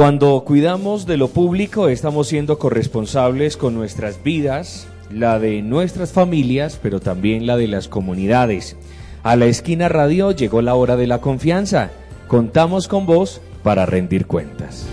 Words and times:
Cuando 0.00 0.42
cuidamos 0.46 1.04
de 1.04 1.18
lo 1.18 1.28
público 1.28 1.90
estamos 1.90 2.28
siendo 2.28 2.58
corresponsables 2.58 3.58
con 3.58 3.74
nuestras 3.74 4.22
vidas, 4.22 4.88
la 5.12 5.38
de 5.38 5.60
nuestras 5.60 6.10
familias, 6.10 6.80
pero 6.82 7.00
también 7.00 7.46
la 7.46 7.58
de 7.58 7.68
las 7.68 7.86
comunidades. 7.86 8.78
A 9.22 9.36
la 9.36 9.44
esquina 9.44 9.90
radio 9.90 10.32
llegó 10.32 10.62
la 10.62 10.74
hora 10.74 10.96
de 10.96 11.06
la 11.06 11.20
confianza. 11.20 11.90
Contamos 12.28 12.88
con 12.88 13.04
vos 13.04 13.42
para 13.62 13.84
rendir 13.84 14.24
cuentas. 14.24 14.86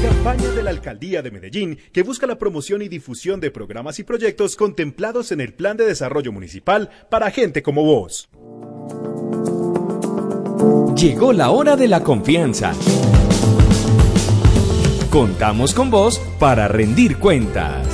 Campaña 0.00 0.50
de 0.50 0.62
la 0.62 0.70
Alcaldía 0.70 1.22
de 1.22 1.32
Medellín 1.32 1.78
que 1.90 2.04
busca 2.04 2.28
la 2.28 2.38
promoción 2.38 2.82
y 2.82 2.88
difusión 2.88 3.40
de 3.40 3.50
programas 3.50 3.98
y 3.98 4.04
proyectos 4.04 4.54
contemplados 4.54 5.32
en 5.32 5.40
el 5.40 5.54
Plan 5.54 5.76
de 5.76 5.86
Desarrollo 5.86 6.30
Municipal 6.30 6.88
para 7.10 7.32
gente 7.32 7.64
como 7.64 7.82
vos. 7.82 8.28
Llegó 10.96 11.32
la 11.32 11.50
hora 11.50 11.74
de 11.74 11.88
la 11.88 12.04
confianza. 12.04 12.74
Contamos 15.10 15.74
con 15.74 15.90
vos 15.90 16.20
para 16.38 16.68
rendir 16.68 17.18
cuentas. 17.18 17.84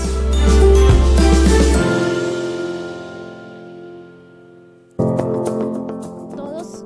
Todos, 6.36 6.84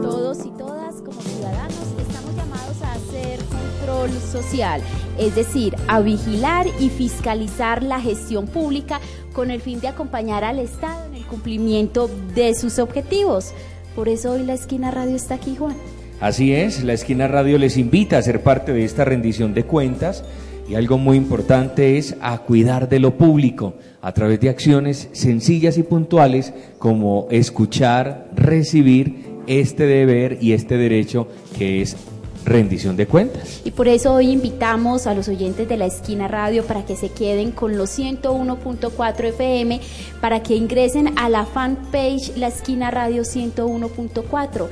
todos 0.00 0.46
y 0.46 0.50
todas 0.52 0.94
como 1.02 1.20
ciudadanos 1.20 1.76
estamos 2.00 2.34
llamados 2.36 2.82
a 2.82 2.92
hacer 2.94 3.38
control 3.44 4.10
social, 4.32 4.80
es 5.18 5.34
decir, 5.34 5.76
a 5.88 6.00
vigilar 6.00 6.66
y 6.80 6.88
fiscalizar 6.88 7.82
la 7.82 8.00
gestión 8.00 8.46
pública 8.46 8.98
con 9.34 9.50
el 9.50 9.60
fin 9.60 9.78
de 9.82 9.88
acompañar 9.88 10.42
al 10.42 10.58
Estado 10.58 11.04
en 11.04 11.16
el 11.16 11.26
cumplimiento 11.26 12.08
de 12.34 12.54
sus 12.54 12.78
objetivos. 12.78 13.52
Por 13.94 14.08
eso 14.08 14.30
hoy 14.30 14.44
la 14.44 14.54
esquina 14.54 14.90
radio 14.90 15.16
está 15.16 15.34
aquí, 15.34 15.54
Juan. 15.54 15.76
Así 16.22 16.54
es, 16.54 16.84
la 16.84 16.92
esquina 16.92 17.26
radio 17.26 17.58
les 17.58 17.76
invita 17.76 18.16
a 18.16 18.22
ser 18.22 18.44
parte 18.44 18.72
de 18.72 18.84
esta 18.84 19.04
rendición 19.04 19.54
de 19.54 19.64
cuentas 19.64 20.22
y 20.68 20.76
algo 20.76 20.96
muy 20.96 21.16
importante 21.16 21.98
es 21.98 22.14
a 22.20 22.38
cuidar 22.38 22.88
de 22.88 23.00
lo 23.00 23.16
público 23.18 23.74
a 24.00 24.12
través 24.12 24.38
de 24.38 24.48
acciones 24.48 25.08
sencillas 25.10 25.78
y 25.78 25.82
puntuales 25.82 26.54
como 26.78 27.26
escuchar, 27.32 28.28
recibir 28.36 29.16
este 29.48 29.84
deber 29.84 30.38
y 30.40 30.52
este 30.52 30.76
derecho 30.76 31.26
que 31.58 31.82
es 31.82 31.96
rendición 32.44 32.96
de 32.96 33.08
cuentas. 33.08 33.60
Y 33.64 33.72
por 33.72 33.88
eso 33.88 34.14
hoy 34.14 34.30
invitamos 34.30 35.08
a 35.08 35.14
los 35.14 35.26
oyentes 35.26 35.68
de 35.68 35.76
la 35.76 35.86
esquina 35.86 36.28
radio 36.28 36.64
para 36.64 36.84
que 36.84 36.94
se 36.94 37.08
queden 37.08 37.50
con 37.50 37.76
los 37.76 37.98
101.4 37.98 39.24
FM, 39.24 39.80
para 40.20 40.40
que 40.40 40.54
ingresen 40.54 41.18
a 41.18 41.28
la 41.28 41.46
fanpage 41.46 42.36
La 42.36 42.46
Esquina 42.46 42.92
Radio 42.92 43.22
101.4 43.22 44.68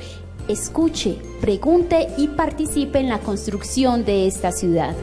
escuche, 0.51 1.17
pregunte 1.41 2.09
y 2.19 2.29
participe 2.29 2.98
en 2.98 3.08
la 3.08 3.20
construcción 3.20 4.05
de 4.05 4.27
esta 4.27 4.52
ciudad. 4.52 4.95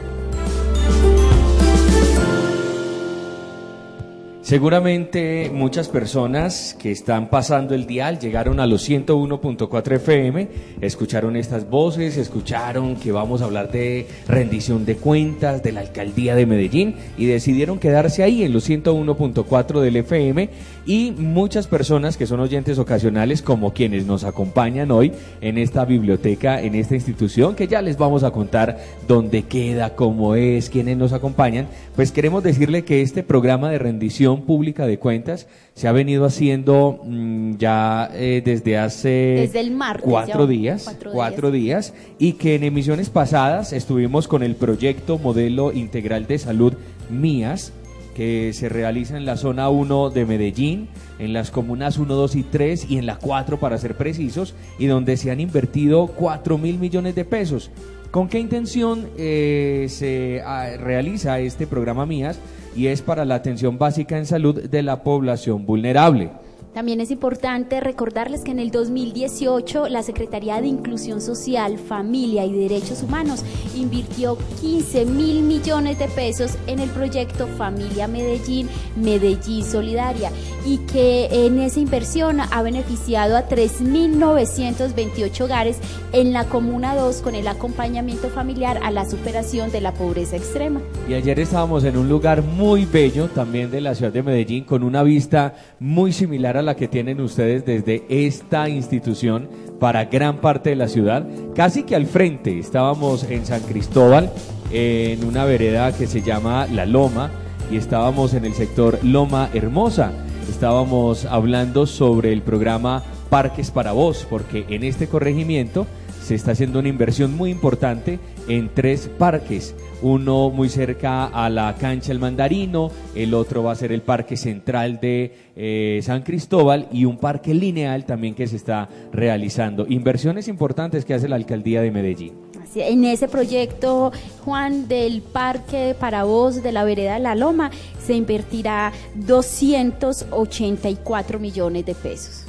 Seguramente 4.48 5.50
muchas 5.52 5.90
personas 5.90 6.74
que 6.80 6.90
están 6.90 7.28
pasando 7.28 7.74
el 7.74 7.86
dial 7.86 8.18
llegaron 8.18 8.60
a 8.60 8.66
los 8.66 8.88
101.4 8.88 9.96
FM, 9.96 10.48
escucharon 10.80 11.36
estas 11.36 11.68
voces, 11.68 12.16
escucharon 12.16 12.96
que 12.96 13.12
vamos 13.12 13.42
a 13.42 13.44
hablar 13.44 13.70
de 13.70 14.06
rendición 14.26 14.86
de 14.86 14.96
cuentas 14.96 15.62
de 15.62 15.72
la 15.72 15.80
alcaldía 15.80 16.34
de 16.34 16.46
Medellín 16.46 16.94
y 17.18 17.26
decidieron 17.26 17.78
quedarse 17.78 18.22
ahí 18.22 18.42
en 18.42 18.54
los 18.54 18.70
101.4 18.70 19.80
del 19.80 19.96
FM 19.96 20.48
y 20.86 21.10
muchas 21.10 21.66
personas 21.66 22.16
que 22.16 22.26
son 22.26 22.40
oyentes 22.40 22.78
ocasionales 22.78 23.42
como 23.42 23.74
quienes 23.74 24.06
nos 24.06 24.24
acompañan 24.24 24.90
hoy 24.90 25.12
en 25.42 25.58
esta 25.58 25.84
biblioteca, 25.84 26.62
en 26.62 26.74
esta 26.74 26.94
institución 26.94 27.54
que 27.54 27.68
ya 27.68 27.82
les 27.82 27.98
vamos 27.98 28.24
a 28.24 28.30
contar 28.30 28.78
dónde 29.06 29.42
queda, 29.42 29.94
cómo 29.94 30.36
es, 30.36 30.70
quiénes 30.70 30.96
nos 30.96 31.12
acompañan, 31.12 31.68
pues 31.94 32.12
queremos 32.12 32.42
decirle 32.42 32.84
que 32.84 33.02
este 33.02 33.22
programa 33.22 33.70
de 33.70 33.78
rendición 33.78 34.37
pública 34.42 34.86
de 34.86 34.98
cuentas 34.98 35.46
se 35.74 35.88
ha 35.88 35.92
venido 35.92 36.24
haciendo 36.24 37.00
mm, 37.04 37.56
ya 37.56 38.10
eh, 38.14 38.42
desde 38.44 38.78
hace 38.78 39.08
Desde 39.40 39.60
el 39.60 39.70
martes, 39.72 40.04
cuatro 40.04 40.46
días, 40.46 40.84
cuatro 40.84 41.12
cuatro 41.12 41.50
días, 41.50 41.94
y 42.18 42.34
que 42.34 42.54
en 42.54 42.64
emisiones 42.64 43.10
pasadas 43.10 43.72
estuvimos 43.72 44.28
con 44.28 44.42
el 44.42 44.54
proyecto 44.54 45.18
Modelo 45.18 45.72
Integral 45.72 46.26
de 46.26 46.38
Salud 46.38 46.74
MIAS, 47.10 47.72
que 48.14 48.52
se 48.52 48.68
realiza 48.68 49.16
en 49.16 49.24
la 49.24 49.36
zona 49.36 49.68
1 49.68 50.10
de 50.10 50.26
Medellín, 50.26 50.88
en 51.20 51.32
las 51.32 51.52
comunas 51.52 51.98
1, 51.98 52.12
2 52.12 52.34
y 52.34 52.42
3 52.42 52.90
y 52.90 52.98
en 52.98 53.06
la 53.06 53.16
4 53.16 53.60
para 53.60 53.78
ser 53.78 53.96
precisos, 53.96 54.54
y 54.78 54.86
donde 54.86 55.16
se 55.16 55.30
han 55.30 55.38
invertido 55.38 56.08
4 56.08 56.58
mil 56.58 56.78
millones 56.78 57.14
de 57.14 57.24
pesos. 57.24 57.70
¿Con 58.10 58.28
qué 58.28 58.40
intención 58.40 59.08
eh, 59.18 59.86
se 59.88 60.42
ah, 60.44 60.70
realiza 60.78 61.38
este 61.38 61.66
programa 61.66 62.06
MIAS? 62.06 62.40
Y 62.78 62.86
es 62.86 63.02
para 63.02 63.24
la 63.24 63.34
atención 63.34 63.76
básica 63.76 64.16
en 64.16 64.24
salud 64.24 64.62
de 64.62 64.82
la 64.84 65.02
población 65.02 65.66
vulnerable. 65.66 66.30
También 66.78 67.00
es 67.00 67.10
importante 67.10 67.80
recordarles 67.80 68.42
que 68.44 68.52
en 68.52 68.60
el 68.60 68.70
2018 68.70 69.88
la 69.88 70.04
Secretaría 70.04 70.60
de 70.60 70.68
Inclusión 70.68 71.20
Social, 71.20 71.76
Familia 71.76 72.44
y 72.44 72.52
Derechos 72.52 73.02
Humanos 73.02 73.42
invirtió 73.74 74.38
15 74.60 75.06
mil 75.06 75.42
millones 75.42 75.98
de 75.98 76.06
pesos 76.06 76.56
en 76.68 76.78
el 76.78 76.88
proyecto 76.90 77.48
Familia 77.48 78.06
Medellín, 78.06 78.68
Medellín 78.94 79.64
Solidaria 79.64 80.30
y 80.64 80.78
que 80.78 81.46
en 81.46 81.58
esa 81.58 81.80
inversión 81.80 82.38
ha 82.40 82.62
beneficiado 82.62 83.36
a 83.36 83.48
3.928 83.48 85.40
hogares 85.40 85.78
en 86.12 86.32
la 86.32 86.44
Comuna 86.44 86.94
2 86.94 87.22
con 87.22 87.34
el 87.34 87.48
acompañamiento 87.48 88.28
familiar 88.28 88.78
a 88.84 88.92
la 88.92 89.04
superación 89.04 89.72
de 89.72 89.80
la 89.80 89.94
pobreza 89.94 90.36
extrema. 90.36 90.80
Y 91.08 91.14
ayer 91.14 91.40
estábamos 91.40 91.82
en 91.82 91.96
un 91.96 92.08
lugar 92.08 92.42
muy 92.42 92.84
bello 92.84 93.26
también 93.26 93.72
de 93.72 93.80
la 93.80 93.96
ciudad 93.96 94.12
de 94.12 94.22
Medellín 94.22 94.62
con 94.62 94.84
una 94.84 95.02
vista 95.02 95.54
muy 95.80 96.12
similar 96.12 96.56
a 96.56 96.62
la 96.62 96.67
que 96.74 96.88
tienen 96.88 97.20
ustedes 97.20 97.64
desde 97.64 98.04
esta 98.08 98.68
institución 98.68 99.48
para 99.78 100.06
gran 100.06 100.40
parte 100.40 100.70
de 100.70 100.76
la 100.76 100.88
ciudad. 100.88 101.26
Casi 101.54 101.84
que 101.84 101.96
al 101.96 102.06
frente 102.06 102.58
estábamos 102.58 103.24
en 103.24 103.46
San 103.46 103.60
Cristóbal, 103.60 104.30
en 104.72 105.24
una 105.24 105.44
vereda 105.44 105.96
que 105.96 106.06
se 106.06 106.22
llama 106.22 106.66
La 106.66 106.86
Loma, 106.86 107.30
y 107.70 107.76
estábamos 107.76 108.34
en 108.34 108.44
el 108.44 108.54
sector 108.54 108.98
Loma 109.02 109.50
Hermosa. 109.52 110.12
Estábamos 110.48 111.26
hablando 111.26 111.86
sobre 111.86 112.32
el 112.32 112.42
programa 112.42 113.02
Parques 113.28 113.70
para 113.70 113.92
Vos, 113.92 114.26
porque 114.28 114.64
en 114.68 114.84
este 114.84 115.06
corregimiento 115.06 115.86
se 116.28 116.34
está 116.34 116.52
haciendo 116.52 116.80
una 116.80 116.90
inversión 116.90 117.34
muy 117.34 117.50
importante 117.50 118.18
en 118.48 118.68
tres 118.74 119.08
parques. 119.18 119.74
Uno 120.02 120.50
muy 120.50 120.68
cerca 120.68 121.24
a 121.24 121.48
la 121.48 121.74
cancha 121.76 122.12
El 122.12 122.18
Mandarino, 122.18 122.90
el 123.14 123.32
otro 123.32 123.62
va 123.62 123.72
a 123.72 123.76
ser 123.76 123.92
el 123.92 124.02
Parque 124.02 124.36
Central 124.36 125.00
de 125.00 125.32
eh, 125.56 126.00
San 126.02 126.20
Cristóbal 126.20 126.86
y 126.92 127.06
un 127.06 127.16
parque 127.16 127.54
lineal 127.54 128.04
también 128.04 128.34
que 128.34 128.46
se 128.46 128.56
está 128.56 128.90
realizando. 129.10 129.86
Inversiones 129.88 130.48
importantes 130.48 131.06
que 131.06 131.14
hace 131.14 131.30
la 131.30 131.36
alcaldía 131.36 131.80
de 131.80 131.90
Medellín. 131.90 132.34
En 132.74 133.06
ese 133.06 133.26
proyecto, 133.26 134.12
Juan, 134.44 134.86
del 134.86 135.22
Parque 135.22 135.96
para 135.98 136.24
Vos 136.24 136.62
de 136.62 136.72
la 136.72 136.84
Vereda 136.84 137.14
de 137.14 137.20
la 137.20 137.34
Loma, 137.34 137.70
se 138.04 138.12
invertirá 138.12 138.92
284 139.14 141.38
millones 141.38 141.86
de 141.86 141.94
pesos. 141.94 142.47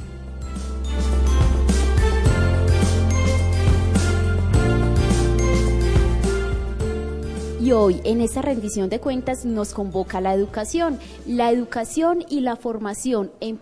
Y 7.60 7.72
hoy, 7.72 8.00
en 8.04 8.22
esta 8.22 8.40
rendición 8.40 8.88
de 8.88 9.00
cuentas, 9.00 9.44
nos 9.44 9.74
convoca 9.74 10.22
la 10.22 10.32
educación. 10.32 10.98
La 11.26 11.50
educación 11.50 12.24
y 12.30 12.40
la 12.40 12.56
formación 12.56 13.30
en, 13.40 13.58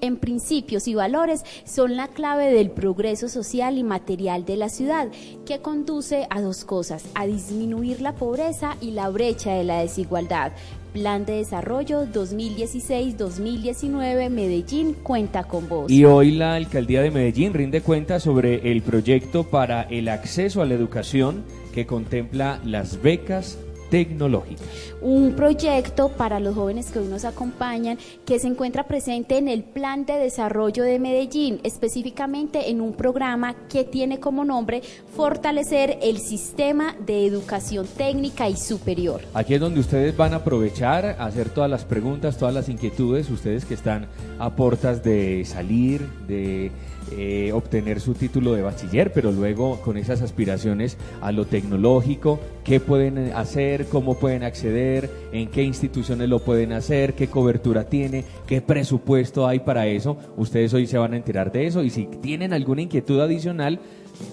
en 0.00 0.16
principios 0.16 0.88
y 0.88 0.96
valores 0.96 1.44
son 1.64 1.94
la 1.94 2.08
clave 2.08 2.52
del 2.52 2.72
progreso 2.72 3.28
social 3.28 3.78
y 3.78 3.84
material 3.84 4.44
de 4.44 4.56
la 4.56 4.68
ciudad, 4.68 5.06
que 5.46 5.60
conduce 5.60 6.26
a 6.28 6.40
dos 6.40 6.64
cosas, 6.64 7.04
a 7.14 7.24
disminuir 7.26 8.00
la 8.00 8.16
pobreza 8.16 8.76
y 8.80 8.90
la 8.90 9.08
brecha 9.10 9.52
de 9.52 9.62
la 9.62 9.80
desigualdad. 9.80 10.50
Plan 10.92 11.24
de 11.24 11.34
Desarrollo 11.34 12.04
2016-2019 12.06 14.28
Medellín 14.30 14.94
cuenta 14.94 15.44
con 15.44 15.68
vos. 15.68 15.88
Y 15.88 16.04
hoy 16.04 16.32
la 16.32 16.54
alcaldía 16.54 17.02
de 17.02 17.12
Medellín 17.12 17.54
rinde 17.54 17.82
cuenta 17.82 18.18
sobre 18.18 18.72
el 18.72 18.82
proyecto 18.82 19.44
para 19.44 19.82
el 19.82 20.08
acceso 20.08 20.62
a 20.62 20.66
la 20.66 20.74
educación 20.74 21.44
que 21.76 21.84
contempla 21.84 22.58
las 22.64 23.02
becas 23.02 23.58
tecnológica. 23.90 24.62
Un 25.02 25.34
proyecto 25.34 26.08
para 26.08 26.40
los 26.40 26.54
jóvenes 26.54 26.90
que 26.90 27.00
hoy 27.00 27.06
nos 27.06 27.26
acompañan 27.26 27.98
que 28.24 28.38
se 28.38 28.46
encuentra 28.46 28.84
presente 28.84 29.36
en 29.36 29.46
el 29.46 29.62
Plan 29.62 30.06
de 30.06 30.14
Desarrollo 30.14 30.84
de 30.84 30.98
Medellín, 30.98 31.60
específicamente 31.64 32.70
en 32.70 32.80
un 32.80 32.94
programa 32.94 33.54
que 33.68 33.84
tiene 33.84 34.18
como 34.20 34.46
nombre 34.46 34.80
Fortalecer 35.14 35.98
el 36.00 36.16
Sistema 36.16 36.96
de 37.04 37.26
Educación 37.26 37.86
Técnica 37.86 38.48
y 38.48 38.56
Superior. 38.56 39.20
Aquí 39.34 39.52
es 39.52 39.60
donde 39.60 39.80
ustedes 39.80 40.16
van 40.16 40.32
a 40.32 40.36
aprovechar, 40.36 41.04
a 41.18 41.26
hacer 41.26 41.50
todas 41.50 41.68
las 41.68 41.84
preguntas, 41.84 42.38
todas 42.38 42.54
las 42.54 42.70
inquietudes, 42.70 43.28
ustedes 43.28 43.66
que 43.66 43.74
están 43.74 44.06
a 44.38 44.56
portas 44.56 45.04
de 45.04 45.44
salir, 45.44 46.08
de 46.26 46.72
eh, 47.12 47.52
obtener 47.52 48.00
su 48.00 48.14
título 48.14 48.54
de 48.54 48.62
bachiller, 48.62 49.12
pero 49.12 49.30
luego 49.30 49.80
con 49.82 49.96
esas 49.96 50.22
aspiraciones 50.22 50.96
a 51.20 51.32
lo 51.32 51.44
tecnológico, 51.44 52.40
qué 52.64 52.80
pueden 52.80 53.32
hacer, 53.34 53.86
cómo 53.86 54.14
pueden 54.18 54.42
acceder, 54.42 55.10
en 55.32 55.48
qué 55.48 55.62
instituciones 55.62 56.28
lo 56.28 56.40
pueden 56.40 56.72
hacer, 56.72 57.14
qué 57.14 57.28
cobertura 57.28 57.84
tiene, 57.84 58.24
qué 58.46 58.60
presupuesto 58.60 59.46
hay 59.46 59.60
para 59.60 59.86
eso. 59.86 60.16
Ustedes 60.36 60.74
hoy 60.74 60.86
se 60.86 60.98
van 60.98 61.14
a 61.14 61.16
enterar 61.16 61.52
de 61.52 61.66
eso 61.66 61.82
y 61.82 61.90
si 61.90 62.06
tienen 62.06 62.52
alguna 62.52 62.82
inquietud 62.82 63.20
adicional, 63.20 63.78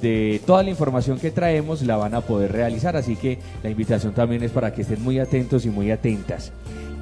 de 0.01 0.41
toda 0.45 0.63
la 0.63 0.69
información 0.69 1.19
que 1.19 1.31
traemos 1.31 1.81
la 1.81 1.97
van 1.97 2.15
a 2.15 2.21
poder 2.21 2.51
realizar, 2.51 2.95
así 2.95 3.15
que 3.15 3.39
la 3.63 3.69
invitación 3.69 4.13
también 4.13 4.43
es 4.43 4.51
para 4.51 4.73
que 4.73 4.83
estén 4.83 5.01
muy 5.03 5.19
atentos 5.19 5.65
y 5.65 5.69
muy 5.69 5.91
atentas. 5.91 6.51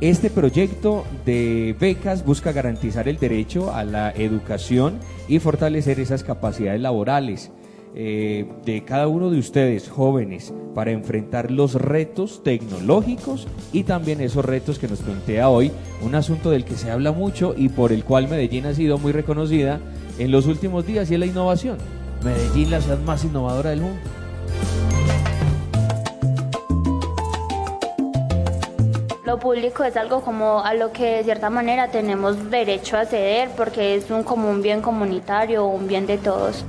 Este 0.01 0.31
proyecto 0.31 1.05
de 1.27 1.75
becas 1.79 2.25
busca 2.25 2.51
garantizar 2.51 3.07
el 3.07 3.19
derecho 3.19 3.71
a 3.71 3.83
la 3.83 4.09
educación 4.09 4.97
y 5.27 5.37
fortalecer 5.37 5.99
esas 5.99 6.23
capacidades 6.23 6.81
laborales 6.81 7.51
eh, 7.93 8.47
de 8.65 8.83
cada 8.83 9.07
uno 9.07 9.29
de 9.29 9.37
ustedes, 9.37 9.89
jóvenes, 9.89 10.51
para 10.73 10.89
enfrentar 10.89 11.51
los 11.51 11.75
retos 11.75 12.41
tecnológicos 12.41 13.47
y 13.71 13.83
también 13.83 14.21
esos 14.21 14.43
retos 14.43 14.79
que 14.79 14.87
nos 14.87 15.01
plantea 15.01 15.49
hoy, 15.49 15.71
un 16.03 16.15
asunto 16.15 16.49
del 16.49 16.65
que 16.65 16.77
se 16.77 16.89
habla 16.89 17.11
mucho 17.11 17.53
y 17.55 17.69
por 17.69 17.91
el 17.91 18.03
cual 18.03 18.27
Medellín 18.27 18.65
ha 18.65 18.73
sido 18.73 18.97
muy 18.97 19.11
reconocida 19.11 19.79
en 20.17 20.31
los 20.31 20.47
últimos 20.47 20.87
días 20.87 21.11
y 21.11 21.13
es 21.13 21.19
la 21.19 21.27
innovación. 21.27 21.77
Medellín, 22.23 22.71
la 22.71 22.81
ciudad 22.81 22.99
más 23.01 23.23
innovadora 23.23 23.69
del 23.69 23.81
mundo. 23.81 23.99
Lo 29.31 29.39
público 29.39 29.85
es 29.85 29.95
algo 29.95 30.19
como 30.19 30.61
a 30.61 30.73
lo 30.73 30.91
que 30.91 31.15
de 31.15 31.23
cierta 31.23 31.49
manera 31.49 31.87
tenemos 31.87 32.51
derecho 32.51 32.97
a 32.97 33.01
acceder 33.03 33.49
porque 33.55 33.95
es 33.95 34.11
un 34.11 34.23
como 34.23 34.49
un 34.49 34.61
bien 34.61 34.81
comunitario, 34.81 35.67
un 35.67 35.87
bien 35.87 36.05
de 36.05 36.17
todos. 36.17 36.65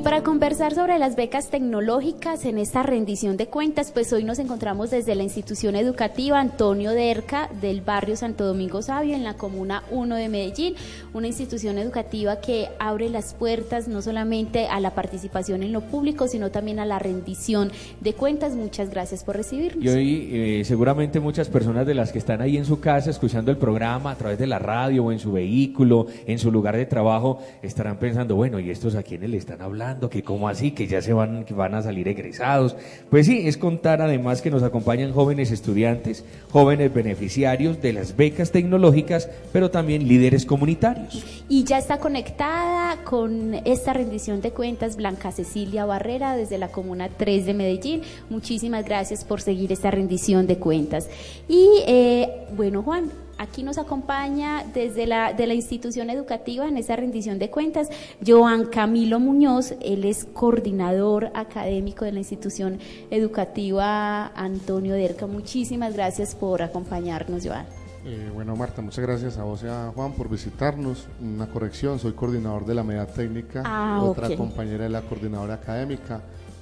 Y 0.00 0.02
para 0.02 0.22
conversar 0.22 0.72
sobre 0.72 0.98
las 0.98 1.14
becas 1.14 1.50
tecnológicas 1.50 2.46
en 2.46 2.56
esta 2.56 2.82
rendición 2.82 3.36
de 3.36 3.48
cuentas, 3.48 3.92
pues 3.92 4.10
hoy 4.14 4.24
nos 4.24 4.38
encontramos 4.38 4.88
desde 4.88 5.14
la 5.14 5.24
institución 5.24 5.76
educativa 5.76 6.40
Antonio 6.40 6.92
Derca 6.92 7.50
del 7.60 7.82
barrio 7.82 8.16
Santo 8.16 8.46
Domingo 8.46 8.80
Sabio 8.80 9.14
en 9.14 9.24
la 9.24 9.34
comuna 9.34 9.82
1 9.90 10.14
de 10.14 10.30
Medellín, 10.30 10.74
una 11.12 11.26
institución 11.26 11.76
educativa 11.76 12.40
que 12.40 12.68
abre 12.78 13.10
las 13.10 13.34
puertas 13.34 13.88
no 13.88 14.00
solamente 14.00 14.68
a 14.68 14.80
la 14.80 14.94
participación 14.94 15.62
en 15.62 15.74
lo 15.74 15.82
público, 15.82 16.28
sino 16.28 16.50
también 16.50 16.78
a 16.78 16.86
la 16.86 16.98
rendición 16.98 17.70
de 18.00 18.14
cuentas. 18.14 18.54
Muchas 18.54 18.88
gracias 18.88 19.22
por 19.22 19.36
recibirnos. 19.36 19.84
Y 19.84 19.88
hoy 19.90 20.30
eh, 20.32 20.62
seguramente 20.64 21.20
muchas 21.20 21.50
personas 21.50 21.86
de 21.86 21.92
las 21.92 22.10
que 22.10 22.20
están 22.20 22.40
ahí 22.40 22.56
en 22.56 22.64
su 22.64 22.80
casa 22.80 23.10
escuchando 23.10 23.50
el 23.50 23.58
programa 23.58 24.12
a 24.12 24.16
través 24.16 24.38
de 24.38 24.46
la 24.46 24.58
radio 24.58 25.04
o 25.04 25.12
en 25.12 25.18
su 25.18 25.32
vehículo, 25.32 26.06
en 26.26 26.38
su 26.38 26.50
lugar 26.50 26.74
de 26.74 26.86
trabajo, 26.86 27.42
estarán 27.60 27.98
pensando, 27.98 28.34
bueno, 28.34 28.58
¿y 28.58 28.70
estos 28.70 28.94
a 28.94 29.02
quiénes 29.02 29.28
le 29.28 29.36
están 29.36 29.60
hablando? 29.60 29.89
Que 29.98 30.22
cómo 30.22 30.48
así, 30.48 30.70
que 30.70 30.86
ya 30.86 31.02
se 31.02 31.12
van, 31.12 31.44
que 31.44 31.54
van 31.54 31.74
a 31.74 31.82
salir 31.82 32.08
egresados. 32.08 32.76
Pues 33.10 33.26
sí, 33.26 33.46
es 33.46 33.56
contar 33.56 34.02
además 34.02 34.42
que 34.42 34.50
nos 34.50 34.62
acompañan 34.62 35.12
jóvenes 35.12 35.50
estudiantes, 35.50 36.24
jóvenes 36.50 36.92
beneficiarios 36.92 37.80
de 37.82 37.92
las 37.92 38.16
becas 38.16 38.52
tecnológicas, 38.52 39.28
pero 39.52 39.70
también 39.70 40.06
líderes 40.06 40.46
comunitarios. 40.46 41.24
Y 41.48 41.64
ya 41.64 41.78
está 41.78 41.98
conectada 41.98 43.02
con 43.04 43.54
esta 43.64 43.92
rendición 43.92 44.40
de 44.40 44.52
cuentas 44.52 44.96
Blanca 44.96 45.32
Cecilia 45.32 45.84
Barrera 45.84 46.36
desde 46.36 46.58
la 46.58 46.68
Comuna 46.68 47.08
3 47.08 47.46
de 47.46 47.54
Medellín. 47.54 48.02
Muchísimas 48.28 48.84
gracias 48.84 49.24
por 49.24 49.40
seguir 49.40 49.72
esta 49.72 49.90
rendición 49.90 50.46
de 50.46 50.58
cuentas. 50.58 51.08
Y 51.48 51.68
eh, 51.86 52.46
bueno, 52.56 52.82
Juan, 52.82 53.10
Aquí 53.40 53.62
nos 53.62 53.78
acompaña 53.78 54.66
desde 54.74 55.06
la, 55.06 55.32
de 55.32 55.46
la 55.46 55.54
institución 55.54 56.10
educativa 56.10 56.68
en 56.68 56.76
esa 56.76 56.94
rendición 56.94 57.38
de 57.38 57.48
cuentas 57.48 57.88
Joan 58.24 58.66
Camilo 58.66 59.18
Muñoz, 59.18 59.72
él 59.80 60.04
es 60.04 60.26
coordinador 60.26 61.30
académico 61.32 62.04
de 62.04 62.12
la 62.12 62.18
institución 62.18 62.78
educativa 63.10 64.26
Antonio 64.34 64.92
Derca. 64.92 65.26
Muchísimas 65.26 65.94
gracias 65.94 66.34
por 66.34 66.60
acompañarnos, 66.60 67.46
Joan. 67.46 67.64
Eh, 68.04 68.30
bueno, 68.34 68.54
Marta, 68.56 68.82
muchas 68.82 69.06
gracias 69.06 69.38
a 69.38 69.44
vos 69.44 69.62
y 69.62 69.68
a 69.68 69.90
Juan 69.94 70.12
por 70.12 70.28
visitarnos. 70.28 71.08
Una 71.18 71.46
corrección, 71.46 71.98
soy 71.98 72.12
coordinador 72.12 72.66
de 72.66 72.74
la 72.74 72.84
media 72.84 73.06
técnica, 73.06 73.62
ah, 73.64 74.02
otra 74.02 74.36
compañera 74.36 74.84
de 74.84 74.90
la 74.90 75.00
coordinadora 75.00 75.54
académica 75.54 76.20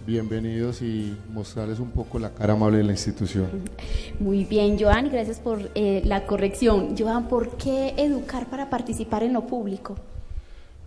bienvenidos 0.08 0.80
y 0.80 1.14
mostrarles 1.34 1.78
un 1.80 1.90
poco 1.90 2.18
la 2.18 2.30
cara 2.30 2.54
amable 2.54 2.78
de 2.78 2.84
la 2.84 2.92
institución. 2.92 3.46
Muy 4.18 4.46
bien, 4.46 4.78
Joan, 4.80 5.10
gracias 5.10 5.38
por 5.38 5.70
eh, 5.74 6.00
la 6.02 6.24
corrección. 6.24 6.94
Joan, 6.98 7.28
¿por 7.28 7.58
qué 7.58 7.92
educar 7.98 8.48
para 8.48 8.70
participar 8.70 9.22
en 9.22 9.34
lo 9.34 9.46
público? 9.46 9.96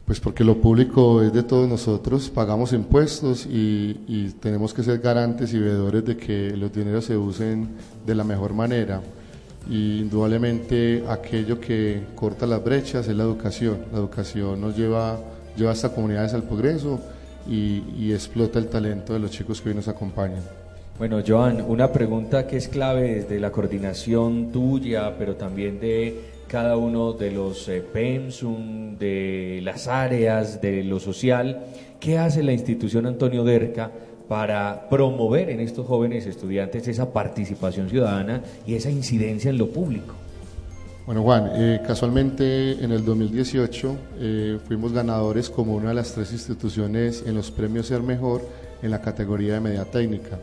Pues 0.07 0.19
porque 0.19 0.43
lo 0.43 0.59
público 0.59 1.21
es 1.21 1.31
de 1.31 1.43
todos 1.43 1.69
nosotros, 1.69 2.31
pagamos 2.31 2.73
impuestos 2.73 3.45
y, 3.45 3.99
y 4.07 4.31
tenemos 4.39 4.73
que 4.73 4.81
ser 4.81 4.97
garantes 4.97 5.53
y 5.53 5.59
veedores 5.59 6.03
de 6.03 6.17
que 6.17 6.57
los 6.57 6.73
dineros 6.73 7.05
se 7.05 7.15
usen 7.15 7.69
de 8.03 8.15
la 8.15 8.23
mejor 8.23 8.55
manera. 8.55 9.01
Y 9.69 9.99
indudablemente 9.99 11.03
aquello 11.07 11.59
que 11.59 12.05
corta 12.15 12.47
las 12.47 12.63
brechas 12.63 13.07
es 13.07 13.15
la 13.15 13.21
educación. 13.21 13.85
La 13.91 13.99
educación 13.99 14.59
nos 14.59 14.75
lleva, 14.75 15.19
lleva 15.55 15.69
a 15.69 15.73
estas 15.73 15.91
comunidades 15.91 16.33
al 16.33 16.41
progreso 16.41 16.99
y, 17.47 18.11
explota 18.11 18.59
el 18.59 18.67
talento 18.67 19.13
de 19.13 19.19
los 19.19 19.31
chicos 19.31 19.61
que 19.61 19.69
hoy 19.69 19.75
nos 19.75 19.87
acompañan. 19.87 20.43
Bueno, 20.97 21.21
Joan, 21.25 21.61
una 21.67 21.91
pregunta 21.91 22.45
que 22.45 22.57
es 22.57 22.67
clave 22.67 23.15
desde 23.15 23.39
la 23.39 23.51
coordinación 23.51 24.51
tuya, 24.51 25.15
pero 25.17 25.35
también 25.35 25.79
de 25.79 26.31
cada 26.47 26.77
uno 26.77 27.13
de 27.13 27.31
los 27.31 27.67
eh, 27.69 27.81
PEMSUM, 27.81 28.97
de 28.97 29.61
las 29.63 29.87
áreas, 29.87 30.61
de 30.61 30.83
lo 30.83 30.99
social. 30.99 31.63
¿Qué 31.99 32.17
hace 32.17 32.43
la 32.43 32.51
institución 32.51 33.05
Antonio 33.05 33.43
Derca 33.43 33.89
para 34.27 34.89
promover 34.89 35.49
en 35.49 35.61
estos 35.61 35.87
jóvenes 35.87 36.25
estudiantes 36.25 36.87
esa 36.87 37.11
participación 37.11 37.89
ciudadana 37.89 38.43
y 38.67 38.75
esa 38.75 38.91
incidencia 38.91 39.49
en 39.49 39.57
lo 39.57 39.69
público? 39.69 40.13
Bueno, 41.03 41.23
Juan, 41.23 41.49
eh, 41.55 41.81
casualmente 41.85 42.73
en 42.73 42.91
el 42.91 43.03
2018 43.03 43.97
eh, 44.19 44.59
fuimos 44.67 44.93
ganadores 44.93 45.49
como 45.49 45.75
una 45.75 45.89
de 45.89 45.95
las 45.95 46.13
tres 46.13 46.31
instituciones 46.31 47.23
en 47.25 47.33
los 47.33 47.49
premios 47.49 47.87
Ser 47.87 48.03
Mejor 48.03 48.47
en 48.83 48.91
la 48.91 49.01
categoría 49.01 49.55
de 49.55 49.61
media 49.61 49.85
técnica. 49.85 50.37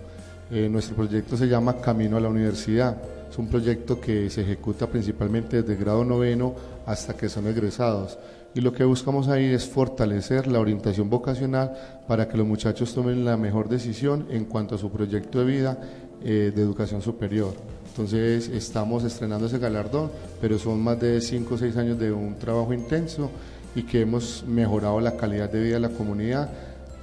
Eh, 0.51 0.69
nuestro 0.69 0.97
proyecto 0.97 1.37
se 1.37 1.47
llama 1.47 1.81
Camino 1.81 2.17
a 2.17 2.21
la 2.21 2.29
Universidad. 2.29 3.01
Es 3.31 3.39
un 3.39 3.47
proyecto 3.47 4.01
que 4.01 4.29
se 4.31 4.43
ejecuta 4.43 4.89
principalmente 4.89 5.63
desde 5.63 5.81
grado 5.81 6.05
noveno 6.05 6.57
hasta 6.87 7.17
que 7.17 7.29
son 7.29 7.47
egresados. 7.47 8.19
Y 8.53 8.61
lo 8.61 8.73
que 8.73 8.83
buscamos 8.83 9.29
ahí 9.29 9.45
es 9.45 9.65
fortalecer 9.65 10.49
la 10.49 10.59
orientación 10.59 11.09
vocacional 11.09 11.73
para 12.09 12.27
que 12.27 12.37
los 12.37 12.47
muchachos 12.47 12.93
tomen 12.93 13.25
la 13.25 13.37
mejor 13.37 13.69
decisión 13.69 14.27
en 14.29 14.47
cuanto 14.47 14.75
a 14.75 14.79
su 14.79 14.91
proyecto 14.91 15.39
de 15.39 15.45
vida 15.45 15.79
de 16.21 16.49
educación 16.49 17.01
superior. 17.01 17.55
Entonces 17.99 18.49
estamos 18.51 19.03
estrenando 19.03 19.49
ese 19.49 19.59
galardón, 19.59 20.13
pero 20.41 20.57
son 20.57 20.79
más 20.79 21.01
de 21.01 21.21
5 21.21 21.53
o 21.53 21.59
6 21.59 21.77
años 21.79 21.99
de 21.99 22.13
un 22.13 22.39
trabajo 22.39 22.73
intenso 22.73 23.29
y 23.75 23.83
que 23.83 24.03
hemos 24.03 24.45
mejorado 24.47 25.01
la 25.01 25.17
calidad 25.17 25.51
de 25.51 25.61
vida 25.61 25.75
de 25.75 25.81
la 25.81 25.89
comunidad 25.89 26.49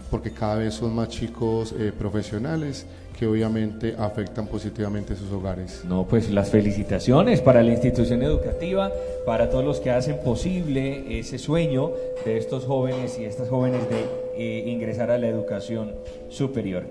porque 0.10 0.32
cada 0.32 0.56
vez 0.56 0.74
son 0.74 0.96
más 0.96 1.10
chicos 1.10 1.76
eh, 1.78 1.92
profesionales 1.92 2.86
que 3.20 3.28
obviamente 3.28 3.94
afectan 3.98 4.48
positivamente 4.48 5.18
sus 5.18 5.30
hogares. 5.34 5.84
No, 5.86 6.08
pues 6.08 6.30
las 6.32 6.50
felicitaciones 6.50 7.42
para 7.42 7.62
la 7.62 7.74
institución 7.74 8.24
educativa, 8.24 8.90
para 9.26 9.50
todos 9.50 9.66
los 9.66 9.82
que 9.82 9.92
hacen 9.92 10.20
posible 10.24 11.20
ese 11.20 11.40
sueño 11.40 11.92
de 12.24 12.38
estos 12.38 12.64
jóvenes 12.64 13.20
y 13.20 13.26
estas 13.26 13.50
jóvenes 13.50 13.82
de 13.90 14.06
eh, 14.38 14.70
ingresar 14.70 15.12
a 15.12 15.18
la 15.18 15.28
educación 15.28 15.92
superior. 16.30 16.86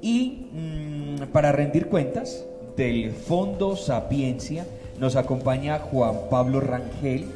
Y 0.00 0.46
mm, 0.52 1.32
para 1.32 1.50
rendir 1.50 1.86
cuentas, 1.86 2.44
del 2.78 3.10
Fondo 3.10 3.74
Sapiencia 3.74 4.64
nos 5.00 5.16
acompaña 5.16 5.80
Juan 5.80 6.14
Pablo 6.30 6.60
Rangel, 6.60 7.26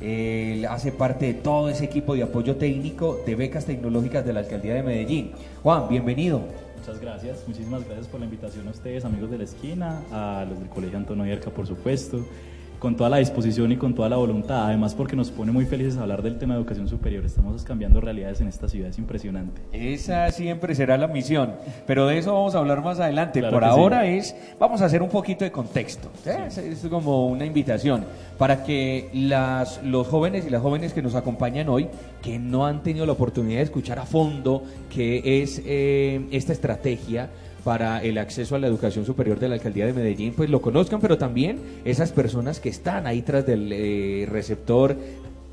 Él 0.00 0.66
hace 0.66 0.90
parte 0.90 1.26
de 1.26 1.34
todo 1.34 1.68
ese 1.68 1.84
equipo 1.84 2.16
de 2.16 2.24
apoyo 2.24 2.56
técnico 2.56 3.20
de 3.24 3.36
becas 3.36 3.64
tecnológicas 3.64 4.26
de 4.26 4.32
la 4.32 4.40
Alcaldía 4.40 4.74
de 4.74 4.82
Medellín. 4.82 5.30
Juan, 5.62 5.88
bienvenido. 5.88 6.42
Muchas 6.78 7.00
gracias, 7.00 7.44
muchísimas 7.46 7.84
gracias 7.84 8.08
por 8.08 8.18
la 8.18 8.26
invitación 8.26 8.66
a 8.66 8.72
ustedes, 8.72 9.04
amigos 9.04 9.30
de 9.30 9.38
la 9.38 9.44
esquina, 9.44 10.02
a 10.10 10.44
los 10.48 10.58
del 10.58 10.68
Colegio 10.68 10.98
Antonio 10.98 11.24
Yerca, 11.26 11.50
por 11.50 11.66
supuesto, 11.68 12.26
con 12.78 12.96
toda 12.96 13.10
la 13.10 13.18
disposición 13.18 13.72
y 13.72 13.76
con 13.76 13.94
toda 13.94 14.08
la 14.08 14.16
voluntad, 14.16 14.66
además 14.66 14.94
porque 14.94 15.16
nos 15.16 15.30
pone 15.30 15.52
muy 15.52 15.66
felices 15.66 15.96
hablar 15.96 16.22
del 16.22 16.38
tema 16.38 16.54
de 16.54 16.60
educación 16.60 16.88
superior. 16.88 17.24
Estamos 17.24 17.64
cambiando 17.64 18.00
realidades 18.00 18.40
en 18.40 18.48
esta 18.48 18.68
ciudad, 18.68 18.90
es 18.90 18.98
impresionante. 18.98 19.60
Esa 19.72 20.30
siempre 20.30 20.74
será 20.74 20.96
la 20.96 21.08
misión, 21.08 21.54
pero 21.86 22.06
de 22.06 22.18
eso 22.18 22.32
vamos 22.32 22.54
a 22.54 22.58
hablar 22.58 22.82
más 22.82 23.00
adelante. 23.00 23.40
Claro 23.40 23.54
Por 23.54 23.64
que 23.64 23.74
sí. 23.74 23.80
ahora 23.80 24.06
es, 24.06 24.36
vamos 24.58 24.80
a 24.82 24.86
hacer 24.86 25.02
un 25.02 25.08
poquito 25.08 25.44
de 25.44 25.50
contexto. 25.50 26.10
¿sí? 26.22 26.30
Es, 26.46 26.58
es 26.58 26.86
como 26.88 27.26
una 27.26 27.44
invitación 27.44 28.04
para 28.38 28.62
que 28.62 29.10
las, 29.12 29.82
los 29.82 30.06
jóvenes 30.06 30.46
y 30.46 30.50
las 30.50 30.62
jóvenes 30.62 30.92
que 30.92 31.02
nos 31.02 31.14
acompañan 31.14 31.68
hoy, 31.68 31.88
que 32.22 32.38
no 32.38 32.66
han 32.66 32.82
tenido 32.82 33.04
la 33.06 33.12
oportunidad 33.12 33.58
de 33.58 33.64
escuchar 33.64 33.98
a 33.98 34.06
fondo 34.06 34.62
qué 34.94 35.42
es 35.42 35.60
eh, 35.66 36.26
esta 36.30 36.52
estrategia, 36.52 37.28
para 37.68 38.02
el 38.02 38.16
acceso 38.16 38.56
a 38.56 38.58
la 38.58 38.66
educación 38.66 39.04
superior 39.04 39.38
de 39.38 39.46
la 39.46 39.56
alcaldía 39.56 39.84
de 39.84 39.92
Medellín, 39.92 40.32
pues 40.32 40.48
lo 40.48 40.62
conozcan, 40.62 41.02
pero 41.02 41.18
también 41.18 41.60
esas 41.84 42.12
personas 42.12 42.60
que 42.60 42.70
están 42.70 43.06
ahí 43.06 43.20
tras 43.20 43.44
del 43.44 43.70
eh, 43.70 44.26
receptor, 44.26 44.96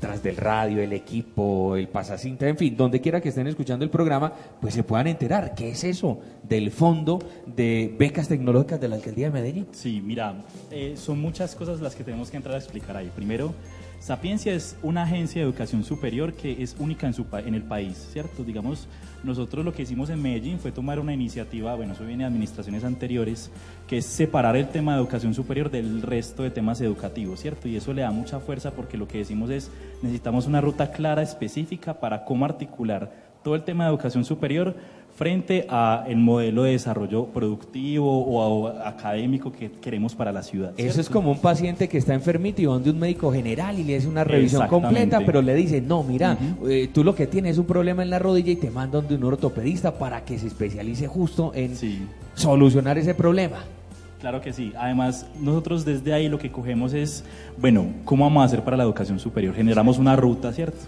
tras 0.00 0.22
del 0.22 0.38
radio, 0.38 0.80
el 0.80 0.94
equipo, 0.94 1.76
el 1.76 1.88
pasacinta, 1.88 2.48
en 2.48 2.56
fin, 2.56 2.74
donde 2.74 3.02
quiera 3.02 3.20
que 3.20 3.28
estén 3.28 3.48
escuchando 3.48 3.84
el 3.84 3.90
programa, 3.90 4.32
pues 4.62 4.72
se 4.72 4.82
puedan 4.82 5.08
enterar 5.08 5.54
qué 5.54 5.68
es 5.68 5.84
eso 5.84 6.18
del 6.42 6.70
fondo 6.70 7.18
de 7.54 7.94
becas 7.98 8.28
tecnológicas 8.28 8.80
de 8.80 8.88
la 8.88 8.96
alcaldía 8.96 9.26
de 9.26 9.32
Medellín. 9.32 9.66
Sí, 9.72 10.00
mira, 10.02 10.42
eh, 10.70 10.94
son 10.96 11.20
muchas 11.20 11.54
cosas 11.54 11.82
las 11.82 11.94
que 11.94 12.02
tenemos 12.02 12.30
que 12.30 12.38
entrar 12.38 12.54
a 12.54 12.58
explicar 12.58 12.96
ahí. 12.96 13.10
Primero, 13.14 13.52
Sapiencia 14.06 14.54
es 14.54 14.76
una 14.84 15.02
agencia 15.02 15.40
de 15.42 15.48
educación 15.48 15.82
superior 15.82 16.32
que 16.32 16.62
es 16.62 16.76
única 16.78 17.08
en, 17.08 17.14
en 17.44 17.54
el 17.54 17.62
país, 17.64 18.10
¿cierto? 18.12 18.44
Digamos, 18.44 18.86
nosotros 19.24 19.64
lo 19.64 19.72
que 19.72 19.82
hicimos 19.82 20.10
en 20.10 20.22
Medellín 20.22 20.60
fue 20.60 20.70
tomar 20.70 21.00
una 21.00 21.12
iniciativa, 21.12 21.74
bueno, 21.74 21.94
eso 21.94 22.06
viene 22.06 22.22
de 22.22 22.28
administraciones 22.28 22.84
anteriores, 22.84 23.50
que 23.88 23.98
es 23.98 24.06
separar 24.06 24.56
el 24.56 24.68
tema 24.68 24.92
de 24.92 25.00
educación 25.00 25.34
superior 25.34 25.72
del 25.72 26.02
resto 26.02 26.44
de 26.44 26.52
temas 26.52 26.80
educativos, 26.80 27.40
¿cierto? 27.40 27.66
Y 27.66 27.74
eso 27.74 27.92
le 27.92 28.02
da 28.02 28.12
mucha 28.12 28.38
fuerza 28.38 28.70
porque 28.70 28.96
lo 28.96 29.08
que 29.08 29.18
decimos 29.18 29.50
es, 29.50 29.72
necesitamos 30.02 30.46
una 30.46 30.60
ruta 30.60 30.92
clara, 30.92 31.22
específica 31.22 31.98
para 31.98 32.24
cómo 32.24 32.44
articular 32.44 33.10
todo 33.42 33.56
el 33.56 33.64
tema 33.64 33.86
de 33.86 33.90
educación 33.90 34.24
superior 34.24 34.76
frente 35.16 35.66
a 35.70 36.04
el 36.08 36.18
modelo 36.18 36.62
de 36.64 36.72
desarrollo 36.72 37.24
productivo 37.26 38.22
o 38.24 38.68
a- 38.68 38.88
académico 38.88 39.50
que 39.50 39.70
queremos 39.72 40.14
para 40.14 40.30
la 40.30 40.42
ciudad. 40.42 40.72
Eso 40.76 41.00
es 41.00 41.08
como 41.08 41.32
un 41.32 41.38
paciente 41.40 41.88
que 41.88 41.96
está 41.98 42.12
enfermito 42.14 42.60
y 42.62 42.66
va 42.66 42.74
donde 42.74 42.90
un 42.90 42.98
médico 42.98 43.32
general 43.32 43.78
y 43.78 43.84
le 43.84 43.96
hace 43.96 44.06
una 44.08 44.24
revisión 44.24 44.68
completa, 44.68 45.20
pero 45.24 45.40
le 45.42 45.54
dice, 45.54 45.80
no, 45.80 46.02
mira, 46.02 46.36
eh, 46.68 46.88
tú 46.92 47.02
lo 47.02 47.14
que 47.14 47.26
tienes 47.26 47.52
es 47.52 47.58
un 47.58 47.64
problema 47.66 48.02
en 48.02 48.10
la 48.10 48.18
rodilla 48.18 48.52
y 48.52 48.56
te 48.56 48.70
mandan 48.70 49.00
donde 49.02 49.14
un 49.16 49.24
ortopedista 49.24 49.98
para 49.98 50.22
que 50.24 50.38
se 50.38 50.46
especialice 50.48 51.06
justo 51.08 51.52
en 51.54 51.74
Sí. 51.76 52.02
solucionar 52.34 52.98
ese 52.98 53.14
problema. 53.14 53.64
Claro 54.20 54.40
que 54.40 54.52
sí. 54.52 54.72
Además, 54.78 55.26
nosotros 55.40 55.84
desde 55.84 56.12
ahí 56.12 56.28
lo 56.28 56.38
que 56.38 56.50
cogemos 56.50 56.92
es, 56.92 57.24
bueno, 57.58 57.86
¿cómo 58.04 58.24
vamos 58.24 58.42
a 58.42 58.44
hacer 58.46 58.62
para 58.62 58.76
la 58.76 58.82
educación 58.82 59.18
superior? 59.18 59.54
Generamos 59.54 59.98
una 59.98 60.14
ruta, 60.16 60.52
¿cierto? 60.52 60.78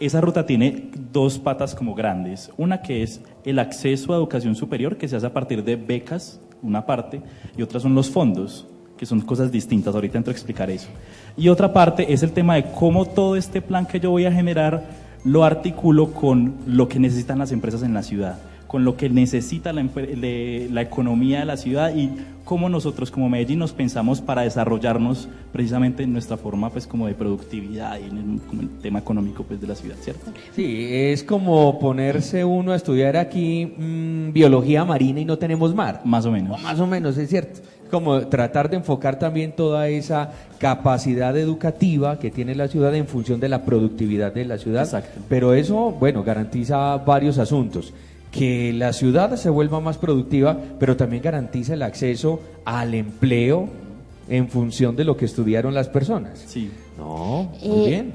Esa 0.00 0.20
ruta 0.20 0.44
tiene 0.44 0.90
dos 1.12 1.38
patas 1.38 1.74
como 1.74 1.94
grandes. 1.94 2.50
Una 2.56 2.82
que 2.82 3.02
es 3.04 3.20
el 3.44 3.58
acceso 3.58 4.12
a 4.12 4.16
educación 4.16 4.54
superior, 4.54 4.96
que 4.96 5.08
se 5.08 5.16
hace 5.16 5.26
a 5.26 5.32
partir 5.32 5.64
de 5.64 5.76
becas, 5.76 6.40
una 6.62 6.86
parte, 6.86 7.20
y 7.56 7.62
otra 7.62 7.80
son 7.80 7.94
los 7.94 8.10
fondos, 8.10 8.66
que 8.96 9.06
son 9.06 9.20
cosas 9.20 9.52
distintas. 9.52 9.94
Ahorita 9.94 10.18
entro 10.18 10.30
a 10.30 10.34
explicar 10.34 10.70
eso. 10.70 10.88
Y 11.36 11.48
otra 11.48 11.72
parte 11.72 12.12
es 12.12 12.22
el 12.22 12.32
tema 12.32 12.54
de 12.56 12.64
cómo 12.72 13.06
todo 13.06 13.36
este 13.36 13.60
plan 13.60 13.86
que 13.86 14.00
yo 14.00 14.10
voy 14.10 14.24
a 14.24 14.32
generar 14.32 14.84
lo 15.24 15.44
articulo 15.44 16.12
con 16.12 16.54
lo 16.66 16.88
que 16.88 16.98
necesitan 16.98 17.38
las 17.38 17.52
empresas 17.52 17.82
en 17.82 17.94
la 17.94 18.02
ciudad 18.02 18.38
con 18.74 18.84
lo 18.84 18.96
que 18.96 19.08
necesita 19.08 19.72
la, 19.72 19.84
le- 19.84 20.68
la 20.68 20.82
economía 20.82 21.38
de 21.38 21.44
la 21.44 21.56
ciudad 21.56 21.94
y 21.94 22.10
cómo 22.44 22.68
nosotros 22.68 23.08
como 23.12 23.28
Medellín 23.28 23.60
nos 23.60 23.72
pensamos 23.72 24.20
para 24.20 24.42
desarrollarnos 24.42 25.28
precisamente 25.52 26.02
en 26.02 26.12
nuestra 26.12 26.36
forma 26.36 26.70
pues 26.70 26.84
como 26.88 27.06
de 27.06 27.14
productividad 27.14 28.00
y 28.00 28.08
en 28.10 28.18
el, 28.18 28.40
como 28.48 28.62
el 28.62 28.68
tema 28.82 28.98
económico 28.98 29.44
pues 29.44 29.60
de 29.60 29.68
la 29.68 29.76
ciudad, 29.76 29.94
¿cierto? 30.00 30.32
Sí, 30.56 30.88
es 30.90 31.22
como 31.22 31.78
ponerse 31.78 32.44
uno 32.44 32.72
a 32.72 32.74
estudiar 32.76 33.16
aquí 33.16 33.66
mm, 33.78 34.32
biología 34.32 34.84
marina 34.84 35.20
y 35.20 35.24
no 35.24 35.38
tenemos 35.38 35.72
mar. 35.72 36.00
Más 36.04 36.26
o 36.26 36.30
O 36.30 36.32
menos. 36.32 36.60
más 36.60 36.80
o 36.80 36.86
menos, 36.88 37.16
es 37.16 37.28
cierto. 37.28 37.60
Como 37.92 38.26
tratar 38.26 38.68
de 38.70 38.76
enfocar 38.78 39.20
también 39.20 39.52
toda 39.52 39.86
esa 39.86 40.32
capacidad 40.58 41.36
educativa 41.38 42.18
que 42.18 42.32
tiene 42.32 42.56
la 42.56 42.66
ciudad 42.66 42.92
en 42.96 43.06
función 43.06 43.38
de 43.38 43.48
la 43.48 43.64
productividad 43.64 44.32
de 44.34 44.44
la 44.46 44.58
ciudad. 44.58 44.82
Exacto. 44.82 45.20
Pero 45.28 45.54
eso, 45.54 45.92
bueno, 45.92 46.24
garantiza 46.24 46.96
varios 46.96 47.38
asuntos. 47.38 47.92
Que 48.34 48.72
la 48.72 48.92
ciudad 48.92 49.36
se 49.36 49.48
vuelva 49.48 49.80
más 49.80 49.96
productiva, 49.96 50.58
pero 50.80 50.96
también 50.96 51.22
garantiza 51.22 51.74
el 51.74 51.82
acceso 51.82 52.40
al 52.64 52.94
empleo 52.94 53.68
en 54.28 54.48
función 54.48 54.96
de 54.96 55.04
lo 55.04 55.16
que 55.16 55.24
estudiaron 55.26 55.72
las 55.74 55.88
personas. 55.88 56.42
Sí. 56.46 56.70
No, 56.98 57.50
muy 57.62 57.84
Eh, 57.84 57.88
bien. 57.88 58.12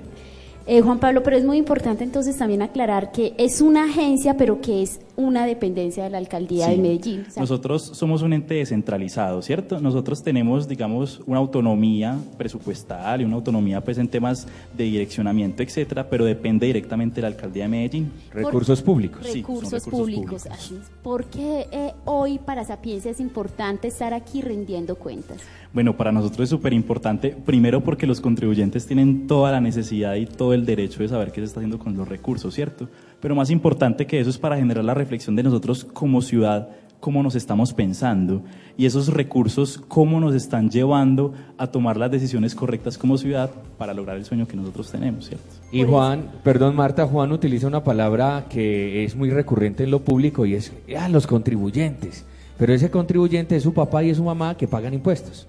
Eh, 0.67 0.81
Juan 0.81 0.99
Pablo, 0.99 1.23
pero 1.23 1.35
es 1.38 1.43
muy 1.45 1.57
importante 1.57 2.03
entonces 2.03 2.38
también 2.38 2.61
aclarar 2.61 3.11
que 3.11 3.33
es 3.38 3.59
una 3.61 3.85
agencia, 3.85 4.35
pero 4.38 4.61
que 4.61 4.83
es 4.83 4.99
una 5.19 5.45
dependencia 5.45 6.05
de 6.05 6.09
la 6.09 6.17
alcaldía 6.17 6.67
Sí. 6.67 6.71
de 6.71 6.77
Medellín. 6.77 7.25
O 7.27 7.31
sea, 7.31 7.41
Nosotros 7.41 7.83
somos 7.93 8.21
un 8.21 8.31
ente 8.31 8.53
descentralizado, 8.53 9.41
¿cierto? 9.41 9.81
Nosotros 9.81 10.23
tenemos, 10.23 10.67
digamos, 10.69 11.21
una 11.25 11.39
autonomía 11.39 12.17
presupuestal 12.38 13.21
y 13.21 13.25
una 13.25 13.35
autonomía 13.35 13.81
pues 13.81 13.97
en 13.97 14.07
temas 14.07 14.47
de 14.77 14.85
direccionamiento, 14.85 15.61
etcétera, 15.61 16.09
pero 16.09 16.23
depende 16.23 16.65
directamente 16.67 17.15
de 17.15 17.21
la 17.23 17.27
alcaldía 17.27 17.63
de 17.63 17.69
Medellín. 17.69 18.11
Recursos 18.33 18.81
públicos. 18.81 19.19
Sí, 19.27 19.39
recursos, 19.41 19.71
recursos 19.73 19.89
públicos. 19.91 20.43
públicos. 20.43 20.47
Así 20.51 20.75
es. 20.75 20.89
¿Por 21.03 21.25
qué 21.25 21.67
eh, 21.71 21.93
hoy 22.05 22.39
para 22.39 22.63
Sapiencia 22.63 23.11
es 23.11 23.19
importante 23.19 23.89
estar 23.89 24.13
aquí 24.13 24.41
rindiendo 24.41 24.95
cuentas? 24.95 25.38
Bueno, 25.73 25.95
para 25.97 26.11
nosotros 26.11 26.45
es 26.45 26.49
súper 26.49 26.73
importante, 26.73 27.35
primero 27.45 27.83
porque 27.83 28.07
los 28.07 28.21
contribuyentes 28.21 28.88
tienen 28.88 29.27
toda 29.27 29.51
la 29.51 29.61
necesidad 29.61 30.15
y 30.15 30.25
todo 30.25 30.53
el 30.53 30.65
derecho 30.65 31.03
de 31.03 31.09
saber 31.09 31.31
qué 31.31 31.41
se 31.41 31.45
está 31.45 31.59
haciendo 31.59 31.77
con 31.77 31.95
los 31.95 32.07
recursos, 32.07 32.55
¿cierto? 32.55 32.88
Pero 33.19 33.35
más 33.35 33.51
importante 33.51 34.07
que 34.07 34.19
eso 34.19 34.29
es 34.29 34.38
para 34.38 34.55
generar 34.57 34.83
la 34.83 34.93
reflexión 34.93 35.08
de 35.09 35.43
nosotros 35.43 35.85
como 35.85 36.21
ciudad, 36.21 36.69
cómo 36.99 37.23
nos 37.23 37.35
estamos 37.35 37.73
pensando 37.73 38.43
y 38.77 38.85
esos 38.85 39.07
recursos, 39.07 39.81
cómo 39.87 40.19
nos 40.19 40.35
están 40.35 40.69
llevando 40.69 41.33
a 41.57 41.67
tomar 41.67 41.97
las 41.97 42.11
decisiones 42.11 42.55
correctas 42.55 42.97
como 42.97 43.17
ciudad 43.17 43.49
para 43.77 43.93
lograr 43.93 44.17
el 44.17 44.25
sueño 44.25 44.47
que 44.47 44.55
nosotros 44.55 44.91
tenemos, 44.91 45.27
¿cierto? 45.27 45.45
Y 45.71 45.83
Juan, 45.83 46.29
perdón 46.43 46.75
Marta, 46.75 47.07
Juan 47.07 47.31
utiliza 47.31 47.67
una 47.67 47.83
palabra 47.83 48.45
que 48.49 49.03
es 49.03 49.15
muy 49.15 49.31
recurrente 49.31 49.83
en 49.83 49.91
lo 49.91 49.99
público 49.99 50.45
y 50.45 50.53
es 50.53 50.71
ah, 50.97 51.09
los 51.09 51.27
contribuyentes. 51.27 52.25
Pero 52.57 52.73
ese 52.73 52.91
contribuyente 52.91 53.55
es 53.55 53.63
su 53.63 53.73
papá 53.73 54.03
y 54.03 54.09
es 54.09 54.17
su 54.17 54.23
mamá 54.23 54.55
que 54.55 54.67
pagan 54.67 54.93
impuestos. 54.93 55.47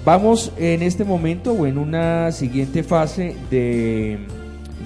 Vamos 0.05 0.53
en 0.59 0.83
este 0.83 1.05
momento 1.05 1.53
o 1.53 1.67
en 1.67 1.79
una 1.79 2.31
siguiente 2.33 2.83
fase 2.83 3.35
de, 3.51 4.19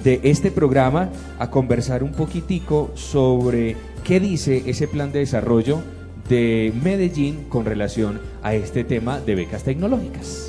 de 0.03 0.21
este 0.23 0.51
programa 0.51 1.09
a 1.39 1.49
conversar 1.49 2.03
un 2.03 2.13
poquitico 2.13 2.91
sobre 2.93 3.75
qué 4.03 4.21
dice 4.21 4.63
ese 4.65 4.87
plan 4.87 5.11
de 5.11 5.19
desarrollo 5.19 5.81
de 6.29 6.71
Medellín 6.83 7.45
con 7.49 7.65
relación 7.65 8.21
a 8.43 8.53
este 8.53 8.85
tema 8.85 9.19
de 9.19 9.35
becas 9.35 9.63
tecnológicas. 9.63 10.48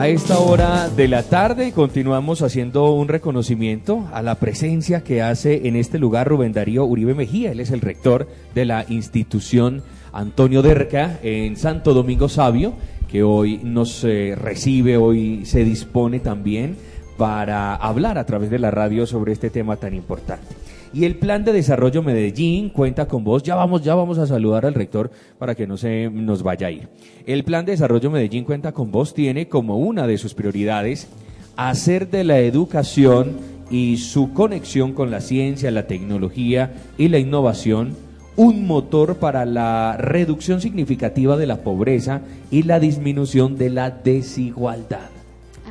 A 0.00 0.08
esta 0.08 0.38
hora 0.38 0.88
de 0.88 1.08
la 1.08 1.24
tarde 1.24 1.72
continuamos 1.72 2.40
haciendo 2.40 2.90
un 2.94 3.06
reconocimiento 3.06 4.08
a 4.14 4.22
la 4.22 4.36
presencia 4.36 5.04
que 5.04 5.20
hace 5.20 5.68
en 5.68 5.76
este 5.76 5.98
lugar 5.98 6.26
Rubén 6.26 6.54
Darío 6.54 6.86
Uribe 6.86 7.12
Mejía. 7.12 7.52
Él 7.52 7.60
es 7.60 7.70
el 7.70 7.82
rector 7.82 8.26
de 8.54 8.64
la 8.64 8.86
institución 8.88 9.82
Antonio 10.14 10.62
Derca 10.62 11.20
en 11.22 11.54
Santo 11.58 11.92
Domingo 11.92 12.30
Sabio, 12.30 12.72
que 13.10 13.22
hoy 13.22 13.60
nos 13.62 14.02
eh, 14.04 14.34
recibe, 14.40 14.96
hoy 14.96 15.44
se 15.44 15.64
dispone 15.64 16.18
también 16.18 16.78
para 17.18 17.74
hablar 17.74 18.16
a 18.16 18.24
través 18.24 18.48
de 18.48 18.58
la 18.58 18.70
radio 18.70 19.06
sobre 19.06 19.34
este 19.34 19.50
tema 19.50 19.76
tan 19.76 19.92
importante. 19.92 20.59
Y 20.92 21.04
el 21.04 21.16
plan 21.16 21.44
de 21.44 21.52
desarrollo 21.52 22.02
Medellín 22.02 22.68
cuenta 22.68 23.06
con 23.06 23.22
vos. 23.22 23.42
Ya 23.44 23.54
vamos, 23.54 23.82
ya 23.82 23.94
vamos 23.94 24.18
a 24.18 24.26
saludar 24.26 24.66
al 24.66 24.74
rector 24.74 25.10
para 25.38 25.54
que 25.54 25.66
no 25.66 25.76
se 25.76 26.10
nos 26.10 26.42
vaya 26.42 26.66
a 26.66 26.70
ir. 26.70 26.88
El 27.26 27.44
plan 27.44 27.64
de 27.64 27.72
desarrollo 27.72 28.10
Medellín 28.10 28.44
cuenta 28.44 28.72
con 28.72 28.90
vos 28.90 29.14
tiene 29.14 29.48
como 29.48 29.78
una 29.78 30.06
de 30.06 30.18
sus 30.18 30.34
prioridades 30.34 31.08
hacer 31.56 32.08
de 32.10 32.24
la 32.24 32.38
educación 32.38 33.36
y 33.70 33.98
su 33.98 34.32
conexión 34.32 34.92
con 34.92 35.10
la 35.10 35.20
ciencia, 35.20 35.70
la 35.70 35.86
tecnología 35.86 36.72
y 36.98 37.08
la 37.08 37.18
innovación 37.18 37.94
un 38.36 38.66
motor 38.66 39.16
para 39.16 39.44
la 39.44 39.96
reducción 39.98 40.62
significativa 40.62 41.36
de 41.36 41.46
la 41.46 41.58
pobreza 41.58 42.22
y 42.50 42.62
la 42.62 42.80
disminución 42.80 43.58
de 43.58 43.68
la 43.68 43.90
desigualdad. 43.90 45.19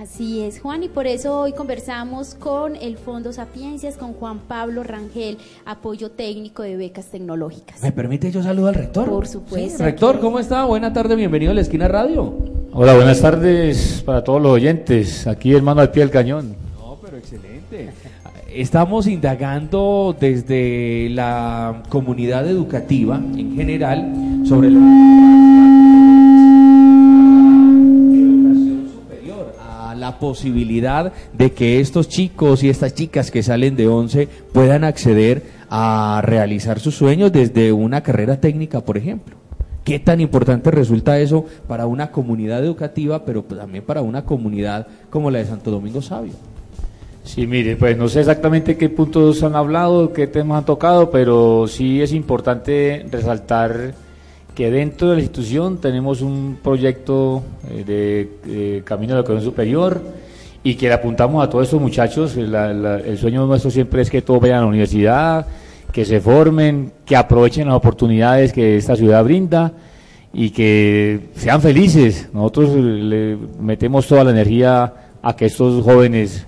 Así 0.02 0.40
es, 0.40 0.62
Juan, 0.62 0.82
y 0.84 0.88
por 0.88 1.08
eso 1.08 1.42
hoy 1.42 1.52
conversamos 1.52 2.34
con 2.34 2.78
el 2.78 2.98
Fondo 2.98 3.34
Sapiencias, 3.34 3.98
con 3.98 4.14
Juan 4.14 4.40
Pablo 4.48 4.82
Rangel, 4.82 5.38
apoyo 5.66 6.12
técnico 6.12 6.64
de 6.64 6.78
becas 6.78 7.08
tecnológicas. 7.08 7.84
¿Me 7.84 7.92
permite 7.92 8.32
yo 8.32 8.42
saludar 8.42 8.76
al 8.76 8.82
rector? 8.82 9.10
Por 9.10 9.28
supuesto. 9.28 9.84
rector, 9.84 10.22
¿cómo 10.22 10.40
está? 10.40 10.64
Buena 10.64 10.94
tarde, 10.94 11.18
bienvenido 11.18 11.52
a 11.52 11.56
la 11.56 11.60
Esquina 11.60 11.90
Radio. 11.90 12.34
Hola, 12.72 12.96
buenas 12.96 13.20
tardes 13.20 14.02
para 14.06 14.24
todos 14.24 14.42
los 14.42 14.54
oyentes. 14.54 15.28
Aquí 15.28 15.54
hermano 15.54 15.82
al 15.82 15.92
pie 15.92 16.04
del 16.04 16.12
cañón. 16.12 16.56
No, 16.78 16.98
pero 17.02 17.18
excelente. 17.18 17.90
Estamos 18.54 19.06
indagando 19.06 20.16
desde 20.18 21.10
la 21.10 21.84
comunidad 21.90 22.48
educativa 22.48 23.18
en 23.18 23.54
general 23.54 24.44
sobre 24.46 24.70
la 24.70 24.80
la 30.00 30.18
posibilidad 30.20 31.14
de 31.34 31.52
que 31.52 31.80
estos 31.80 32.10
chicos 32.10 32.64
y 32.64 32.70
estas 32.70 32.96
chicas 32.96 33.32
que 33.32 33.44
salen 33.44 33.76
de 33.76 33.88
11 33.88 34.28
puedan 34.54 34.84
acceder 34.84 35.44
a 35.70 36.22
realizar 36.24 36.80
sus 36.80 36.96
sueños 36.96 37.32
desde 37.32 37.72
una 37.72 38.02
carrera 38.02 38.40
técnica, 38.40 38.82
por 38.82 38.98
ejemplo. 38.98 39.36
¿Qué 39.84 40.00
tan 40.00 40.22
importante 40.22 40.72
resulta 40.72 41.20
eso 41.20 41.46
para 41.68 41.88
una 41.88 42.12
comunidad 42.12 42.64
educativa, 42.64 43.26
pero 43.26 43.44
también 43.44 43.84
para 43.84 44.02
una 44.02 44.24
comunidad 44.24 44.88
como 45.10 45.32
la 45.32 45.40
de 45.40 45.46
Santo 45.46 45.72
Domingo 45.72 46.02
Sabio? 46.02 46.34
Sí, 47.24 47.46
mire, 47.46 47.76
pues 47.76 47.98
no 47.98 48.08
sé 48.10 48.22
exactamente 48.22 48.78
qué 48.78 48.90
puntos 48.90 49.44
han 49.44 49.56
hablado, 49.56 50.14
qué 50.14 50.28
temas 50.28 50.60
han 50.60 50.66
tocado, 50.66 51.12
pero 51.12 51.68
sí 51.68 52.02
es 52.02 52.14
importante 52.14 53.06
resaltar 53.12 53.94
que 54.60 54.70
dentro 54.70 55.08
de 55.08 55.16
la 55.16 55.22
institución 55.22 55.78
tenemos 55.78 56.20
un 56.22 56.58
proyecto 56.62 57.42
eh, 57.70 58.30
de, 58.44 58.84
Camino 58.84 59.14
de 59.14 59.14
la 59.14 59.20
Educación 59.22 59.42
Superior 59.42 60.02
y 60.62 60.76
que 60.76 60.90
le 60.90 60.96
apuntamos 60.96 61.42
a 61.42 61.50
todos 61.50 61.64
estos 61.64 61.80
muchachos. 61.80 62.36
el 62.36 63.18
sueño 63.18 63.48
nuestro 63.48 63.72
siempre 63.72 64.02
es 64.02 64.10
que 64.10 64.22
todos 64.22 64.42
vayan 64.42 64.58
a 64.58 64.62
la 64.64 64.68
universidad, 64.68 65.48
que 65.94 66.04
se 66.04 66.20
formen, 66.20 66.92
que 67.06 67.16
aprovechen 67.16 67.68
las 67.68 67.78
oportunidades 67.78 68.52
que 68.52 68.76
esta 68.76 68.98
ciudad 68.98 69.24
brinda 69.24 69.72
y 70.34 70.50
que 70.50 71.30
sean 71.38 71.62
felices. 71.62 72.28
Nosotros 72.34 72.76
le 72.76 73.38
metemos 73.62 74.08
toda 74.08 74.26
la 74.26 74.32
energía 74.32 74.94
a 75.22 75.36
que 75.38 75.46
estos 75.46 75.82
jóvenes 75.86 76.46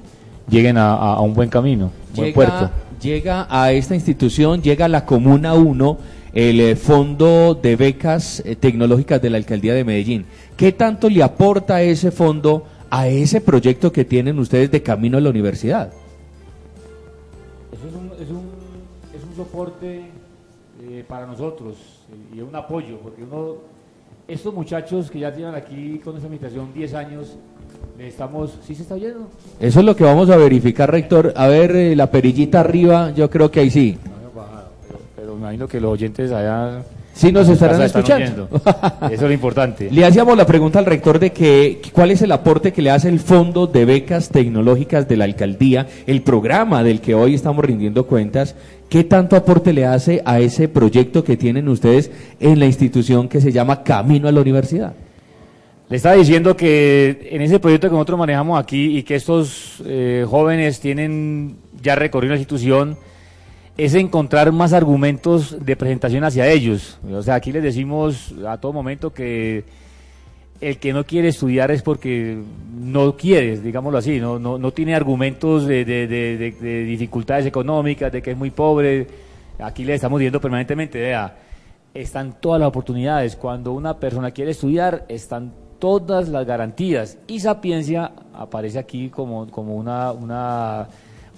lleguen 0.50 0.78
a, 0.78 1.18
un 1.22 1.34
buen 1.34 1.48
camino, 1.48 1.92
un 2.10 2.16
buen 2.18 2.34
puerto. 2.34 2.72
Llega 3.02 3.48
a 3.50 3.72
esta 3.72 3.96
institución, 3.96 4.62
llega 4.62 4.84
a 4.84 4.90
la 4.90 5.06
Comuna 5.06 5.54
1 5.54 6.21
el 6.34 6.60
eh, 6.62 6.76
Fondo 6.76 7.56
de 7.62 7.76
Becas 7.76 8.42
eh, 8.46 8.56
Tecnológicas 8.56 9.22
de 9.22 9.30
la 9.30 9.38
Alcaldía 9.38 9.74
de 9.74 9.84
Medellín. 9.84 10.26
¿Qué 10.56 10.72
tanto 10.72 11.10
le 11.10 11.24
aporta 11.24 11.82
ese 11.82 12.12
fondo 12.12 12.66
a 12.90 13.08
ese 13.08 13.42
proyecto 13.42 13.92
que 13.92 14.06
tienen 14.06 14.40
ustedes 14.40 14.72
de 14.72 14.82
camino 14.82 15.18
a 15.18 15.22
la 15.22 15.30
universidad? 15.30 15.92
Eso 17.72 17.88
es 17.88 17.94
un, 17.94 18.24
es 18.24 18.30
un, 18.30 18.50
es 19.18 19.24
un 19.24 19.36
soporte 19.36 20.04
eh, 20.84 21.04
para 21.08 21.26
nosotros 21.26 21.76
y 22.34 22.42
un 22.42 22.56
apoyo, 22.56 22.98
porque 23.00 23.24
uno, 23.24 23.56
estos 24.28 24.54
muchachos 24.54 25.10
que 25.10 25.20
ya 25.20 25.34
tienen 25.34 25.56
aquí 25.56 26.00
con 26.04 26.18
esa 26.18 26.28
invitación 26.28 26.74
10 26.74 26.94
años, 26.94 27.38
estamos, 27.98 28.58
¿sí 28.66 28.76
se 28.76 28.84
está 28.84 28.96
oyendo? 28.96 29.30
Eso 29.60 29.80
es 29.80 29.86
lo 29.86 29.96
que 29.96 30.04
vamos 30.04 30.30
a 30.30 30.38
verificar, 30.38 30.92
rector. 30.92 31.34
A 31.36 31.48
ver, 31.48 31.96
la 31.96 32.12
perillita 32.12 32.60
arriba, 32.60 33.12
yo 33.12 33.30
creo 33.30 33.50
que 33.52 33.62
ahí 33.62 33.70
sí 33.70 33.98
imagino 35.42 35.68
que 35.68 35.82
los 35.82 35.92
oyentes 35.92 36.32
allá 36.32 36.84
Sí, 37.14 37.32
nos 37.32 37.50
estarán 37.50 37.82
escuchando. 37.82 38.48
Eso 38.54 39.12
es 39.12 39.22
lo 39.22 39.32
importante. 39.32 39.90
Le 39.92 40.06
hacíamos 40.06 40.38
la 40.38 40.46
pregunta 40.46 40.80
al 40.80 40.86
rector 40.86 41.20
de 41.20 41.32
que 41.32 41.82
cuál 41.92 42.12
es 42.12 42.22
el 42.22 42.32
aporte 42.32 42.72
que 42.72 42.82
le 42.82 42.90
hace 42.90 43.10
el 43.10 43.20
Fondo 43.20 43.68
de 43.68 43.84
Becas 43.84 44.30
Tecnológicas 44.30 45.10
de 45.10 45.18
la 45.18 45.26
Alcaldía, 45.26 45.88
el 46.08 46.22
programa 46.22 46.84
del 46.84 47.02
que 47.02 47.14
hoy 47.14 47.36
estamos 47.36 47.66
rindiendo 47.66 48.08
cuentas. 48.08 48.56
¿Qué 48.88 49.04
tanto 49.04 49.36
aporte 49.36 49.74
le 49.74 49.86
hace 49.86 50.22
a 50.26 50.40
ese 50.40 50.70
proyecto 50.70 51.24
que 51.24 51.38
tienen 51.38 51.68
ustedes 51.68 52.12
en 52.40 52.60
la 52.60 52.66
institución 52.66 53.28
que 53.28 53.42
se 53.42 53.52
llama 53.52 53.84
Camino 53.84 54.28
a 54.28 54.32
la 54.32 54.42
Universidad? 54.42 54.94
Le 55.90 55.98
estaba 55.98 56.16
diciendo 56.16 56.56
que 56.56 57.28
en 57.32 57.42
ese 57.42 57.60
proyecto 57.60 57.90
que 57.90 57.94
nosotros 57.94 58.20
manejamos 58.20 58.58
aquí 58.58 58.98
y 58.98 59.04
que 59.04 59.16
estos 59.16 59.84
eh, 59.86 60.26
jóvenes 60.28 60.80
tienen 60.80 61.58
ya 61.82 61.96
recorrido 61.96 62.34
la 62.34 62.40
institución, 62.40 62.98
es 63.78 63.96
encontrar 63.96 64.52
más 64.52 64.74
argumentos 64.74 65.64
de 65.64 65.76
presentación 65.76 66.24
hacia 66.24 66.48
ellos. 66.48 67.00
O 67.12 67.22
sea, 67.22 67.36
aquí 67.36 67.52
les 67.52 67.64
decimos 67.64 68.34
a 68.48 68.58
todo 68.58 68.74
momento 68.74 69.14
que 69.14 69.64
el 70.60 70.78
que 70.78 70.94
no 70.94 71.04
quiere 71.04 71.30
estudiar 71.30 71.72
es 71.72 71.82
porque 71.82 72.38
no 72.72 73.18
quiere, 73.18 73.58
digámoslo 73.60 73.98
así, 73.98 74.20
no, 74.20 74.38
no, 74.38 74.72
tiene 74.72 74.94
argumentos 74.94 75.66
de, 75.66 76.86
dificultades 76.88 77.48
económicas, 77.48 78.12
de 78.12 78.22
que 78.22 78.32
es 78.32 78.38
muy 78.38 78.52
pobre. 78.52 79.08
Aquí 79.60 79.84
le 79.84 79.96
estamos 79.96 80.20
diciendo 80.20 80.40
permanentemente, 80.40 81.16
están 81.94 82.40
todas 82.40 82.60
las 82.60 82.70
oportunidades. 82.70 83.36
Cuando 83.36 83.74
una 83.74 83.98
persona 83.98 84.32
quiere 84.32 84.52
estudiar, 84.52 85.06
están 85.10 85.52
todas 85.80 86.30
las 86.30 86.46
garantías. 86.46 87.18
Y 87.28 87.40
Sapiencia 87.40 88.12
aparece 88.34 88.78
aquí 88.78 89.10
como, 89.10 89.50
como 89.50 89.76
una, 89.76 90.12
una 90.12 90.88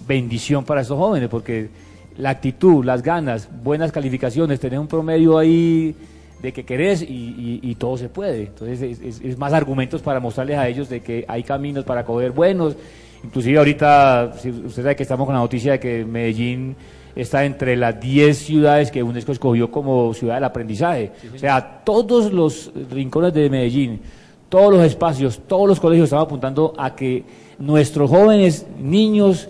bendición 0.06 0.64
para 0.64 0.82
estos 0.82 0.98
jóvenes, 0.98 1.30
porque 1.30 1.70
la 2.16 2.30
actitud, 2.30 2.84
las 2.84 3.02
ganas, 3.02 3.48
buenas 3.62 3.92
calificaciones, 3.92 4.60
tener 4.60 4.78
un 4.78 4.86
promedio 4.86 5.38
ahí 5.38 5.94
de 6.40 6.52
que 6.52 6.64
querés 6.64 7.02
y, 7.02 7.74
todo 7.78 7.96
se 7.96 8.08
puede. 8.08 8.42
Entonces 8.42 9.00
es, 9.00 9.38
más 9.38 9.52
argumentos 9.52 10.02
para 10.02 10.20
mostrarles 10.20 10.58
a 10.58 10.68
ellos 10.68 10.88
de 10.88 11.00
que 11.00 11.24
hay 11.26 11.42
caminos 11.42 11.84
para 11.84 12.04
coger 12.04 12.32
buenos. 12.32 12.76
Inclusive 13.24 13.58
ahorita, 13.58 14.32
usted 14.34 14.82
sabe 14.82 14.96
que 14.96 15.02
estamos 15.02 15.26
con 15.26 15.34
la 15.34 15.40
noticia 15.40 15.72
de 15.72 15.80
que 15.80 16.04
Medellín 16.04 16.76
está 17.16 17.44
entre 17.44 17.76
las 17.76 17.98
10 17.98 18.36
ciudades 18.36 18.90
que 18.90 19.02
UNESCO 19.02 19.32
escogió 19.32 19.70
como 19.70 20.12
ciudad 20.12 20.34
del 20.34 20.44
aprendizaje. 20.44 21.12
o 21.34 21.38
sea, 21.38 21.82
todos 21.84 22.32
los 22.32 22.70
rincones 22.90 23.32
de 23.32 23.48
Medellín, 23.48 24.00
todos 24.48 24.72
los 24.72 24.84
espacios, 24.84 25.40
todos 25.48 25.66
los 25.66 25.80
colegios 25.80 26.04
están 26.04 26.20
apuntando 26.20 26.74
a 26.76 26.94
que 26.94 27.24
nuestros 27.58 28.10
jóvenes, 28.10 28.66
niños, 28.78 29.48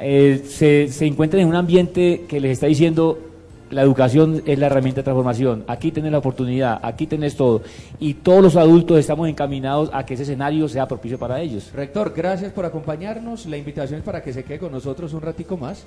eh, 0.00 0.42
se, 0.46 0.88
se 0.88 1.06
encuentran 1.06 1.42
en 1.42 1.48
un 1.48 1.54
ambiente 1.54 2.24
que 2.28 2.40
les 2.40 2.52
está 2.52 2.66
diciendo 2.66 3.18
la 3.70 3.82
educación 3.82 4.42
es 4.46 4.58
la 4.58 4.66
herramienta 4.66 5.00
de 5.00 5.04
transformación. 5.04 5.64
Aquí 5.66 5.92
tenés 5.92 6.12
la 6.12 6.18
oportunidad, 6.18 6.80
aquí 6.82 7.06
tenés 7.06 7.36
todo. 7.36 7.62
Y 7.98 8.14
todos 8.14 8.42
los 8.42 8.56
adultos 8.56 8.98
estamos 8.98 9.28
encaminados 9.28 9.90
a 9.92 10.06
que 10.06 10.14
ese 10.14 10.22
escenario 10.22 10.68
sea 10.68 10.88
propicio 10.88 11.18
para 11.18 11.40
ellos. 11.40 11.70
Rector, 11.74 12.12
gracias 12.16 12.52
por 12.52 12.64
acompañarnos. 12.64 13.46
La 13.46 13.56
invitación 13.56 13.98
es 13.98 14.04
para 14.04 14.22
que 14.22 14.32
se 14.32 14.44
quede 14.44 14.58
con 14.58 14.72
nosotros 14.72 15.12
un 15.12 15.20
ratico 15.20 15.56
más. 15.56 15.84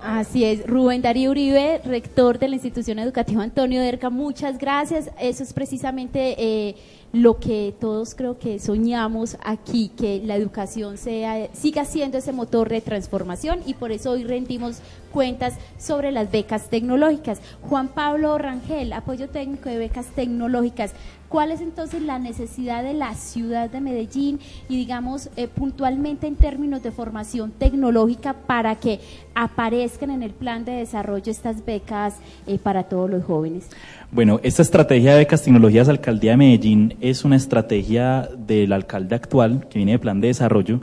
Así 0.00 0.44
es, 0.44 0.66
Rubén 0.66 1.00
Darío 1.00 1.30
Uribe, 1.30 1.80
rector 1.84 2.38
de 2.38 2.48
la 2.48 2.54
institución 2.56 2.98
educativa 2.98 3.42
Antonio 3.42 3.80
Derca, 3.80 4.10
muchas 4.10 4.58
gracias. 4.58 5.10
Eso 5.18 5.42
es 5.42 5.52
precisamente 5.54 6.36
eh, 6.38 6.76
lo 7.16 7.38
que 7.38 7.74
todos 7.80 8.14
creo 8.14 8.38
que 8.38 8.58
soñamos 8.58 9.38
aquí, 9.42 9.90
que 9.96 10.20
la 10.22 10.36
educación 10.36 10.98
sea, 10.98 11.48
siga 11.54 11.86
siendo 11.86 12.18
ese 12.18 12.32
motor 12.32 12.68
de 12.68 12.82
transformación 12.82 13.60
y 13.64 13.72
por 13.72 13.90
eso 13.90 14.10
hoy 14.10 14.24
rendimos 14.24 14.80
cuentas 15.16 15.54
sobre 15.78 16.12
las 16.12 16.30
becas 16.30 16.68
tecnológicas. 16.68 17.40
Juan 17.62 17.88
Pablo 17.88 18.36
Rangel, 18.36 18.92
apoyo 18.92 19.30
técnico 19.30 19.70
de 19.70 19.78
becas 19.78 20.04
tecnológicas. 20.08 20.92
¿Cuál 21.30 21.52
es 21.52 21.62
entonces 21.62 22.02
la 22.02 22.18
necesidad 22.18 22.82
de 22.82 22.92
la 22.92 23.14
ciudad 23.14 23.70
de 23.70 23.80
Medellín 23.80 24.40
y 24.68 24.76
digamos 24.76 25.30
eh, 25.36 25.48
puntualmente 25.48 26.26
en 26.26 26.36
términos 26.36 26.82
de 26.82 26.90
formación 26.90 27.50
tecnológica 27.50 28.34
para 28.34 28.74
que 28.74 29.00
aparezcan 29.34 30.10
en 30.10 30.22
el 30.22 30.32
plan 30.32 30.66
de 30.66 30.72
desarrollo 30.72 31.32
estas 31.32 31.64
becas 31.64 32.16
eh, 32.46 32.58
para 32.58 32.82
todos 32.82 33.08
los 33.08 33.24
jóvenes? 33.24 33.70
Bueno, 34.12 34.38
esta 34.42 34.60
estrategia 34.60 35.12
de 35.12 35.20
becas 35.20 35.42
tecnologías 35.42 35.88
Alcaldía 35.88 36.32
de 36.32 36.36
Medellín 36.36 36.94
es 37.00 37.24
una 37.24 37.36
estrategia 37.36 38.28
del 38.36 38.74
alcalde 38.74 39.14
actual 39.14 39.66
que 39.70 39.78
viene 39.78 39.92
de 39.92 39.98
plan 39.98 40.20
de 40.20 40.28
desarrollo 40.28 40.82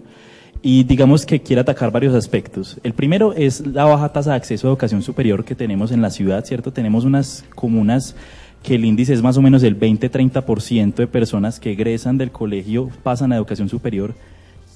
y 0.66 0.86
digamos 0.86 1.26
que 1.26 1.42
quiere 1.42 1.60
atacar 1.60 1.92
varios 1.92 2.16
aspectos. 2.16 2.80
El 2.84 2.94
primero 2.94 3.34
es 3.34 3.68
la 3.68 3.84
baja 3.84 4.14
tasa 4.14 4.32
de 4.32 4.38
acceso 4.38 4.66
a 4.66 4.72
educación 4.72 5.02
superior 5.02 5.44
que 5.44 5.56
tenemos 5.56 5.92
en 5.92 6.02
la 6.02 6.10
ciudad, 6.10 6.46
¿cierto? 6.46 6.72
Tenemos 6.72 7.04
unas 7.04 7.44
comunas 7.54 8.16
que 8.64 8.76
el 8.76 8.86
índice 8.86 9.14
es 9.14 9.22
más 9.22 9.36
o 9.36 9.42
menos 9.42 9.62
el 9.64 9.78
20-30% 9.78 10.96
de 10.96 11.08
personas 11.08 11.60
que 11.60 11.74
egresan 11.74 12.18
del 12.18 12.32
colegio 12.32 12.90
pasan 13.04 13.34
a 13.34 13.36
educación 13.36 13.68
superior 13.68 14.16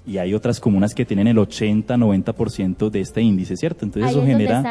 y 0.05 0.17
hay 0.17 0.33
otras 0.33 0.59
comunas 0.59 0.93
que 0.93 1.05
tienen 1.05 1.27
el 1.27 1.37
80-90% 1.37 2.89
de 2.89 2.99
este 2.99 3.21
índice, 3.21 3.55
¿cierto? 3.55 3.85
Entonces 3.85 4.11
eso 4.11 4.25
genera 4.25 4.61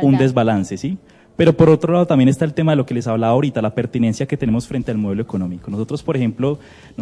un 0.00 0.16
desbalance, 0.16 0.78
¿sí? 0.78 0.96
Pero 1.36 1.52
por 1.52 1.68
otro 1.68 1.92
lado 1.92 2.06
también 2.06 2.28
está 2.28 2.44
el 2.44 2.54
tema 2.54 2.72
de 2.72 2.76
lo 2.76 2.86
que 2.86 2.94
les 2.94 3.08
hablaba 3.08 3.32
ahorita, 3.32 3.60
la 3.60 3.74
pertinencia 3.74 4.26
que 4.26 4.36
tenemos 4.36 4.68
frente 4.68 4.92
al 4.92 4.98
modelo 4.98 5.22
económico. 5.22 5.68
Nosotros, 5.68 6.02
por 6.02 6.16
ejemplo, 6.16 6.60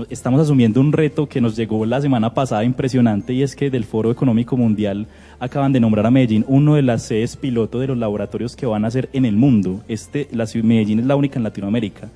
estamos 0.09 0.41
asumiendo 0.41 0.81
un 0.81 0.93
reto 0.93 1.29
que 1.29 1.43
nos 1.43 1.55
llegó 1.55 1.85
la 1.85 2.01
semana 2.01 2.33
pasada 2.33 2.65
impresionante 2.65 3.35
y 3.35 3.43
es 3.43 3.55
que 3.55 3.69
del 3.69 3.85
Foro 3.85 4.11
Económico 4.11 4.57
Mundial 4.57 5.07
acaban 5.39 5.73
de 5.73 5.81
nombrar 5.81 6.07
a 6.07 6.11
Medellín 6.11 6.47
uno 6.49 6.77
de 6.77 6.83
las 6.83 7.03
sedes 7.03 7.37
piloto 7.37 7.79
de 7.79 7.89
los 7.89 7.99
laboratorios 7.99 8.57
que 8.57 8.65
van 8.65 8.87
a 8.87 8.89
hacer 8.89 9.11
en 9.13 9.27
el 9.27 9.37
mundo. 9.37 9.83
Este, 9.87 10.29
la 10.33 10.47
Medellín 10.63 11.01
es 11.01 11.07
la 11.07 11.17
única 11.17 11.39
en 11.39 11.43
Latinoamérica 11.43 12.09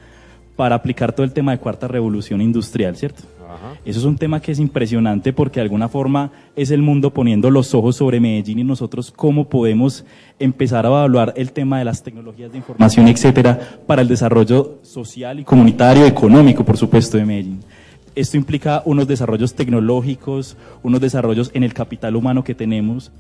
para 0.57 0.75
aplicar 0.75 1.13
todo 1.13 1.25
el 1.25 1.33
tema 1.33 1.53
de 1.53 1.59
cuarta 1.59 1.87
revolución 1.87 2.41
industrial, 2.41 2.97
¿cierto? 2.97 3.25
Eso 3.85 3.99
es 3.99 4.05
un 4.05 4.17
tema 4.17 4.41
que 4.41 4.53
es 4.53 4.59
impresionante 4.59 5.33
porque 5.33 5.61
de 5.61 5.63
alguna 5.63 5.89
forma 5.89 6.31
es 6.55 6.71
el 6.71 6.83
mundo 6.83 7.13
poniendo 7.13 7.51
los 7.51 7.75
ojos 7.75 7.97
sobre 7.97 8.21
Medellín 8.21 8.59
y 8.59 8.65
nosotros 8.65 9.11
cómo 9.11 9.49
podemos 9.49 10.05
empezar 10.39 10.85
a 10.87 10.89
evaluar 10.89 11.33
el 11.37 11.53
tema 11.53 11.79
de 11.79 11.85
las 11.85 12.03
tecnologías 12.03 12.53
de 12.53 12.59
información, 12.59 13.09
etcétera, 13.09 13.59
para 13.87 14.03
el 14.03 14.09
desarrollo 14.09 14.79
social 14.83 15.41
y 15.41 15.45
comunitario, 15.45 16.07
económico, 16.07 16.65
por 16.65 16.77
supuesto, 16.77 17.17
de 17.17 17.25
Medellín. 17.25 17.61
Esto 18.15 18.37
implica 18.37 18.83
unos 18.87 19.07
desarrollos 19.07 19.55
tecnológicos, 19.55 20.57
unos 20.83 21.01
desarrollos 21.01 21.51
en 21.53 21.65
el 21.65 21.75
capital 21.75 22.17
humano 22.17 22.45
que 22.45 22.55
tenemos 22.55 23.13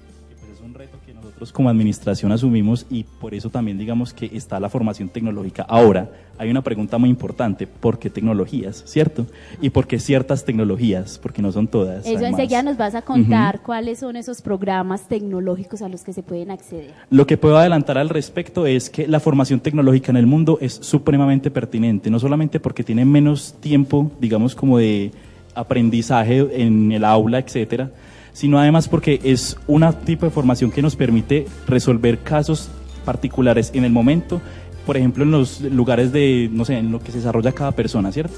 nosotros 1.37 1.53
como 1.53 1.68
administración 1.68 2.33
asumimos 2.33 2.87
y 2.88 3.05
por 3.05 3.35
eso 3.35 3.51
también 3.51 3.77
digamos 3.77 4.14
que 4.14 4.31
está 4.33 4.59
la 4.59 4.70
formación 4.70 5.11
tecnológica. 5.11 5.66
Ahora, 5.68 6.11
hay 6.38 6.51
una 6.51 6.62
pregunta 6.62 6.96
muy 6.96 7.11
importante, 7.11 7.66
¿por 7.66 7.99
qué 7.99 8.09
tecnologías? 8.09 8.83
¿Cierto? 8.87 9.27
¿Y 9.61 9.68
por 9.68 9.87
qué 9.87 9.99
ciertas 9.99 10.46
tecnologías? 10.46 11.18
Porque 11.18 11.42
no 11.42 11.53
son 11.53 11.68
todas. 11.68 12.07
Eso 12.07 12.25
enseguida 12.25 12.62
nos 12.62 12.79
vas 12.79 12.94
a 12.94 13.03
contar 13.03 13.61
cuáles 13.62 13.99
son 13.99 14.16
esos 14.16 14.40
programas 14.40 15.09
tecnológicos 15.09 15.83
a 15.83 15.90
los 15.90 16.05
que 16.05 16.14
se 16.14 16.22
pueden 16.22 16.51
acceder. 16.51 16.94
Lo 17.11 17.27
que 17.27 17.37
puedo 17.37 17.59
adelantar 17.59 17.99
al 17.99 18.09
respecto 18.09 18.66
es 18.66 18.88
que 18.88 19.07
la 19.07 19.20
formación 19.20 19.61
tecnológica 19.61 20.11
en 20.11 20.16
el 20.16 20.27
mundo 20.27 20.57
es 20.62 20.72
supremamente 20.72 21.51
pertinente, 21.51 22.09
no 22.11 22.18
solamente 22.18 22.61
porque 22.61 22.83
tiene 22.83 23.05
menos 23.05 23.57
tiempo, 23.61 24.11
digamos, 24.20 24.55
como 24.55 24.79
de 24.79 25.11
aprendizaje 25.55 26.62
en 26.62 26.92
el 26.92 27.05
aula, 27.05 27.40
etcétera, 27.40 27.90
sino 28.37 28.59
además 28.59 28.87
porque 28.87 29.18
es 29.25 29.57
un 29.66 29.83
tipo 30.05 30.27
de 30.27 30.31
formación 30.31 30.70
que 30.70 30.83
nos 30.83 30.94
permite 30.94 31.46
resolver 31.66 32.18
casos 32.18 32.68
particulares 33.07 33.70
en 33.72 33.85
el 33.85 33.92
momento, 33.92 34.42
por 34.85 34.99
ejemplo, 34.99 35.25
en 35.25 35.31
los 35.31 35.62
lugares 35.62 36.12
de, 36.12 36.51
no 36.53 36.66
sé, 36.66 36.77
en 36.77 36.92
lo 36.92 37.01
que 37.01 37.12
se 37.12 37.16
desarrolla 37.16 37.53
cada 37.53 37.72
persona, 37.72 38.12
¿cierto? 38.12 38.35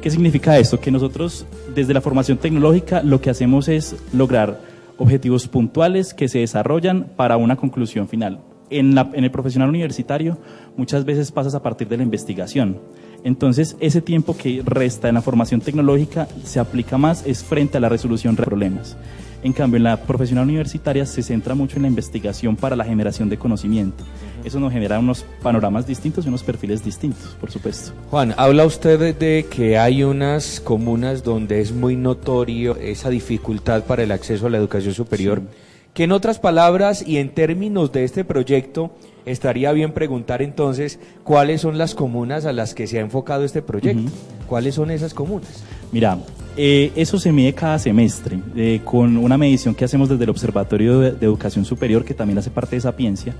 ¿Qué 0.00 0.08
significa 0.08 0.56
esto? 0.56 0.78
Que 0.78 0.92
nosotros, 0.92 1.46
desde 1.74 1.92
la 1.92 2.00
formación 2.00 2.38
tecnológica, 2.38 3.02
lo 3.02 3.20
que 3.20 3.28
hacemos 3.28 3.66
es 3.66 3.96
lograr 4.12 4.60
objetivos 4.98 5.48
puntuales 5.48 6.14
que 6.14 6.28
se 6.28 6.38
desarrollan 6.38 7.08
para 7.16 7.36
una 7.36 7.56
conclusión 7.56 8.06
final. 8.06 8.38
En, 8.70 8.94
la, 8.94 9.10
en 9.14 9.24
el 9.24 9.32
profesional 9.32 9.68
universitario, 9.68 10.38
muchas 10.76 11.04
veces 11.04 11.32
pasas 11.32 11.56
a 11.56 11.62
partir 11.62 11.88
de 11.88 11.96
la 11.96 12.04
investigación. 12.04 12.78
Entonces, 13.24 13.76
ese 13.80 14.00
tiempo 14.00 14.36
que 14.36 14.62
resta 14.64 15.08
en 15.08 15.14
la 15.14 15.22
formación 15.22 15.60
tecnológica 15.60 16.28
se 16.44 16.60
aplica 16.60 16.98
más 16.98 17.26
es 17.26 17.42
frente 17.42 17.78
a 17.78 17.80
la 17.80 17.88
resolución 17.88 18.36
de 18.36 18.44
problemas. 18.44 18.96
En 19.44 19.52
cambio, 19.52 19.76
en 19.76 19.82
la 19.82 19.98
profesional 19.98 20.44
universitaria 20.44 21.04
se 21.04 21.22
centra 21.22 21.54
mucho 21.54 21.76
en 21.76 21.82
la 21.82 21.88
investigación 21.88 22.56
para 22.56 22.74
la 22.74 22.84
generación 22.84 23.28
de 23.28 23.36
conocimiento. 23.36 24.02
Eso 24.42 24.58
nos 24.58 24.72
genera 24.72 24.98
unos 24.98 25.26
panoramas 25.42 25.86
distintos 25.86 26.24
y 26.24 26.28
unos 26.28 26.42
perfiles 26.42 26.82
distintos, 26.82 27.36
por 27.38 27.50
supuesto. 27.50 27.92
Juan, 28.10 28.34
habla 28.38 28.64
usted 28.64 29.14
de 29.14 29.44
que 29.44 29.76
hay 29.76 30.02
unas 30.02 30.60
comunas 30.60 31.22
donde 31.22 31.60
es 31.60 31.72
muy 31.72 31.94
notorio 31.94 32.76
esa 32.76 33.10
dificultad 33.10 33.84
para 33.84 34.02
el 34.02 34.12
acceso 34.12 34.46
a 34.46 34.50
la 34.50 34.56
educación 34.56 34.94
superior. 34.94 35.42
Que 35.94 36.04
en 36.04 36.12
otras 36.12 36.40
palabras 36.40 37.06
y 37.06 37.18
en 37.18 37.30
términos 37.30 37.92
de 37.92 38.02
este 38.02 38.24
proyecto, 38.24 38.90
estaría 39.26 39.70
bien 39.70 39.92
preguntar 39.92 40.42
entonces 40.42 40.98
cuáles 41.22 41.60
son 41.60 41.78
las 41.78 41.94
comunas 41.94 42.46
a 42.46 42.52
las 42.52 42.74
que 42.74 42.88
se 42.88 42.98
ha 42.98 43.00
enfocado 43.00 43.44
este 43.44 43.62
proyecto. 43.62 44.10
¿Cuáles 44.48 44.74
son 44.74 44.90
esas 44.90 45.14
comunas? 45.14 45.62
Mira, 45.92 46.18
eh, 46.56 46.92
eso 46.96 47.18
se 47.18 47.30
mide 47.30 47.52
cada 47.52 47.78
semestre 47.78 48.40
eh, 48.56 48.80
con 48.84 49.16
una 49.16 49.38
medición 49.38 49.72
que 49.72 49.84
hacemos 49.84 50.08
desde 50.08 50.24
el 50.24 50.30
Observatorio 50.30 50.98
de, 50.98 51.24
Educación 51.24 51.64
Superior, 51.64 52.04
que 52.04 52.12
también 52.12 52.38
hace 52.38 52.50
parte 52.50 52.74
de 52.74 52.80
Sapiencia. 52.80 53.34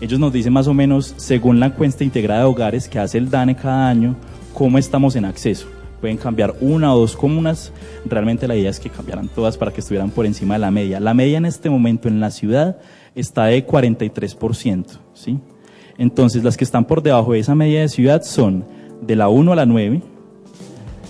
Ellos 0.00 0.20
nos 0.20 0.32
dicen 0.32 0.52
más 0.52 0.68
o 0.68 0.74
menos, 0.74 1.12
según 1.16 1.58
la 1.58 1.66
encuesta 1.66 2.04
integrada 2.04 2.42
de 2.42 2.46
hogares 2.46 2.88
que 2.88 3.00
hace 3.00 3.18
el 3.18 3.30
DANE 3.30 3.56
cada 3.56 3.88
año, 3.88 4.14
cómo 4.54 4.78
estamos 4.78 5.16
en 5.16 5.24
acceso. 5.24 5.66
Pueden 6.00 6.16
cambiar 6.16 6.54
una 6.60 6.94
o 6.94 6.98
dos 6.98 7.16
comunas, 7.16 7.72
realmente 8.04 8.46
la 8.46 8.56
idea 8.56 8.70
es 8.70 8.80
que 8.80 8.90
cambiaran 8.90 9.28
todas 9.28 9.56
para 9.56 9.72
que 9.72 9.80
estuvieran 9.80 10.10
por 10.10 10.26
encima 10.26 10.54
de 10.54 10.60
la 10.60 10.70
media. 10.70 11.00
La 11.00 11.14
media 11.14 11.38
en 11.38 11.46
este 11.46 11.70
momento 11.70 12.08
en 12.08 12.20
la 12.20 12.30
ciudad 12.30 12.78
está 13.14 13.46
de 13.46 13.66
43%, 13.66 14.84
¿sí? 15.14 15.38
Entonces, 15.98 16.44
las 16.44 16.56
que 16.56 16.64
están 16.64 16.84
por 16.84 17.02
debajo 17.02 17.32
de 17.32 17.38
esa 17.38 17.54
media 17.54 17.80
de 17.80 17.88
ciudad 17.88 18.22
son 18.22 18.64
de 19.00 19.16
la 19.16 19.28
1 19.28 19.52
a 19.52 19.56
la 19.56 19.66
9, 19.66 20.02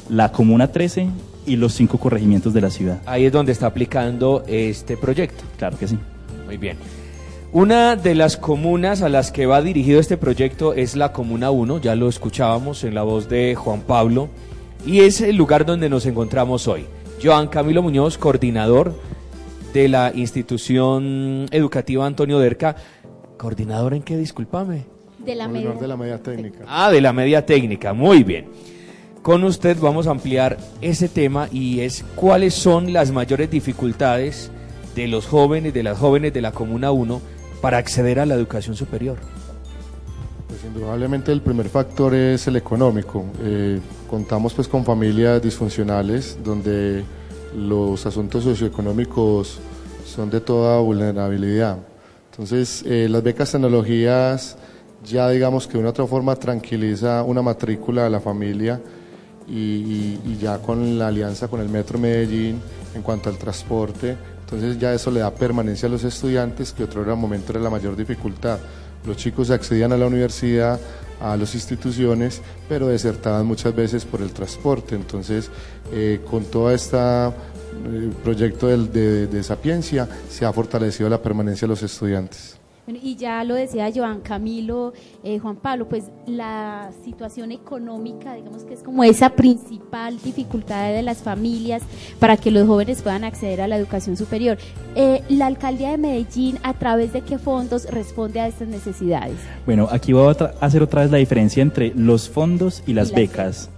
la 0.09 0.31
comuna 0.31 0.71
13 0.71 1.09
y 1.47 1.57
los 1.57 1.73
cinco 1.73 1.99
corregimientos 1.99 2.53
de 2.55 2.61
la 2.61 2.71
ciudad. 2.71 3.01
Ahí 3.07 3.25
es 3.25 3.33
donde 3.33 3.53
está 3.53 3.67
aplicando 3.67 4.45
este 4.47 4.97
proyecto. 4.97 5.45
Claro 5.59 5.79
que 5.79 5.89
sí. 5.89 5.99
Muy 6.47 6.57
bien. 6.57 6.77
Una 7.53 7.97
de 7.97 8.15
las 8.15 8.37
comunas 8.37 9.03
a 9.03 9.09
las 9.09 9.33
que 9.33 9.47
va 9.47 9.63
dirigido 9.63 9.99
este 9.99 10.17
proyecto 10.17 10.75
es 10.75 10.95
la 10.95 11.13
Comuna 11.13 11.51
1, 11.51 11.81
ya 11.81 11.95
lo 11.95 12.09
escuchábamos 12.09 12.85
en 12.85 12.95
la 12.95 13.03
voz 13.03 13.29
de 13.29 13.55
Juan 13.55 13.81
Pablo, 13.81 14.29
y 14.87 15.01
es 15.01 15.21
el 15.21 15.37
lugar 15.37 15.67
donde 15.67 15.91
nos 15.91 16.07
encontramos 16.07 16.69
hoy. 16.69 16.87
Joan 17.23 17.49
Camilo 17.49 17.83
Muñoz, 17.83 18.17
coordinador 18.17 18.95
de 19.75 19.89
la 19.89 20.13
institución 20.15 21.47
educativa 21.51 22.07
Antonio 22.07 22.39
Derca. 22.39 22.77
¿Coordinador 23.37 23.95
en 23.95 24.03
qué? 24.03 24.17
Discúlpame. 24.17 24.85
De 25.19 25.35
la, 25.35 25.49
media. 25.49 25.73
de 25.73 25.89
la 25.89 25.97
media 25.97 26.23
técnica. 26.23 26.65
Ah, 26.69 26.93
de 26.93 27.01
la 27.01 27.13
media 27.13 27.45
técnica, 27.45 27.93
muy 27.93 28.23
bien. 28.23 28.47
Con 29.23 29.43
usted 29.43 29.77
vamos 29.81 30.07
a 30.07 30.13
ampliar 30.13 30.57
ese 30.81 31.09
tema 31.09 31.49
y 31.51 31.81
es 31.81 32.05
cuáles 32.15 32.55
son 32.55 32.93
las 32.93 33.11
mayores 33.11 33.51
dificultades 33.51 34.53
de 34.95 35.09
los 35.09 35.27
jóvenes, 35.27 35.75
de 35.75 35.83
las 35.83 35.99
jóvenes 35.99 36.33
de 36.33 36.43
la 36.43 36.53
Comuna 36.53 36.93
1 36.93 37.21
para 37.61 37.79
acceder 37.79 38.21
a 38.21 38.27
la 38.27 38.35
educación 38.35 38.77
superior. 38.77 39.19
Indudablemente 40.67 41.33
el 41.33 41.43
primer 41.43 41.69
factor 41.69 42.15
es 42.15 42.47
el 42.49 42.57
económico. 42.57 43.25
Eh, 43.41 43.81
contamos 44.11 44.53
pues 44.53 44.67
con 44.67 44.85
familias 44.85 45.41
disfuncionales 45.41 46.39
donde 46.43 47.05
los 47.57 48.05
asuntos 48.05 48.43
socioeconómicos 48.45 49.59
son 50.05 50.29
de 50.29 50.41
toda 50.41 50.81
vulnerabilidad. 50.81 51.79
Entonces, 52.31 52.83
eh, 52.85 53.09
las 53.09 53.23
becas 53.23 53.53
tecnologías 53.53 54.57
ya 55.05 55.29
digamos 55.31 55.67
que 55.67 55.75
de 55.75 55.79
una 55.79 55.91
otra 55.91 56.07
forma 56.07 56.35
tranquiliza 56.35 57.23
una 57.23 57.43
matrícula 57.43 58.05
de 58.05 58.11
la 58.11 58.21
familia 58.21 58.81
y, 59.49 60.37
ya 60.41 60.59
con 60.59 60.99
la 60.99 61.07
alianza 61.07 61.47
con 61.47 61.61
el 61.61 61.69
Metro 61.69 61.99
Medellín 61.99 62.61
en 62.95 63.03
cuanto 63.03 63.31
al 63.31 63.39
transporte, 63.39 64.17
entonces 64.41 64.79
ya 64.79 64.93
eso 64.93 65.11
le 65.13 65.21
da 65.21 65.31
permanencia 65.33 65.89
a 65.89 65.91
los 65.91 66.03
estudiantes, 66.03 66.73
que 66.73 66.83
otro 66.83 67.03
era 67.03 67.15
momento 67.15 67.53
era 67.53 67.61
la 67.61 67.71
mayor 67.71 67.95
dificultad. 67.95 68.59
Los 69.07 69.17
chicos 69.17 69.51
accedían 69.51 69.93
a 69.93 69.97
la 69.97 70.07
universidad, 70.07 70.81
a 71.21 71.37
las 71.37 71.55
instituciones, 71.55 72.43
pero 72.69 72.89
desertaban 72.89 73.47
muchas 73.47 73.75
veces 73.75 74.05
por 74.05 74.21
el 74.21 74.33
transporte. 74.33 74.95
Entonces, 74.95 75.51
eh, 75.93 76.21
con 76.29 76.45
todo 76.45 76.71
este 76.71 76.99
proyecto 78.25 78.67
de, 78.67 78.89
de, 78.89 79.27
de, 79.27 79.43
Sapiencia, 79.43 80.09
se 80.29 80.45
ha 80.45 80.53
fortalecido 80.53 81.09
la 81.09 81.23
permanencia 81.23 81.67
de 81.67 81.71
los 81.71 81.83
estudiantes. 81.83 82.57
Bueno, 82.87 83.01
y 83.03 83.17
ya 83.17 83.43
lo 83.43 83.57
decía 83.57 83.91
Joan 83.93 84.21
Camilo, 84.21 84.93
eh, 85.25 85.41
Juan 85.41 85.57
Pablo, 85.57 85.89
pues 85.89 86.05
la 86.25 86.93
situación 87.05 87.51
económica, 87.51 88.35
digamos 88.35 88.63
que 88.63 88.75
es 88.75 88.83
como 88.85 89.03
esa 89.03 89.31
principal 89.31 90.21
dificultad 90.23 90.93
de 90.93 91.03
las 91.03 91.19
familias 91.19 91.83
para 92.21 92.37
que 92.37 92.53
los 92.53 92.65
jóvenes 92.69 93.03
puedan 93.03 93.25
acceder 93.25 93.61
a 93.61 93.67
la 93.67 93.77
educación 93.77 94.17
superior. 94.17 94.59
Eh, 94.95 95.23
la 95.29 95.47
alcaldía 95.47 95.91
de 95.91 95.99
Medellín, 95.99 96.61
¿a 96.63 96.75
través 96.75 97.13
de 97.13 97.23
qué 97.23 97.39
fondos 97.39 97.91
responde 97.91 98.39
a 98.39 98.47
estas 98.47 98.69
necesidades? 98.69 99.37
Bueno, 99.65 99.89
aquí 99.91 100.13
voy 100.13 100.33
a 100.33 100.45
hacer 100.61 100.81
otra 100.81 101.03
vez 101.03 101.11
la 101.11 101.19
diferencia 101.19 101.63
entre 101.63 101.93
los 101.93 102.29
fondos 102.29 102.85
y 102.87 102.93
las, 102.93 103.13
becas. 103.13 103.69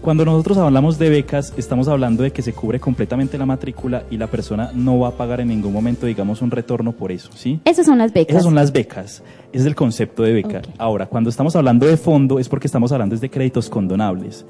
Cuando 0.00 0.24
nosotros 0.24 0.56
hablamos 0.58 0.98
de 0.98 1.10
becas, 1.10 1.52
estamos 1.56 1.88
hablando 1.88 2.22
de 2.22 2.30
que 2.30 2.40
se 2.40 2.52
cubre 2.52 2.78
completamente 2.78 3.36
la 3.36 3.46
matrícula 3.46 4.04
y 4.10 4.16
la 4.16 4.28
persona 4.28 4.70
no 4.72 5.00
va 5.00 5.08
a 5.08 5.10
pagar 5.12 5.40
en 5.40 5.48
ningún 5.48 5.72
momento, 5.72 6.06
digamos, 6.06 6.40
un 6.40 6.50
retorno 6.50 6.92
por 6.92 7.10
eso, 7.10 7.30
¿sí? 7.34 7.60
Esas 7.64 7.86
son 7.86 7.98
las 7.98 8.12
becas. 8.12 8.30
Esas 8.30 8.44
son 8.44 8.54
las 8.54 8.72
becas. 8.72 9.22
Ese 9.52 9.62
es 9.62 9.66
el 9.66 9.74
concepto 9.74 10.22
de 10.22 10.32
beca. 10.32 10.62
Ahora, 10.78 11.06
cuando 11.06 11.28
estamos 11.28 11.56
hablando 11.56 11.84
de 11.86 11.96
fondo 11.96 12.38
es 12.38 12.48
porque 12.48 12.68
estamos 12.68 12.92
hablando 12.92 13.16
de 13.16 13.28
créditos 13.28 13.68
condonables. 13.68 14.46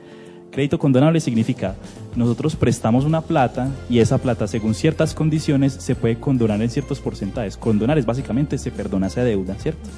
Crédito 0.51 0.79
condonable 0.79 1.21
significa 1.21 1.75
nosotros 2.15 2.55
prestamos 2.55 3.05
una 3.05 3.21
plata 3.21 3.69
y 3.89 4.01
esa 4.01 4.19
plata 4.19 4.47
según 4.47 4.75
ciertas 4.75 5.15
condiciones 5.15 5.73
se 5.73 5.95
puede 5.95 6.19
condonar 6.19 6.61
en 6.61 6.71
ciertos 6.71 7.01
porcentajes. 7.01 7.57
Condonar 7.57 7.99
es 7.99 8.07
básicamente 8.07 8.59
se 8.59 8.71
perdona 8.71 9.07
esa 9.07 9.25
deuda, 9.25 9.55
¿cierto? 9.55 9.89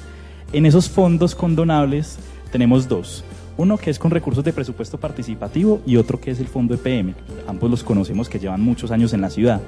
En 0.53 0.65
esos 0.65 0.89
fondos 0.89 1.35
condonables 1.35 2.17
tenemos 2.51 2.87
dos. 2.87 3.23
Uno 3.57 3.77
que 3.77 3.89
es 3.89 3.99
con 3.99 4.11
recursos 4.11 4.43
de 4.43 4.53
presupuesto 4.53 4.99
participativo 4.99 5.81
y 5.85 5.97
otro 5.97 6.19
que 6.19 6.31
es 6.31 6.39
el 6.39 6.47
fondo 6.47 6.73
EPM. 6.73 7.13
Ambos 7.47 7.69
los 7.69 7.83
conocemos 7.83 8.29
que 8.29 8.39
llevan 8.39 8.61
muchos 8.61 8.91
años 8.91 9.13
en 9.13 9.21
la 9.21 9.29
ciudad. 9.29 9.61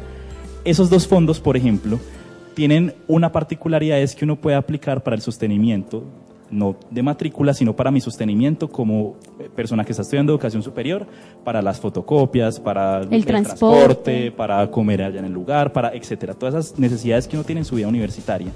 Esos 0.63 0.89
dos 0.89 1.07
fondos, 1.07 1.39
por 1.39 1.57
ejemplo, 1.57 1.99
tienen 2.53 2.93
una 3.07 3.31
particularidad 3.31 3.99
es 3.99 4.15
que 4.15 4.25
uno 4.25 4.35
puede 4.35 4.55
aplicar 4.55 5.03
para 5.03 5.15
el 5.15 5.21
sostenimiento 5.21 6.03
no 6.53 6.75
de 6.89 7.03
matrícula, 7.03 7.53
sino 7.53 7.75
para 7.75 7.91
mi 7.91 7.99
sostenimiento 7.99 8.69
como 8.69 9.15
persona 9.55 9.83
que 9.83 9.91
está 9.91 10.03
estudiando 10.03 10.31
educación 10.31 10.61
superior, 10.61 11.05
para 11.43 11.61
las 11.61 11.79
fotocopias, 11.79 12.59
para 12.59 13.01
el, 13.01 13.25
transporte. 13.25 14.31
para 14.31 14.69
comer 14.69 15.01
allá 15.01 15.19
en 15.19 15.25
el 15.25 15.33
lugar, 15.33 15.73
para 15.73 15.93
etcétera, 15.93 16.33
todas 16.33 16.53
esas 16.53 16.79
necesidades 16.79 17.27
que 17.27 17.35
uno 17.35 17.43
tiene 17.43 17.61
en 17.61 17.65
su 17.65 17.75
vida 17.75 17.87
universitaria. 17.87 18.51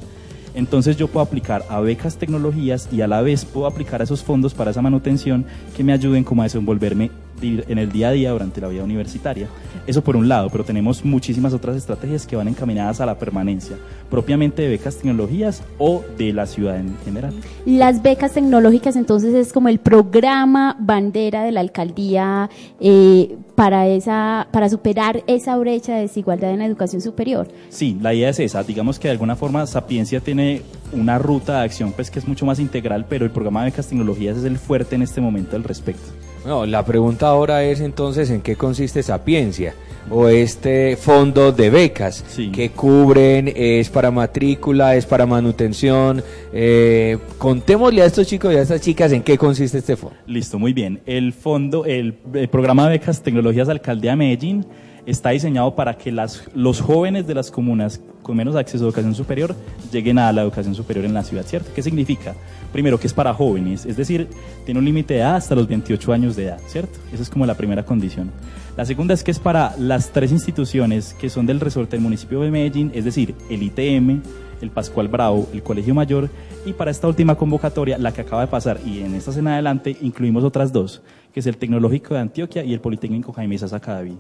Entonces 0.58 0.98
yo 0.98 1.08
puedo 1.08 1.24
aplicar 1.24 1.64
a 1.70 1.80
becas 1.82 2.18
tecnologías 2.18 2.90
y 2.92 3.02
a 3.02 3.08
la 3.08 3.22
vez 3.22 3.46
puedo 3.46 3.68
aplicar 3.68 4.02
a 4.02 4.06
esos 4.06 4.24
fondos 4.24 4.56
para 4.56 4.72
esa 4.72 4.82
manutención 4.82 5.46
que 5.76 5.84
me 5.84 5.94
ayuden 5.94 6.24
como 6.24 6.42
a 6.42 6.46
desenvolverme 6.46 7.12
en 7.42 7.78
el 7.78 7.92
día 7.92 8.10
a 8.10 8.12
día 8.12 8.32
durante 8.32 8.62
la 8.62 8.68
vida 8.68 8.84
universitaria. 8.84 9.48
Eso 9.86 10.04
por 10.04 10.16
un 10.16 10.28
lado, 10.28 10.50
pero 10.50 10.64
tenemos 10.64 11.06
muchísimas 11.06 11.54
otras 11.54 11.76
estrategias 11.76 12.28
que 12.28 12.36
van 12.36 12.48
encaminadas 12.48 13.00
a 13.00 13.06
la 13.06 13.18
permanencia, 13.18 13.78
propiamente 14.10 14.64
de 14.64 14.70
becas 14.70 14.98
tecnologías 14.98 15.64
o 15.78 16.04
de 16.18 16.34
la 16.34 16.46
ciudad 16.46 16.78
en 16.78 16.98
general. 17.06 17.34
Las 17.66 18.02
becas 18.02 18.34
tecnológicas 18.34 18.96
entonces 18.96 19.34
es 19.34 19.54
como 19.54 19.70
el 19.70 19.80
programa 19.80 20.76
bandera 20.80 21.44
de 21.44 21.52
la 21.52 21.62
alcaldía 21.62 22.50
eh, 22.80 23.38
para, 23.56 23.88
esa, 23.88 24.48
para 24.52 24.70
superar 24.70 25.24
esa 25.28 25.58
brecha 25.58 25.96
de 25.96 26.02
desigualdad 26.02 26.52
en 26.52 26.60
la 26.60 26.66
educación 26.66 27.02
superior. 27.02 27.48
Sí, 27.70 27.98
la 28.02 28.14
idea 28.14 28.30
es 28.30 28.40
esa. 28.40 28.64
Digamos 28.64 29.00
que 29.00 29.08
de 29.08 29.14
alguna 29.14 29.36
forma 29.36 29.66
Sapiencia 29.68 30.20
tiene 30.20 30.62
una 30.92 31.18
ruta 31.18 31.60
de 31.60 31.66
acción 31.66 31.92
pues 31.94 32.12
que 32.12 32.20
es 32.20 32.28
mucho 32.28 32.46
más 32.46 32.60
integral, 32.60 33.06
pero 33.08 33.26
el 33.26 33.32
programa 33.32 33.62
de 33.62 33.72
becas 33.72 33.88
tecnologías 33.88 34.38
es 34.38 34.44
el 34.44 34.58
fuerte 34.58 34.96
en 34.96 35.02
este 35.02 35.22
momento 35.22 35.56
al 35.56 35.64
respecto. 35.64 36.04
No, 36.48 36.66
la 36.66 36.86
pregunta 36.86 37.28
ahora 37.28 37.66
es 37.66 37.82
entonces 37.82 38.30
en 38.30 38.40
qué 38.40 38.56
consiste 38.56 39.04
Sapiencia 39.04 39.74
o 40.10 40.30
este 40.30 40.96
fondo 40.96 41.52
de 41.52 41.70
becas 41.70 42.24
que 42.54 42.70
cubren, 42.70 43.52
es 43.54 43.90
para 43.90 44.12
matrícula, 44.12 44.96
es 44.96 45.06
para 45.06 45.26
manutención. 45.26 46.24
Eh, 46.54 47.18
contémosle 47.38 48.02
a 48.02 48.06
estos 48.06 48.28
chicos 48.28 48.54
y 48.54 48.56
a 48.56 48.62
estas 48.62 48.80
chicas 48.80 49.12
en 49.12 49.24
qué 49.24 49.38
consiste 49.38 49.80
este 49.80 49.98
fondo. 49.98 50.16
Listo, 50.26 50.58
muy 50.58 50.72
bien. 50.72 51.02
El 51.06 51.34
fondo, 51.34 51.84
el, 51.84 52.14
programa 52.50 52.86
de 52.86 52.92
becas 52.92 53.22
Tecnologías 53.22 53.68
Alcaldía 53.68 54.12
de 54.12 54.18
Medellín 54.18 54.66
está 55.06 55.32
diseñado 55.32 55.76
para 55.76 55.98
que 55.98 56.14
las, 56.14 56.44
los 56.56 56.80
jóvenes 56.80 57.28
de 57.28 57.36
las 57.36 57.52
comunas 57.52 58.00
con 58.28 58.36
menos 58.36 58.58
acceso 58.58 58.84
a 58.84 58.88
educación 58.88 59.16
superior 59.16 59.56
lleguen 59.90 60.20
a 60.20 60.32
la 60.34 60.42
educación 60.42 60.76
superior 60.76 61.06
en 61.06 61.14
la 61.14 61.24
ciudad, 61.24 61.46
¿cierto? 61.46 61.72
¿Qué 61.74 61.82
significa? 61.82 62.36
Primero, 62.74 63.00
que 63.00 63.08
es 63.08 63.14
para 63.14 63.34
jóvenes, 63.34 63.86
es 63.86 63.96
decir, 63.96 64.28
tiene 64.66 64.80
un 64.80 64.86
límite 64.86 65.14
de 65.14 65.22
edad 65.22 65.38
hasta 65.38 65.56
los 65.56 65.68
28 65.68 66.12
años 66.12 66.36
de 66.36 66.44
edad, 66.44 66.60
¿cierto? 66.68 67.00
Esa 67.14 67.24
es 67.24 67.30
como 67.30 67.46
la 67.46 67.56
primera 67.56 67.84
condición. 67.86 68.30
La 68.76 68.86
segunda 68.86 69.14
es 69.14 69.24
que 69.24 69.32
es 69.32 69.40
para 69.40 69.76
las 69.78 70.12
tres 70.12 70.32
instituciones 70.34 71.14
que 71.14 71.30
son 71.30 71.46
del 71.46 71.62
resorte 71.62 71.96
del 71.96 72.04
municipio 72.04 72.42
de 72.42 72.52
Medellín, 72.52 72.92
es 72.94 73.06
decir, 73.06 73.34
el 73.50 73.64
ITM, 73.64 74.22
el 74.62 74.72
Pascual 74.72 75.08
Bravo, 75.08 75.48
el 75.54 75.64
Colegio 75.64 75.96
Mayor, 75.96 76.30
y 76.66 76.74
para 76.74 76.92
esta 76.92 77.08
última 77.08 77.36
convocatoria, 77.36 77.98
la 77.98 78.12
que 78.12 78.22
acaba 78.22 78.42
de 78.42 78.48
pasar, 78.48 78.80
y 78.86 79.00
en 79.00 79.16
esta 79.16 79.32
en 79.40 79.48
adelante, 79.48 79.96
incluimos 80.02 80.44
otras 80.44 80.74
dos, 80.74 81.02
que 81.34 81.40
es 81.40 81.48
el 81.48 81.56
Tecnológico 81.56 82.14
de 82.14 82.20
Antioquia 82.20 82.66
y 82.66 82.74
el 82.74 82.82
Politécnico 82.82 83.32
Jaime 83.32 83.58
Sasa 83.58 83.80
Cadaví. 83.80 84.18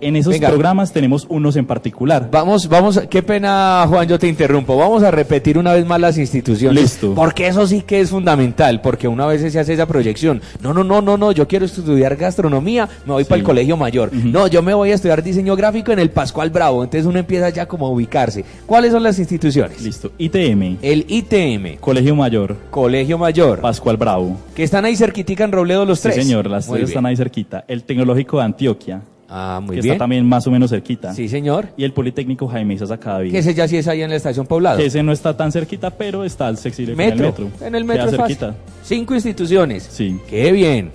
En 0.00 0.16
esos 0.16 0.38
programas 0.38 0.92
tenemos 0.92 1.26
unos 1.28 1.56
en 1.56 1.66
particular. 1.66 2.28
Vamos, 2.30 2.68
vamos, 2.68 3.00
qué 3.08 3.22
pena, 3.22 3.86
Juan, 3.88 4.06
yo 4.06 4.18
te 4.18 4.28
interrumpo. 4.28 4.76
Vamos 4.76 5.02
a 5.02 5.10
repetir 5.10 5.56
una 5.56 5.72
vez 5.72 5.86
más 5.86 6.00
las 6.00 6.18
instituciones. 6.18 6.82
Listo. 6.82 7.14
Porque 7.14 7.46
eso 7.46 7.66
sí 7.66 7.82
que 7.82 8.00
es 8.00 8.10
fundamental, 8.10 8.80
porque 8.80 9.08
una 9.08 9.26
vez 9.26 9.40
se 9.52 9.58
hace 9.58 9.72
esa 9.72 9.86
proyección. 9.86 10.42
No, 10.60 10.74
no, 10.74 10.84
no, 10.84 11.00
no, 11.00 11.16
no, 11.16 11.32
yo 11.32 11.48
quiero 11.48 11.64
estudiar 11.64 12.16
gastronomía, 12.16 12.88
me 13.06 13.12
voy 13.12 13.24
para 13.24 13.38
el 13.38 13.44
colegio 13.44 13.76
mayor. 13.76 14.12
No, 14.12 14.46
yo 14.46 14.62
me 14.62 14.74
voy 14.74 14.90
a 14.90 14.94
estudiar 14.94 15.22
diseño 15.22 15.56
gráfico 15.56 15.92
en 15.92 15.98
el 15.98 16.10
Pascual 16.10 16.50
Bravo. 16.50 16.84
Entonces 16.84 17.06
uno 17.06 17.18
empieza 17.18 17.48
ya 17.50 17.66
como 17.66 17.86
a 17.86 17.90
ubicarse. 17.90 18.44
¿Cuáles 18.66 18.92
son 18.92 19.02
las 19.02 19.18
instituciones? 19.18 19.80
Listo. 19.80 20.12
ITM. 20.18 20.78
El 20.82 21.06
ITM. 21.08 21.78
Colegio 21.80 22.14
Mayor. 22.14 22.56
Colegio 22.70 23.16
Mayor. 23.18 23.60
Pascual 23.60 23.96
Bravo. 23.96 24.36
Que 24.54 24.64
están 24.64 24.84
ahí 24.84 24.96
cerquitica 24.96 25.44
en 25.44 25.52
Robledo 25.52 25.84
los 25.84 26.00
tres. 26.00 26.14
Sí, 26.14 26.22
señor, 26.22 26.46
las 26.48 26.66
tres 26.66 26.88
están 26.88 27.06
ahí 27.06 27.16
cerquita. 27.16 27.64
El 27.68 27.84
Tecnológico 27.84 28.38
de 28.38 28.44
Antioquia. 28.44 29.00
Ah, 29.36 29.58
muy 29.60 29.74
que 29.74 29.82
bien. 29.82 29.94
está 29.94 30.04
también 30.04 30.24
más 30.24 30.46
o 30.46 30.50
menos 30.52 30.70
cerquita. 30.70 31.12
Sí, 31.12 31.28
señor. 31.28 31.70
Y 31.76 31.82
el 31.82 31.92
Politécnico 31.92 32.46
Jaime 32.46 32.74
Isas. 32.74 32.92
Que 32.96 33.38
ese 33.38 33.52
ya 33.52 33.66
sí 33.66 33.76
es 33.76 33.88
ahí 33.88 34.00
en 34.00 34.10
la 34.10 34.14
estación 34.14 34.46
poblada. 34.46 34.76
Que 34.76 34.86
ese 34.86 35.02
no 35.02 35.10
está 35.10 35.36
tan 35.36 35.50
cerquita, 35.50 35.90
pero 35.90 36.24
está 36.24 36.46
al 36.46 36.54
metro. 36.54 36.92
en 36.92 37.00
el 37.00 37.20
metro. 37.20 37.50
En 37.60 37.74
el 37.74 37.84
metro 37.84 38.10
cerquita. 38.10 38.54
Cinco 38.84 39.12
instituciones. 39.12 39.88
Sí. 39.90 40.20
Qué 40.30 40.52
bien. 40.52 40.92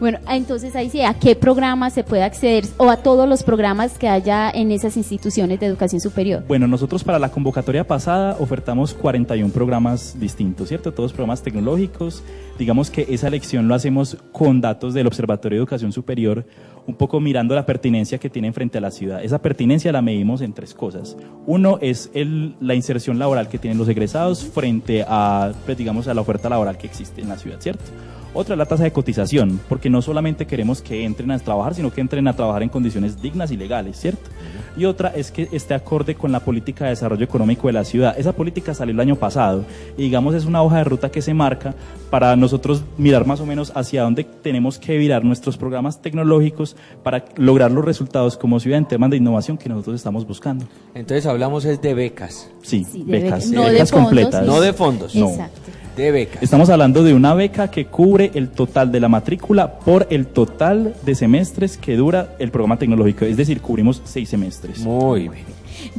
Bueno, 0.00 0.18
entonces 0.28 0.74
ahí 0.76 0.90
sí, 0.90 1.02
¿a 1.02 1.14
qué 1.14 1.36
programas 1.36 1.92
se 1.92 2.04
puede 2.04 2.22
acceder 2.22 2.64
o 2.76 2.90
a 2.90 2.98
todos 2.98 3.28
los 3.28 3.42
programas 3.42 3.98
que 3.98 4.08
haya 4.08 4.50
en 4.50 4.70
esas 4.72 4.96
instituciones 4.96 5.60
de 5.60 5.66
educación 5.66 6.00
superior? 6.00 6.42
Bueno, 6.48 6.66
nosotros 6.66 7.04
para 7.04 7.18
la 7.18 7.30
convocatoria 7.30 7.86
pasada 7.86 8.36
ofertamos 8.38 8.94
41 8.94 9.52
programas 9.52 10.18
distintos, 10.18 10.68
¿cierto? 10.68 10.92
Todos 10.92 11.12
programas 11.12 11.42
tecnológicos. 11.42 12.22
Digamos 12.58 12.90
que 12.90 13.06
esa 13.10 13.28
elección 13.28 13.68
lo 13.68 13.74
hacemos 13.74 14.16
con 14.32 14.60
datos 14.60 14.94
del 14.94 15.06
Observatorio 15.06 15.56
de 15.56 15.60
Educación 15.60 15.92
Superior, 15.92 16.44
un 16.86 16.94
poco 16.94 17.20
mirando 17.20 17.54
la 17.54 17.66
pertinencia 17.66 18.18
que 18.18 18.30
tienen 18.30 18.52
frente 18.52 18.78
a 18.78 18.80
la 18.80 18.90
ciudad. 18.90 19.24
Esa 19.24 19.40
pertinencia 19.40 19.92
la 19.92 20.02
medimos 20.02 20.40
en 20.40 20.52
tres 20.52 20.74
cosas. 20.74 21.16
Uno 21.46 21.78
es 21.80 22.10
el, 22.14 22.56
la 22.60 22.74
inserción 22.74 23.18
laboral 23.18 23.48
que 23.48 23.58
tienen 23.58 23.78
los 23.78 23.88
egresados 23.88 24.44
frente 24.44 25.04
a, 25.06 25.52
pues, 25.64 25.78
digamos, 25.78 26.08
a 26.08 26.14
la 26.14 26.20
oferta 26.20 26.48
laboral 26.48 26.76
que 26.76 26.86
existe 26.86 27.22
en 27.22 27.28
la 27.28 27.38
ciudad, 27.38 27.60
¿cierto? 27.60 27.84
Otra 28.34 28.54
es 28.54 28.58
la 28.58 28.66
tasa 28.66 28.82
de 28.82 28.92
cotización, 28.92 29.60
porque 29.68 29.88
no 29.88 30.02
solamente 30.02 30.44
queremos 30.44 30.82
que 30.82 31.04
entren 31.04 31.30
a 31.30 31.38
trabajar, 31.38 31.74
sino 31.74 31.92
que 31.92 32.00
entren 32.00 32.26
a 32.26 32.34
trabajar 32.34 32.64
en 32.64 32.68
condiciones 32.68 33.22
dignas 33.22 33.52
y 33.52 33.56
legales, 33.56 33.96
¿cierto? 33.96 34.28
Y 34.76 34.86
otra 34.86 35.12
es 35.14 35.30
que 35.30 35.48
esté 35.52 35.72
acorde 35.72 36.16
con 36.16 36.32
la 36.32 36.40
política 36.40 36.84
de 36.84 36.90
desarrollo 36.90 37.24
económico 37.24 37.68
de 37.68 37.74
la 37.74 37.84
ciudad. 37.84 38.18
Esa 38.18 38.32
política 38.32 38.74
salió 38.74 38.92
el 38.92 38.98
año 38.98 39.14
pasado 39.14 39.64
y 39.96 40.02
digamos 40.02 40.34
es 40.34 40.46
una 40.46 40.62
hoja 40.64 40.78
de 40.78 40.84
ruta 40.84 41.12
que 41.12 41.22
se 41.22 41.32
marca 41.32 41.74
para 42.10 42.34
nosotros 42.34 42.82
mirar 42.98 43.24
más 43.24 43.40
o 43.40 43.46
menos 43.46 43.70
hacia 43.76 44.02
dónde 44.02 44.24
tenemos 44.24 44.80
que 44.80 44.98
virar 44.98 45.24
nuestros 45.24 45.56
programas 45.56 46.02
tecnológicos 46.02 46.76
para 47.04 47.24
lograr 47.36 47.70
los 47.70 47.84
resultados 47.84 48.36
como 48.36 48.58
ciudad 48.58 48.78
en 48.78 48.86
temas 48.86 49.10
de 49.10 49.18
innovación 49.18 49.56
que 49.56 49.68
nosotros 49.68 49.94
estamos 49.94 50.26
buscando. 50.26 50.66
Entonces 50.94 51.26
hablamos 51.26 51.64
es 51.66 51.80
de 51.80 51.94
becas. 51.94 52.50
Sí, 52.62 52.84
de 52.92 53.04
becas, 53.04 53.46
No 53.50 53.62
becas 53.62 53.72
de 53.72 53.78
fondos, 53.78 53.92
completas. 53.92 54.46
No 54.46 54.60
de 54.60 54.72
fondos. 54.72 55.14
No. 55.14 55.30
Exacto. 55.30 55.83
De 55.96 56.10
becas. 56.10 56.42
Estamos 56.42 56.68
hablando 56.70 57.02
de 57.02 57.14
una 57.14 57.34
beca 57.34 57.70
que 57.70 57.86
cubre 57.86 58.30
el 58.34 58.48
total 58.48 58.90
de 58.90 59.00
la 59.00 59.08
matrícula 59.08 59.78
por 59.78 60.06
el 60.10 60.26
total 60.26 60.94
de 61.04 61.14
semestres 61.14 61.76
que 61.76 61.96
dura 61.96 62.34
el 62.38 62.50
programa 62.50 62.78
tecnológico, 62.78 63.24
es 63.24 63.36
decir, 63.36 63.60
cubrimos 63.60 64.02
seis 64.04 64.28
semestres. 64.28 64.80
Muy 64.80 65.28
bien. 65.28 65.44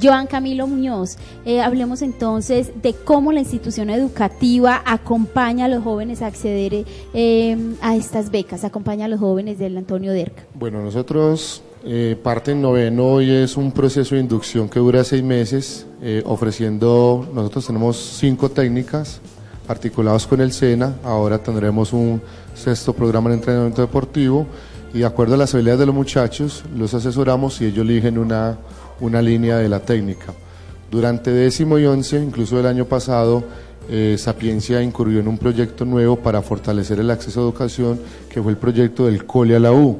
Joan 0.02 0.28
Camilo 0.28 0.68
Muñoz, 0.68 1.18
eh, 1.46 1.62
hablemos 1.62 2.02
entonces 2.02 2.72
de 2.82 2.94
cómo 2.94 3.32
la 3.32 3.40
institución 3.40 3.90
educativa 3.90 4.82
acompaña 4.86 5.66
a 5.66 5.68
los 5.68 5.84
jóvenes 5.84 6.22
a 6.22 6.28
acceder 6.28 6.86
eh, 7.14 7.58
a 7.82 7.96
estas 7.96 8.32
becas, 8.32 8.64
acompaña 8.64 9.06
a 9.06 9.08
los 9.08 9.20
jóvenes 9.20 9.60
del 9.60 9.78
Antonio 9.78 10.12
Derca. 10.12 10.44
Bueno, 10.56 10.82
nosotros 10.82 11.62
eh, 11.88 12.18
parte 12.22 12.52
en 12.52 12.64
noveno 12.64 13.06
hoy 13.06 13.30
es 13.30 13.58
un 13.58 13.72
proceso 13.72 14.16
de 14.16 14.22
inducción 14.22 14.68
que 14.68 14.80
dura 14.80 15.04
seis 15.04 15.22
meses, 15.22 15.86
eh, 16.02 16.24
ofreciendo, 16.26 17.28
nosotros 17.32 17.68
tenemos 17.68 17.98
cinco 17.98 18.50
técnicas 18.50 19.22
articulados 19.68 20.28
con 20.28 20.42
el 20.42 20.52
SENA, 20.52 20.96
ahora 21.04 21.38
tendremos 21.38 21.94
un 21.94 22.22
sexto 22.54 22.94
programa 22.94 23.30
de 23.30 23.36
entrenamiento 23.36 23.82
deportivo 23.82 24.46
y 24.94 25.00
de 25.00 25.06
acuerdo 25.06 25.36
a 25.36 25.38
las 25.38 25.54
habilidades 25.54 25.82
de 25.82 25.86
los 25.88 25.96
muchachos, 25.96 26.64
los 26.76 26.94
asesoramos 26.94 27.60
y 27.62 27.66
ellos 27.66 27.86
eligen 27.86 28.18
una, 28.18 28.58
una 29.00 29.22
línea 29.22 29.58
de 29.58 29.68
la 29.68 29.80
técnica. 29.80 30.34
Durante 30.90 31.32
décimo 31.32 31.78
y 31.78 31.86
once, 31.86 32.18
incluso 32.18 32.60
el 32.60 32.66
año 32.66 32.86
pasado, 32.86 33.44
eh, 33.90 34.16
Sapiencia 34.18 34.82
incurrió 34.82 35.20
en 35.20 35.28
un 35.28 35.38
proyecto 35.38 35.86
nuevo 35.86 36.16
para 36.16 36.42
fortalecer 36.42 37.00
el 37.00 37.12
acceso 37.12 37.42
a 37.42 37.44
educación, 37.44 38.00
que 38.30 38.42
fue 38.42 38.52
el 38.52 38.58
proyecto 38.58 39.06
del 39.06 39.26
Cole 39.26 39.56
a 39.56 39.60
la 39.60 39.72
U. 39.74 39.98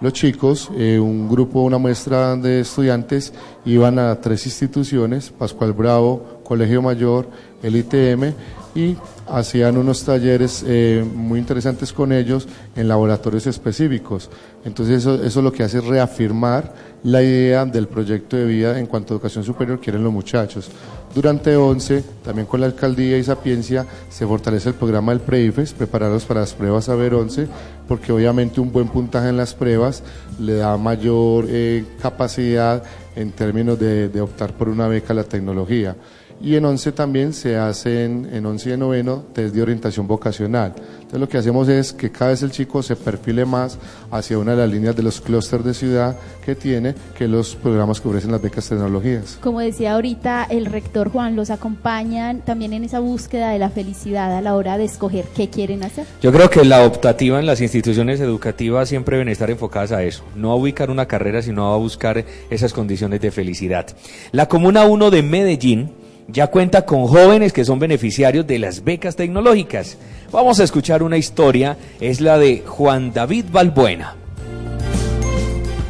Los 0.00 0.14
chicos, 0.14 0.70
eh, 0.78 0.98
un 0.98 1.28
grupo, 1.28 1.60
una 1.60 1.76
muestra 1.76 2.34
de 2.34 2.60
estudiantes, 2.60 3.34
iban 3.66 3.98
a 3.98 4.18
tres 4.18 4.46
instituciones, 4.46 5.30
Pascual 5.30 5.74
Bravo, 5.74 6.40
Colegio 6.42 6.80
Mayor, 6.80 7.28
el 7.62 7.76
ITM, 7.76 8.32
y 8.74 8.96
hacían 9.28 9.76
unos 9.76 10.04
talleres 10.04 10.64
eh, 10.66 11.04
muy 11.14 11.38
interesantes 11.38 11.92
con 11.92 12.12
ellos 12.12 12.46
en 12.76 12.88
laboratorios 12.88 13.46
específicos. 13.46 14.30
Entonces 14.64 14.98
eso, 14.98 15.22
eso 15.22 15.42
lo 15.42 15.52
que 15.52 15.62
hace 15.62 15.78
es 15.78 15.84
reafirmar 15.84 16.72
la 17.02 17.22
idea 17.22 17.64
del 17.64 17.88
proyecto 17.88 18.36
de 18.36 18.44
vida 18.44 18.78
en 18.78 18.86
cuanto 18.86 19.14
a 19.14 19.16
educación 19.16 19.44
superior 19.44 19.80
quieren 19.80 20.04
los 20.04 20.12
muchachos. 20.12 20.70
Durante 21.14 21.56
11, 21.56 22.04
también 22.22 22.46
con 22.46 22.60
la 22.60 22.66
alcaldía 22.66 23.18
y 23.18 23.24
Sapiencia, 23.24 23.86
se 24.08 24.26
fortalece 24.26 24.68
el 24.68 24.74
programa 24.74 25.12
del 25.12 25.20
PREIFES, 25.20 25.72
prepararlos 25.72 26.24
para 26.24 26.40
las 26.40 26.52
pruebas 26.52 26.84
Saber 26.84 27.14
11, 27.14 27.48
porque 27.88 28.12
obviamente 28.12 28.60
un 28.60 28.70
buen 28.70 28.88
puntaje 28.88 29.28
en 29.30 29.36
las 29.36 29.54
pruebas 29.54 30.02
le 30.38 30.54
da 30.54 30.76
mayor 30.76 31.46
eh, 31.48 31.84
capacidad 32.00 32.82
en 33.16 33.32
términos 33.32 33.78
de, 33.78 34.08
de 34.08 34.20
optar 34.20 34.52
por 34.52 34.68
una 34.68 34.86
beca 34.86 35.12
a 35.12 35.16
la 35.16 35.24
tecnología. 35.24 35.96
Y 36.42 36.56
en 36.56 36.64
11 36.64 36.92
también 36.92 37.34
se 37.34 37.56
hacen, 37.56 38.28
en 38.32 38.46
11 38.46 38.70
y 38.70 38.72
en 38.72 38.80
noveno, 38.80 39.24
test 39.34 39.54
de 39.54 39.60
orientación 39.60 40.06
vocacional. 40.06 40.72
Entonces 41.10 41.20
lo 41.20 41.28
que 41.28 41.38
hacemos 41.38 41.68
es 41.68 41.92
que 41.92 42.10
cada 42.10 42.30
vez 42.30 42.42
el 42.42 42.50
chico 42.50 42.82
se 42.82 42.96
perfile 42.96 43.44
más 43.44 43.78
hacia 44.10 44.38
una 44.38 44.52
de 44.52 44.58
las 44.58 44.70
líneas 44.70 44.96
de 44.96 45.02
los 45.02 45.20
clústeres 45.20 45.66
de 45.66 45.74
ciudad 45.74 46.16
que 46.44 46.54
tiene, 46.54 46.94
que 47.18 47.28
los 47.28 47.56
programas 47.56 48.00
que 48.00 48.08
ofrecen 48.08 48.32
las 48.32 48.40
becas 48.40 48.68
tecnologías. 48.68 49.38
Como 49.42 49.60
decía 49.60 49.94
ahorita 49.94 50.46
el 50.48 50.66
rector 50.66 51.10
Juan, 51.10 51.36
los 51.36 51.50
acompañan 51.50 52.40
también 52.40 52.72
en 52.72 52.84
esa 52.84 53.00
búsqueda 53.00 53.50
de 53.50 53.58
la 53.58 53.68
felicidad 53.68 54.34
a 54.34 54.40
la 54.40 54.54
hora 54.54 54.78
de 54.78 54.84
escoger 54.84 55.26
qué 55.36 55.50
quieren 55.50 55.82
hacer. 55.82 56.06
Yo 56.22 56.32
creo 56.32 56.48
que 56.48 56.64
la 56.64 56.86
optativa 56.86 57.38
en 57.38 57.46
las 57.46 57.60
instituciones 57.60 58.20
educativas 58.20 58.88
siempre 58.88 59.16
deben 59.16 59.28
estar 59.28 59.50
enfocadas 59.50 59.92
a 59.92 60.02
eso, 60.04 60.24
no 60.36 60.52
a 60.52 60.54
ubicar 60.54 60.90
una 60.90 61.06
carrera, 61.06 61.42
sino 61.42 61.74
a 61.74 61.76
buscar 61.76 62.24
esas 62.48 62.72
condiciones 62.72 63.20
de 63.20 63.30
felicidad. 63.30 63.88
La 64.32 64.48
Comuna 64.48 64.84
1 64.84 65.10
de 65.10 65.22
Medellín 65.22 65.99
ya 66.32 66.46
cuenta 66.48 66.82
con 66.82 67.06
jóvenes 67.06 67.52
que 67.52 67.64
son 67.64 67.78
beneficiarios 67.78 68.46
de 68.46 68.58
las 68.58 68.84
becas 68.84 69.16
tecnológicas. 69.16 69.96
Vamos 70.32 70.60
a 70.60 70.64
escuchar 70.64 71.02
una 71.02 71.18
historia, 71.18 71.76
es 72.00 72.20
la 72.20 72.38
de 72.38 72.62
Juan 72.66 73.12
David 73.12 73.46
Balbuena. 73.50 74.16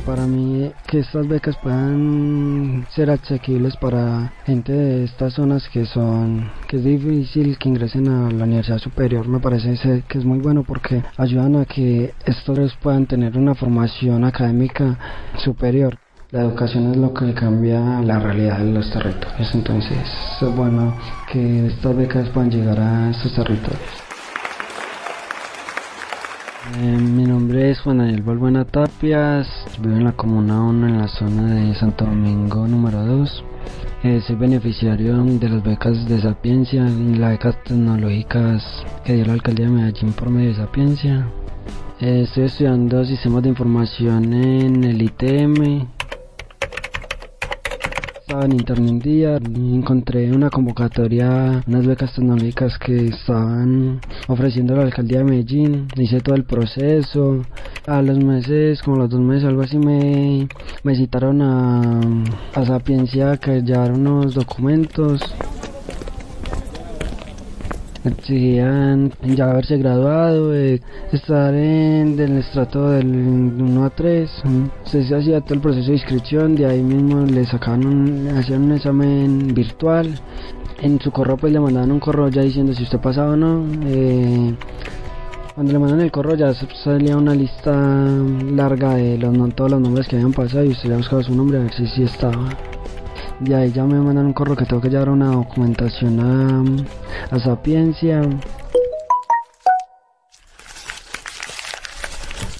Para 0.06 0.26
mí 0.26 0.72
que 0.88 1.00
estas 1.00 1.28
becas 1.28 1.56
puedan 1.62 2.86
ser 2.94 3.10
asequibles 3.10 3.76
para 3.76 4.32
gente 4.44 4.72
de 4.72 5.04
estas 5.04 5.34
zonas 5.34 5.68
que 5.68 5.84
son 5.86 6.50
que 6.68 6.78
es 6.78 6.84
difícil 6.84 7.56
que 7.58 7.68
ingresen 7.68 8.08
a 8.08 8.30
la 8.30 8.44
universidad 8.44 8.78
superior 8.78 9.28
me 9.28 9.38
parece 9.38 10.02
que 10.08 10.18
es 10.18 10.24
muy 10.24 10.38
bueno 10.38 10.64
porque 10.64 11.04
ayudan 11.16 11.54
a 11.56 11.64
que 11.64 12.12
estos 12.24 12.74
puedan 12.82 13.06
tener 13.06 13.36
una 13.36 13.54
formación 13.54 14.24
académica 14.24 14.98
superior. 15.44 15.98
La 16.32 16.42
educación 16.42 16.92
es 16.92 16.96
lo 16.96 17.12
que 17.12 17.34
cambia 17.34 18.00
la 18.02 18.20
realidad 18.20 18.60
de 18.60 18.72
los 18.72 18.88
territorios, 18.88 19.52
entonces 19.52 19.98
es 20.40 20.54
bueno 20.54 20.96
que 21.26 21.66
estas 21.66 21.96
becas 21.96 22.28
puedan 22.28 22.52
llegar 22.52 22.78
a 22.78 23.10
estos 23.10 23.34
territorios. 23.34 23.80
Eh, 26.78 26.98
mi 26.98 27.24
nombre 27.24 27.72
es 27.72 27.80
Juan 27.80 27.98
Daniel 27.98 28.22
Balbuena 28.22 28.64
Tapias, 28.64 29.48
vivo 29.80 29.96
en 29.96 30.04
la 30.04 30.12
Comuna 30.12 30.62
1 30.62 30.86
en 30.86 30.98
la 30.98 31.08
zona 31.08 31.52
de 31.52 31.74
Santo 31.74 32.04
Domingo 32.04 32.68
número 32.68 33.04
2. 33.04 33.44
Eh, 34.04 34.20
soy 34.24 34.36
beneficiario 34.36 35.24
de 35.24 35.48
las 35.48 35.64
becas 35.64 36.06
de 36.06 36.20
Sapiencia, 36.20 36.84
las 36.84 37.30
becas 37.32 37.60
tecnológicas 37.64 38.84
que 39.04 39.14
dio 39.14 39.24
la 39.24 39.32
alcaldía 39.32 39.66
de 39.66 39.72
Medellín 39.72 40.12
por 40.12 40.30
medio 40.30 40.50
de 40.50 40.54
Sapiencia. 40.54 41.26
Eh, 41.98 42.20
estoy 42.22 42.44
estudiando 42.44 43.04
sistemas 43.04 43.42
de 43.42 43.48
información 43.48 44.32
en 44.32 44.84
el 44.84 45.02
ITM 45.02 45.99
estaba 48.30 48.44
en 48.44 48.52
internet 48.52 49.02
día 49.02 49.38
encontré 49.56 50.30
una 50.30 50.50
convocatoria, 50.50 51.64
unas 51.66 51.84
becas 51.84 52.14
tecnológicas 52.14 52.78
que 52.78 53.06
estaban 53.06 54.00
ofreciendo 54.28 54.76
la 54.76 54.82
alcaldía 54.82 55.18
de 55.18 55.24
Medellín. 55.24 55.88
Hice 55.96 56.20
todo 56.20 56.36
el 56.36 56.44
proceso. 56.44 57.44
A 57.88 58.02
los 58.02 58.22
meses, 58.22 58.82
como 58.82 58.98
los 58.98 59.10
dos 59.10 59.20
meses, 59.20 59.48
algo 59.48 59.62
así, 59.62 59.78
me, 59.78 60.46
me 60.84 60.94
citaron 60.94 61.42
a, 61.42 62.00
a 62.54 62.66
Sapiencia 62.66 63.36
que 63.38 63.62
llevar 63.62 63.90
unos 63.90 64.34
documentos 64.36 65.20
exigían 68.04 69.12
ya 69.22 69.50
haberse 69.50 69.76
graduado, 69.76 70.54
estar 70.54 71.54
en 71.54 72.18
el 72.18 72.38
estrato 72.38 72.90
del 72.90 73.06
1 73.06 73.84
a 73.84 73.90
3. 73.90 74.30
Se 74.84 75.14
hacía 75.14 75.40
todo 75.40 75.54
el 75.54 75.60
proceso 75.60 75.88
de 75.88 75.94
inscripción, 75.94 76.54
de 76.54 76.66
ahí 76.66 76.82
mismo 76.82 77.24
le 77.26 77.44
sacaban 77.44 77.86
un, 77.86 78.28
hacían 78.36 78.62
un 78.62 78.72
examen 78.72 79.54
virtual. 79.54 80.18
En 80.82 80.98
su 80.98 81.10
correo 81.10 81.36
pues 81.36 81.52
le 81.52 81.60
mandaban 81.60 81.92
un 81.92 82.00
correo 82.00 82.28
ya 82.28 82.42
diciendo 82.42 82.72
si 82.72 82.84
usted 82.84 82.98
pasaba 83.00 83.32
o 83.32 83.36
no. 83.36 83.66
Eh, 83.84 84.54
cuando 85.54 85.72
le 85.72 85.78
mandan 85.78 86.00
el 86.00 86.10
correo 86.10 86.36
ya 86.36 86.54
salía 86.54 87.16
una 87.16 87.34
lista 87.34 87.72
larga 88.52 88.94
de 88.94 89.18
los, 89.18 89.54
todos 89.54 89.72
los 89.72 89.80
nombres 89.80 90.08
que 90.08 90.16
habían 90.16 90.32
pasado 90.32 90.64
y 90.64 90.68
usted 90.68 90.88
le 90.88 90.96
buscaba 90.96 91.22
su 91.22 91.34
nombre 91.34 91.58
a 91.58 91.62
ver 91.62 91.74
si 91.74 91.86
sí 91.86 92.02
estaba. 92.04 92.48
De 93.40 93.54
ahí 93.54 93.72
ya 93.72 93.84
me 93.84 93.98
mandan 93.98 94.26
un 94.26 94.32
correo 94.34 94.54
que 94.54 94.66
tengo 94.66 94.82
que 94.82 94.90
llevar 94.90 95.08
una 95.08 95.30
documentación 95.32 96.20
a, 96.20 97.34
a 97.34 97.40
Sapiencia. 97.40 98.20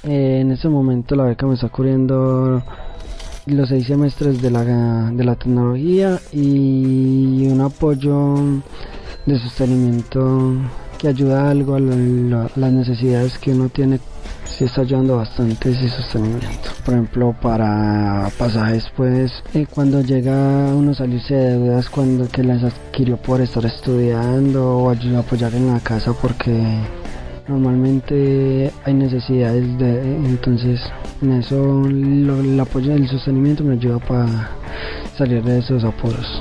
Eh, 0.04 0.38
en 0.40 0.50
este 0.52 0.68
momento 0.70 1.14
la 1.14 1.24
beca 1.24 1.46
me 1.46 1.54
está 1.54 1.68
cubriendo 1.68 2.62
los 3.44 3.68
seis 3.68 3.86
semestres 3.86 4.40
de 4.40 4.50
la, 4.50 4.64
de 4.64 5.24
la 5.24 5.34
tecnología 5.34 6.18
y 6.32 7.46
un 7.46 7.60
apoyo 7.60 8.34
de 9.26 9.38
sostenimiento 9.38 10.54
que 10.98 11.08
ayuda 11.08 11.50
algo 11.50 11.74
a 11.74 11.80
las 11.80 12.72
necesidades 12.72 13.36
que 13.38 13.52
uno 13.52 13.68
tiene 13.68 14.00
sí 14.44 14.64
está 14.64 14.82
ayudando 14.82 15.16
bastante 15.16 15.70
ese 15.70 15.88
sostenimiento. 15.88 16.70
Por 16.84 16.94
ejemplo, 16.94 17.36
para 17.40 18.28
pasajes, 18.38 18.90
pues 18.96 19.32
eh, 19.54 19.66
cuando 19.72 20.02
llega 20.02 20.32
uno 20.74 20.90
a 20.90 20.94
salirse 20.94 21.34
de 21.34 21.58
deudas 21.58 21.88
cuando 21.88 22.28
que 22.28 22.42
las 22.42 22.62
adquirió 22.64 23.16
por 23.16 23.40
estar 23.40 23.64
estudiando 23.64 24.78
o 24.78 24.90
ayuda 24.90 25.20
apoyar 25.20 25.54
en 25.54 25.72
la 25.72 25.80
casa 25.80 26.12
porque 26.12 26.52
normalmente 27.48 28.70
hay 28.84 28.94
necesidades 28.94 29.78
de 29.78 30.16
entonces 30.24 30.80
en 31.20 31.32
eso 31.32 31.84
el 31.86 32.58
apoyo 32.60 32.92
del 32.92 33.08
sostenimiento 33.08 33.64
me 33.64 33.74
ayuda 33.74 33.98
para 33.98 34.50
salir 35.16 35.42
de 35.42 35.58
esos 35.58 35.82
apuros 35.82 36.40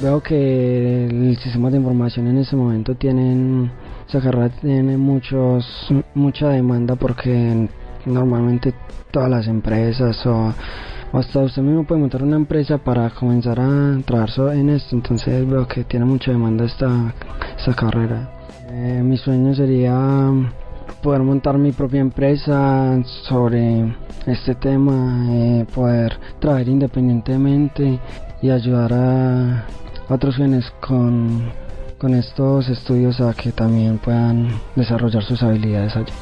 veo 0.00 0.22
que 0.22 1.06
el 1.06 1.36
sistema 1.38 1.70
de 1.70 1.78
información 1.78 2.28
en 2.28 2.38
ese 2.38 2.54
momento 2.54 2.94
tienen 2.94 3.70
esa 4.08 4.20
carrera 4.20 4.48
tiene 4.60 4.96
muchos 4.96 5.66
mucha 6.14 6.48
demanda 6.50 6.96
porque 6.96 7.68
normalmente 8.06 8.74
todas 9.10 9.30
las 9.30 9.46
empresas 9.46 10.24
o, 10.26 10.52
hasta 11.12 11.40
usted 11.40 11.62
mismo 11.62 11.84
puede 11.84 12.00
montar 12.00 12.22
una 12.22 12.36
empresa 12.36 12.78
para 12.78 13.08
comenzar 13.10 13.60
a 13.60 13.98
trabajar 14.04 14.56
en 14.56 14.70
esto. 14.70 14.96
Entonces 14.96 15.48
veo 15.48 15.66
que 15.68 15.84
tiene 15.84 16.04
mucha 16.04 16.32
demanda 16.32 16.64
esta, 16.64 17.14
esta 17.56 17.74
carrera. 17.74 18.30
Eh, 18.68 19.00
mi 19.04 19.16
sueño 19.16 19.54
sería 19.54 20.32
poder 21.02 21.22
montar 21.22 21.56
mi 21.56 21.70
propia 21.70 22.00
empresa 22.00 23.00
sobre 23.04 23.94
este 24.26 24.54
tema 24.56 25.26
eh, 25.30 25.66
poder 25.72 26.18
trabajar 26.40 26.68
independientemente 26.68 28.00
y 28.42 28.50
ayudar 28.50 28.92
a 28.92 29.64
otros 30.08 30.36
jóvenes 30.36 30.64
con 30.80 31.63
con 31.98 32.14
estos 32.14 32.68
estudios 32.68 33.20
a 33.20 33.34
que 33.34 33.52
también 33.52 33.98
puedan 33.98 34.48
desarrollar 34.76 35.22
sus 35.24 35.42
habilidades 35.42 35.96
allí. 35.96 36.12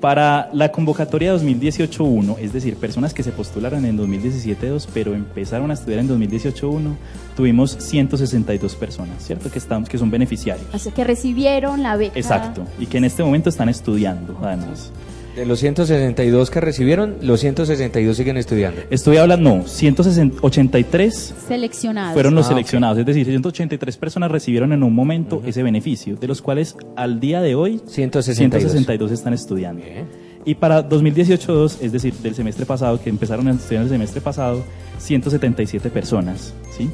Para 0.01 0.49
la 0.53 0.73
convocatoria 0.73 1.35
2018-1, 1.35 2.39
es 2.39 2.53
decir, 2.53 2.77
personas 2.77 3.13
que 3.13 3.23
se 3.23 3.33
postularon 3.33 3.85
en 3.85 3.99
2017-2, 3.99 4.89
pero 4.95 5.15
empezaron 5.15 5.71
a 5.71 5.75
estudiar 5.75 6.01
en 6.01 6.09
2018-1, 6.09 6.95
tuvimos 7.37 7.73
162 7.79 8.77
personas, 8.77 9.23
¿cierto? 9.25 9.51
Que, 9.51 9.59
estamos, 9.59 9.89
que 9.89 9.99
son 9.99 10.11
beneficiarios. 10.11 10.67
O 10.73 10.79
sea, 10.79 10.93
que 10.93 11.05
recibieron 11.05 11.83
la 11.83 11.97
beca. 11.97 12.19
Exacto. 12.19 12.65
Y 12.79 12.87
que 12.87 12.99
en 12.99 13.05
este 13.05 13.23
momento 13.23 13.51
están 13.51 13.69
estudiando, 13.69 14.39
además. 14.43 14.93
De 15.37 15.47
los 15.47 15.61
162 15.61 16.51
que 16.51 16.61
recibieron, 16.61 17.17
los 17.23 17.41
162 17.41 18.17
siguen 18.17 18.37
estudiando. 18.37 18.81
Estoy 18.91 19.17
hablando, 19.19 19.59
no, 19.59 19.67
183 19.67 21.35
Seleccionados. 21.47 22.15
fueron 22.15 22.35
los 22.35 22.47
Ah, 22.47 22.49
seleccionados, 22.51 22.99
es 22.99 23.07
decir, 23.07 23.25
183 23.27 23.97
personas 23.97 24.31
recibieron 24.31 24.73
en 24.73 24.83
un 24.83 24.93
momento 24.93 25.41
ese 25.47 25.63
beneficio, 25.63 26.17
de 26.17 26.27
los 26.27 26.43
cuales 26.43 26.77
al 26.97 27.21
día 27.21 27.41
de 27.41 27.55
hoy 27.55 27.81
162. 27.87 28.61
162 28.73 29.13
están 29.13 29.33
estudiando. 29.33 29.83
Y 30.45 30.55
para 30.57 30.87
2018-2, 30.89 31.77
es 31.81 31.93
decir, 31.93 32.13
del 32.15 32.35
semestre 32.35 32.67
pasado, 32.67 33.01
que 33.01 33.09
empezaron 33.09 33.47
a 33.49 33.53
estudiar 33.53 33.85
el 33.85 33.89
semestre 33.89 34.21
pasado, 34.21 34.63
177 34.99 35.91
personas, 35.91 36.55
¿sí? 36.77 36.91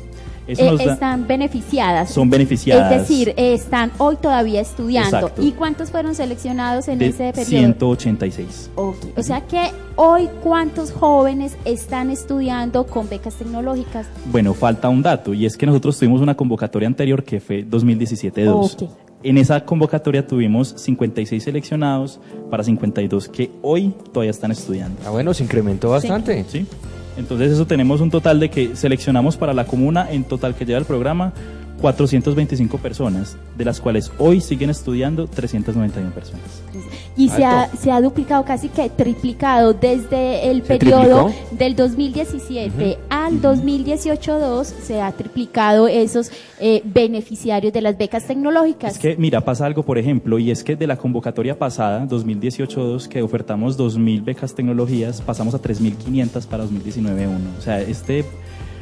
Eso 0.46 0.62
Eh, 0.62 0.76
da- 0.86 0.92
están 0.92 1.26
beneficiadas. 1.26 2.10
son 2.10 2.30
beneficiadas. 2.30 2.92
Es 2.92 3.00
decir, 3.08 3.30
eh, 3.36 3.52
están 3.54 3.90
hoy 3.98 4.16
todavía 4.16 4.60
estudiando. 4.60 5.16
Exacto. 5.18 5.42
¿Y 5.42 5.52
cuántos 5.52 5.90
fueron 5.90 6.14
seleccionados 6.14 6.86
en 6.88 6.98
de 7.00 7.06
ese 7.08 7.32
periodo? 7.32 7.44
186. 7.46 8.70
Ok. 8.76 8.96
O 9.16 9.22
sea 9.22 9.40
que 9.40 9.72
hoy, 9.96 10.28
¿cuántos 10.42 10.92
jóvenes 10.92 11.56
están 11.64 12.10
estudiando 12.10 12.86
con 12.86 13.08
becas 13.08 13.34
tecnológicas? 13.34 14.06
Bueno, 14.30 14.54
falta 14.54 14.88
un 14.88 15.02
dato, 15.02 15.34
y 15.34 15.46
es 15.46 15.56
que 15.56 15.66
nosotros 15.66 15.98
tuvimos 15.98 16.20
una 16.20 16.36
convocatoria 16.36 16.86
anterior 16.86 17.24
que 17.24 17.40
fue 17.40 17.64
2017-2. 17.68 18.82
Ok. 18.84 18.90
En 19.22 19.38
esa 19.38 19.64
convocatoria 19.64 20.24
tuvimos 20.26 20.74
56 20.76 21.42
seleccionados 21.42 22.20
para 22.50 22.62
52 22.62 23.28
que 23.28 23.50
hoy 23.62 23.92
todavía 24.12 24.30
están 24.30 24.52
estudiando. 24.52 25.00
Ah, 25.04 25.10
bueno, 25.10 25.34
se 25.34 25.42
incrementó 25.42 25.90
bastante. 25.90 26.44
¿Sí? 26.48 26.66
Entonces 27.16 27.52
eso 27.52 27.66
tenemos 27.66 28.00
un 28.00 28.10
total 28.10 28.40
de 28.40 28.50
que 28.50 28.76
seleccionamos 28.76 29.36
para 29.36 29.54
la 29.54 29.64
comuna 29.64 30.10
en 30.10 30.24
total 30.24 30.54
que 30.54 30.64
lleva 30.64 30.78
el 30.78 30.84
programa 30.84 31.32
425 31.80 32.78
personas, 32.78 33.36
de 33.56 33.64
las 33.64 33.80
cuales 33.80 34.10
hoy 34.18 34.40
siguen 34.40 34.70
estudiando 34.70 35.26
391 35.26 36.10
personas. 36.12 36.44
Y 37.16 37.28
se 37.28 37.44
ha, 37.44 37.68
se 37.68 37.90
ha 37.90 38.00
duplicado, 38.00 38.44
casi 38.44 38.68
que 38.68 38.88
triplicado 38.90 39.72
desde 39.72 40.50
el 40.50 40.62
¿Se 40.62 40.78
periodo 40.78 41.26
triplicó? 41.26 41.56
del 41.56 41.76
2017 41.76 42.98
al 43.08 43.40
2018-2, 43.40 44.64
se 44.64 45.00
ha 45.00 45.12
triplicado 45.12 45.88
esos 45.88 46.30
eh, 46.60 46.82
beneficiarios 46.84 47.72
de 47.72 47.80
las 47.80 47.96
becas 47.98 48.26
tecnológicas. 48.26 48.92
Es 48.92 48.98
que, 48.98 49.16
mira, 49.16 49.42
pasa 49.42 49.66
algo, 49.66 49.82
por 49.82 49.98
ejemplo, 49.98 50.38
y 50.38 50.50
es 50.50 50.64
que 50.64 50.76
de 50.76 50.86
la 50.86 50.96
convocatoria 50.96 51.58
pasada, 51.58 52.06
2018-2, 52.06 53.08
que 53.08 53.22
ofertamos 53.22 53.78
2.000 53.78 54.24
becas 54.24 54.54
tecnologías, 54.54 55.20
pasamos 55.20 55.54
a 55.54 55.60
3.500 55.60 56.46
para 56.46 56.64
2019-1. 56.64 57.28
O 57.58 57.62
sea, 57.62 57.80
este, 57.80 58.24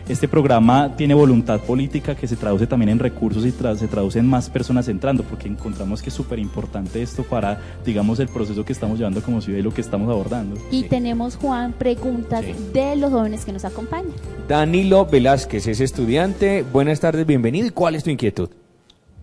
este 0.08 0.28
programa 0.28 0.94
tiene 0.96 1.14
voluntad 1.14 1.60
política 1.60 2.14
que 2.14 2.26
se 2.28 2.36
traduce 2.36 2.66
también 2.66 2.90
en 2.90 2.98
recursos 2.98 3.46
y 3.46 3.52
tra- 3.52 3.74
se 3.76 3.88
traduce 3.88 4.18
en 4.18 4.26
más 4.26 4.50
personas 4.50 4.86
entrando, 4.88 5.22
porque 5.22 5.48
encontramos 5.48 6.02
que 6.02 6.10
es 6.10 6.14
súper 6.14 6.38
importante 6.38 7.00
esto 7.02 7.22
para, 7.22 7.58
digamos, 7.86 8.20
el 8.20 8.28
proceso 8.28 8.64
que 8.64 8.72
estamos 8.74 8.98
llevando 8.98 9.22
como 9.22 9.40
ciudad 9.40 9.58
y 9.58 9.62
lo 9.62 9.72
que 9.72 9.80
estamos 9.80 10.10
abordando. 10.10 10.56
Y 10.70 10.84
tenemos, 10.84 11.36
Juan, 11.36 11.72
preguntas 11.72 12.44
Sí. 12.44 12.52
de 12.74 12.96
los 12.96 13.10
jóvenes 13.12 13.44
que 13.46 13.52
nos 13.52 13.64
acompañan. 13.64 14.12
Danilo 14.46 15.06
Velázquez 15.06 15.66
es 15.68 15.80
estudiante. 15.80 16.64
Buenas 16.70 17.00
tardes, 17.00 17.24
bienvenido. 17.26 17.66
¿Y 17.66 17.70
cuál 17.70 17.94
es 17.94 18.04
tu 18.04 18.10
inquietud? 18.10 18.50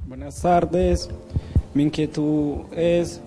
Buenas 0.08 0.42
tardes. 0.42 1.10
Mi 1.76 1.84
inquietud 1.84 2.56
es, 2.76 3.22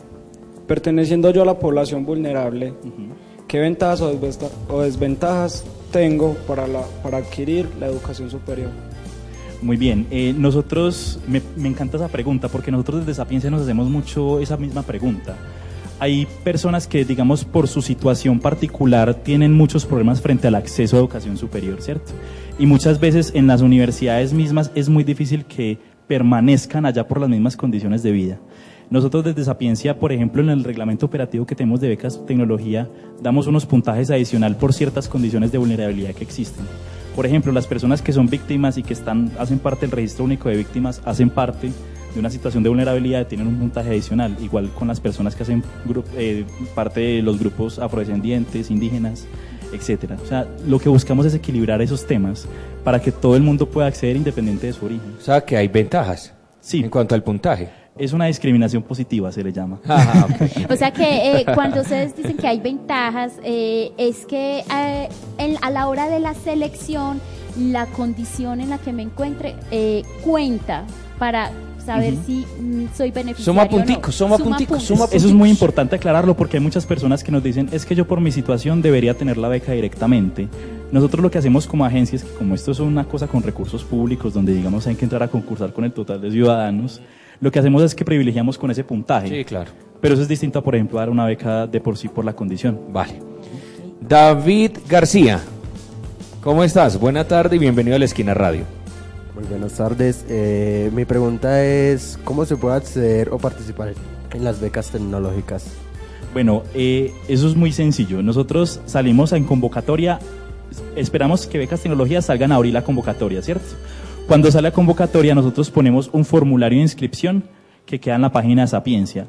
perteneciendo 0.67 1.31
yo 1.31 1.43
a 1.43 1.47
la 1.47 1.59
población 1.59 2.05
vulnerable, 2.05 2.75
¿qué 3.47 3.59
ventajas 3.61 4.01
o 4.03 4.81
desventajas 4.83 5.65
tengo 5.95 6.35
para, 6.49 6.67
la, 6.67 6.83
para 7.05 7.19
adquirir 7.19 7.69
la 7.79 7.87
educación 7.87 8.29
superior? 8.29 8.69
Muy 9.63 9.77
bien, 9.77 10.09
eh, 10.11 10.35
nosotros, 10.37 11.21
me, 11.29 11.41
me 11.57 11.69
encanta 11.69 11.97
esa 11.97 12.09
pregunta 12.09 12.49
porque 12.49 12.73
nosotros 12.73 13.07
desde 13.07 13.15
Sapiencia 13.15 13.49
nos 13.49 13.63
hacemos 13.63 13.89
mucho 13.89 14.41
esa 14.41 14.57
misma 14.57 14.83
pregunta. 14.83 15.37
Hay 16.01 16.27
personas 16.43 16.89
que, 16.89 17.05
digamos, 17.05 17.45
por 17.45 17.69
su 17.69 17.81
situación 17.81 18.41
particular 18.41 19.15
tienen 19.15 19.53
muchos 19.53 19.87
problemas 19.87 20.21
frente 20.21 20.49
al 20.49 20.57
acceso 20.57 20.97
a 20.97 20.99
educación 20.99 21.37
superior, 21.37 21.81
¿cierto? 21.81 22.13
Y 22.59 22.67
muchas 22.67 22.99
veces 22.99 23.31
en 23.33 23.47
las 23.47 23.61
universidades 23.61 24.33
mismas 24.33 24.73
es 24.75 24.89
muy 24.89 25.05
difícil 25.05 25.45
que 25.45 25.79
permanezcan 26.09 26.87
allá 26.87 27.07
por 27.07 27.21
las 27.21 27.31
mismas 27.31 27.57
condiciones 27.57 28.03
de 28.03 28.11
vida. 28.11 28.41
Nosotros 28.91 29.25
desde 29.25 29.45
Sapiencia, 29.45 29.99
por 29.99 30.13
ejemplo, 30.13 30.43
en 30.43 30.51
el 30.51 30.65
reglamento 30.65 31.07
operativo 31.07 31.47
que 31.47 31.55
tenemos 31.55 31.81
de 31.81 31.89
becas 31.89 32.25
tecnología, 32.27 32.89
damos 33.23 33.47
unos 33.47 33.67
puntajes 33.67 34.11
adicional 34.11 34.57
por 34.57 34.73
ciertas 34.73 35.09
condiciones 35.09 35.51
de 35.53 35.59
vulnerabilidad 35.59 36.15
que 36.15 36.25
existen. 36.25 36.65
Por 37.17 37.27
ejemplo, 37.27 37.53
las 37.53 37.67
personas 37.67 38.03
que 38.03 38.13
son 38.13 38.29
víctimas 38.29 38.77
y 38.77 38.83
que 38.83 38.93
están, 38.93 39.31
hacen 39.39 39.59
parte 39.59 39.83
del 39.83 39.93
registro 39.93 40.25
único 40.25 40.49
de 40.49 40.57
víctimas, 40.57 41.01
hacen 41.05 41.31
parte 41.31 41.71
de 42.13 42.21
una 42.21 42.31
situación 42.31 42.63
de 42.63 42.69
vulnerabilidad, 42.69 43.27
tienen 43.27 43.47
un 43.47 43.57
puntaje 43.59 43.89
adicional, 43.91 44.37
igual 44.41 44.71
con 44.71 44.89
las 44.89 45.01
personas 45.01 45.35
que 45.35 45.43
hacen 45.43 45.63
eh, 46.17 46.45
parte 46.75 47.01
de 47.01 47.23
los 47.23 47.39
grupos 47.39 47.79
afrodescendientes, 47.79 48.71
indígenas, 48.71 49.27
etcétera. 49.73 50.17
O 50.23 50.27
sea, 50.27 50.47
lo 50.67 50.79
que 50.79 50.89
buscamos 50.89 51.27
es 51.27 51.35
equilibrar 51.35 51.83
esos 51.83 52.07
temas 52.07 52.47
para 52.85 53.01
que 53.01 53.11
todo 53.11 53.35
el 53.37 53.43
mundo 53.43 53.69
pueda 53.69 53.89
acceder 53.89 54.17
independiente 54.17 54.67
de 54.69 54.73
su 54.73 54.85
origen. 54.85 55.15
O 55.19 55.23
sea, 55.23 55.41
que 55.41 55.57
hay 55.57 55.69
ventajas 55.69 56.33
Sí. 56.61 56.81
en 56.81 56.91
cuanto 56.91 57.15
al 57.15 57.23
puntaje. 57.23 57.69
Es 57.97 58.13
una 58.13 58.27
discriminación 58.27 58.83
positiva, 58.83 59.31
se 59.31 59.43
le 59.45 59.53
llama. 59.53 59.79
Ah. 59.89 60.27
O 60.71 60.77
sea 60.77 60.93
que 60.93 61.41
eh, 61.41 61.47
cuando 61.55 61.83
ustedes 61.83 62.17
dicen 62.17 62.37
que 62.37 62.47
hay 62.47 62.59
ventajas, 62.61 63.35
eh, 63.45 63.93
es 63.97 64.27
que 64.27 64.61
eh, 64.61 65.09
en- 65.39 65.57
a 65.63 65.71
la 65.71 65.87
hora 65.87 66.09
de 66.09 66.19
la 66.19 66.35
selección, 66.35 67.21
la 67.59 67.87
condición 67.87 68.61
en 68.61 68.71
la 68.71 68.79
que 68.79 68.93
me 68.93 69.03
encuentre 69.03 69.55
eh, 69.71 70.03
cuenta 70.25 70.85
para 71.19 71.53
saber 71.85 72.15
si 72.27 72.45
mm, 72.61 72.87
soy 72.97 73.11
beneficiario 73.13 73.45
Suma 73.45 73.63
o 73.63 73.65
no. 73.67 73.71
punticos, 73.71 74.15
suma 74.15 74.39
punticos, 74.39 74.79
puntos. 74.79 74.85
suma 74.85 75.05
Eso 75.13 75.29
es 75.29 75.35
muy 75.35 75.51
importante 75.51 75.95
aclararlo 75.95 76.35
porque 76.35 76.57
hay 76.57 76.63
muchas 76.63 76.87
personas 76.87 77.23
que 77.23 77.31
nos 77.31 77.43
dicen, 77.45 77.69
es 77.73 77.85
que 77.87 77.95
yo 77.95 78.07
por 78.09 78.21
mi 78.21 78.33
situación 78.33 78.83
debería 78.83 79.15
tener 79.15 79.37
la 79.37 79.49
beca 79.49 79.73
directamente. 79.73 80.49
Nosotros 80.91 81.23
lo 81.23 81.31
que 81.31 81.39
hacemos 81.39 81.67
como 81.67 81.85
agencia 81.85 82.17
es 82.17 82.25
que 82.25 82.33
como 82.35 82.55
esto 82.55 82.73
es 82.73 82.81
una 82.81 83.05
cosa 83.05 83.29
con 83.29 83.43
recursos 83.43 83.85
públicos, 83.85 84.33
donde 84.35 84.53
digamos 84.55 84.87
hay 84.87 84.95
que 84.97 85.05
entrar 85.05 85.23
a 85.23 85.29
concursar 85.29 85.73
con 85.73 85.85
el 85.85 85.93
total 85.93 86.21
de 86.23 86.31
ciudadanos, 86.31 87.01
lo 87.41 87.51
que 87.51 87.59
hacemos 87.59 87.83
es 87.83 87.95
que 87.95 88.05
privilegiamos 88.05 88.59
con 88.59 88.71
ese 88.71 88.85
puntaje. 88.85 89.29
Sí, 89.29 89.45
claro. 89.45 89.71
Pero 90.01 90.15
eso 90.15 90.23
es 90.23 90.29
distinto 90.29 90.59
a, 90.59 90.63
por 90.63 90.75
ejemplo, 90.75 90.99
dar 90.99 91.11
una 91.11 91.25
beca 91.25 91.67
de 91.67 91.81
por 91.81 91.97
sí 91.97 92.09
por 92.09 92.25
la 92.25 92.35
condición. 92.35 92.79
Vale. 92.91 93.21
David 94.01 94.73
García, 94.89 95.41
¿cómo 96.43 96.63
estás? 96.63 96.99
Buena 96.99 97.25
tarde 97.25 97.57
y 97.57 97.59
bienvenido 97.59 97.97
a 97.97 97.99
la 97.99 98.05
Esquina 98.05 98.35
Radio. 98.35 98.65
Muy 99.35 99.45
buenas 99.45 99.73
tardes. 99.73 100.25
Eh, 100.29 100.91
mi 100.95 101.05
pregunta 101.05 101.65
es, 101.65 102.19
¿cómo 102.23 102.45
se 102.45 102.57
puede 102.57 102.77
acceder 102.77 103.31
o 103.31 103.39
participar 103.39 103.95
en 104.33 104.45
las 104.45 104.61
becas 104.61 104.91
tecnológicas? 104.91 105.67
Bueno, 106.35 106.65
eh, 106.75 107.13
eso 107.29 107.49
es 107.49 107.57
muy 107.57 107.73
sencillo. 107.73 108.23
Nosotros 108.23 108.81
salimos 108.87 109.33
en 109.33 109.45
convocatoria, 109.45 110.19
esperamos 110.97 111.47
que 111.47 111.59
Becas 111.59 111.81
Tecnologías 111.81 112.27
salgan 112.27 112.53
a 112.53 112.57
abrir 112.57 112.75
la 112.75 112.83
convocatoria, 112.83 113.41
¿cierto? 113.41 113.67
Cuando 114.27 114.51
sale 114.51 114.69
la 114.69 114.73
convocatoria, 114.73 115.35
nosotros 115.35 115.71
ponemos 115.71 116.09
un 116.15 116.25
formulario 116.25 116.79
de 116.79 116.85
inscripción 116.85 117.45
que 117.85 118.01
queda 118.01 118.15
en 118.15 118.23
la 118.23 118.33
página 118.33 118.63
de 118.63 118.69
Sapiencia. 118.69 119.27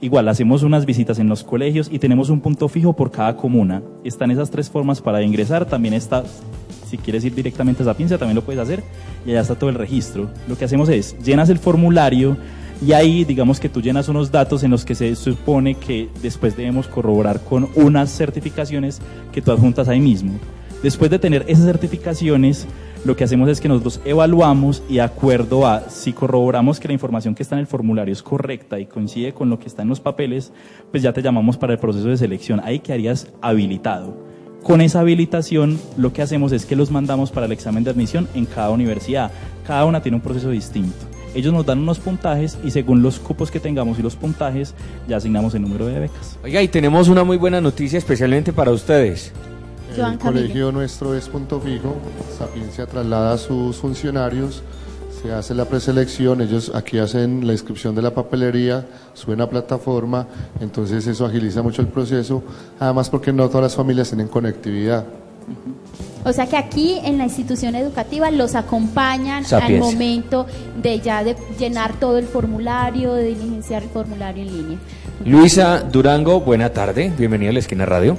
igual 0.00 0.28
hacemos 0.28 0.62
unas 0.62 0.86
visitas 0.86 1.18
en 1.18 1.28
los 1.28 1.42
colegios 1.42 1.88
y 1.90 1.98
tenemos 1.98 2.30
un 2.30 2.40
punto 2.40 2.68
fijo 2.68 2.92
por 2.92 3.10
cada 3.10 3.36
comuna. 3.36 3.82
Están 4.04 4.30
esas 4.30 4.48
tres 4.48 4.70
formas 4.70 5.00
para 5.00 5.22
ingresar, 5.22 5.66
también 5.66 5.92
está, 5.92 6.22
si 6.88 6.98
quieres 6.98 7.24
ir 7.24 7.34
directamente 7.34 7.82
a 7.82 7.86
Sapiencia, 7.86 8.16
también 8.16 8.36
lo 8.36 8.44
puedes 8.44 8.62
hacer 8.62 8.84
y 9.26 9.30
allá 9.30 9.40
está 9.40 9.56
todo 9.56 9.70
el 9.70 9.76
registro. 9.76 10.30
Lo 10.46 10.56
que 10.56 10.66
hacemos 10.66 10.88
es, 10.88 11.18
llenas 11.18 11.48
el 11.48 11.58
formulario 11.58 12.36
y 12.80 12.92
ahí 12.92 13.24
digamos 13.24 13.58
que 13.58 13.68
tú 13.68 13.82
llenas 13.82 14.08
unos 14.08 14.30
datos 14.30 14.62
en 14.62 14.70
los 14.70 14.84
que 14.84 14.94
se 14.94 15.16
supone 15.16 15.74
que 15.74 16.08
después 16.22 16.56
debemos 16.56 16.86
corroborar 16.86 17.40
con 17.40 17.68
unas 17.74 18.16
certificaciones 18.16 19.00
que 19.32 19.42
tú 19.42 19.50
adjuntas 19.50 19.88
ahí 19.88 19.98
mismo. 19.98 20.38
Después 20.82 21.10
de 21.10 21.18
tener 21.18 21.44
esas 21.48 21.64
certificaciones, 21.64 22.66
lo 23.04 23.16
que 23.16 23.24
hacemos 23.24 23.48
es 23.48 23.60
que 23.60 23.68
nosotros 23.68 24.00
evaluamos 24.04 24.82
y 24.88 24.94
de 24.94 25.00
acuerdo 25.00 25.66
a 25.66 25.88
si 25.88 26.12
corroboramos 26.12 26.78
que 26.78 26.88
la 26.88 26.94
información 26.94 27.34
que 27.34 27.42
está 27.42 27.56
en 27.56 27.60
el 27.60 27.66
formulario 27.66 28.12
es 28.12 28.22
correcta 28.22 28.78
y 28.78 28.86
coincide 28.86 29.32
con 29.32 29.50
lo 29.50 29.58
que 29.58 29.66
está 29.66 29.82
en 29.82 29.88
los 29.88 30.00
papeles, 30.00 30.52
pues 30.90 31.02
ya 31.02 31.12
te 31.12 31.22
llamamos 31.22 31.56
para 31.56 31.72
el 31.72 31.78
proceso 31.80 32.08
de 32.08 32.16
selección. 32.16 32.60
Ahí 32.62 32.78
quedarías 32.78 33.26
habilitado. 33.40 34.16
Con 34.62 34.80
esa 34.80 35.00
habilitación, 35.00 35.80
lo 35.96 36.12
que 36.12 36.22
hacemos 36.22 36.52
es 36.52 36.66
que 36.66 36.76
los 36.76 36.90
mandamos 36.90 37.30
para 37.30 37.46
el 37.46 37.52
examen 37.52 37.84
de 37.84 37.90
admisión 37.90 38.28
en 38.34 38.44
cada 38.46 38.70
universidad. 38.70 39.32
Cada 39.66 39.84
una 39.84 40.02
tiene 40.02 40.16
un 40.16 40.22
proceso 40.22 40.50
distinto. 40.50 40.96
Ellos 41.34 41.52
nos 41.52 41.66
dan 41.66 41.78
unos 41.78 41.98
puntajes 41.98 42.58
y 42.64 42.70
según 42.70 43.02
los 43.02 43.18
cupos 43.18 43.50
que 43.50 43.60
tengamos 43.60 43.98
y 43.98 44.02
los 44.02 44.16
puntajes, 44.16 44.74
ya 45.08 45.16
asignamos 45.16 45.54
el 45.54 45.62
número 45.62 45.86
de 45.86 46.00
becas. 46.00 46.38
Oiga, 46.42 46.62
y 46.62 46.68
tenemos 46.68 47.08
una 47.08 47.24
muy 47.24 47.36
buena 47.36 47.60
noticia 47.60 47.98
especialmente 47.98 48.52
para 48.52 48.70
ustedes. 48.70 49.32
El 49.96 50.18
colegio 50.18 50.70
nuestro 50.72 51.14
es 51.14 51.28
punto 51.28 51.60
fijo, 51.60 51.96
Sapiencia 52.38 52.86
traslada 52.86 53.32
a 53.32 53.38
sus 53.38 53.76
funcionarios, 53.76 54.62
se 55.22 55.32
hace 55.32 55.54
la 55.54 55.64
preselección, 55.64 56.40
ellos 56.40 56.70
aquí 56.74 56.98
hacen 56.98 57.46
la 57.46 57.52
inscripción 57.52 57.94
de 57.94 58.02
la 58.02 58.14
papelería, 58.14 58.86
suben 59.14 59.40
a 59.40 59.48
plataforma, 59.48 60.26
entonces 60.60 61.06
eso 61.06 61.26
agiliza 61.26 61.62
mucho 61.62 61.82
el 61.82 61.88
proceso, 61.88 62.42
además 62.78 63.10
porque 63.10 63.32
no 63.32 63.48
todas 63.48 63.62
las 63.64 63.76
familias 63.76 64.08
tienen 64.08 64.28
conectividad. 64.28 65.04
O 66.24 66.32
sea 66.32 66.46
que 66.46 66.56
aquí 66.56 66.98
en 67.02 67.16
la 67.16 67.24
institución 67.24 67.74
educativa 67.74 68.30
los 68.30 68.54
acompañan 68.54 69.44
al 69.50 69.78
momento 69.78 70.46
de 70.80 71.00
ya 71.00 71.24
de 71.24 71.36
llenar 71.58 71.98
todo 71.98 72.18
el 72.18 72.26
formulario, 72.26 73.14
de 73.14 73.24
diligenciar 73.24 73.82
el 73.84 73.88
formulario 73.88 74.42
en 74.42 74.56
línea. 74.56 74.78
Luisa 75.24 75.80
Durango, 75.80 76.40
buena 76.40 76.72
tarde, 76.72 77.12
bienvenida 77.16 77.50
a 77.50 77.52
la 77.54 77.58
esquina 77.60 77.86
radio. 77.86 78.18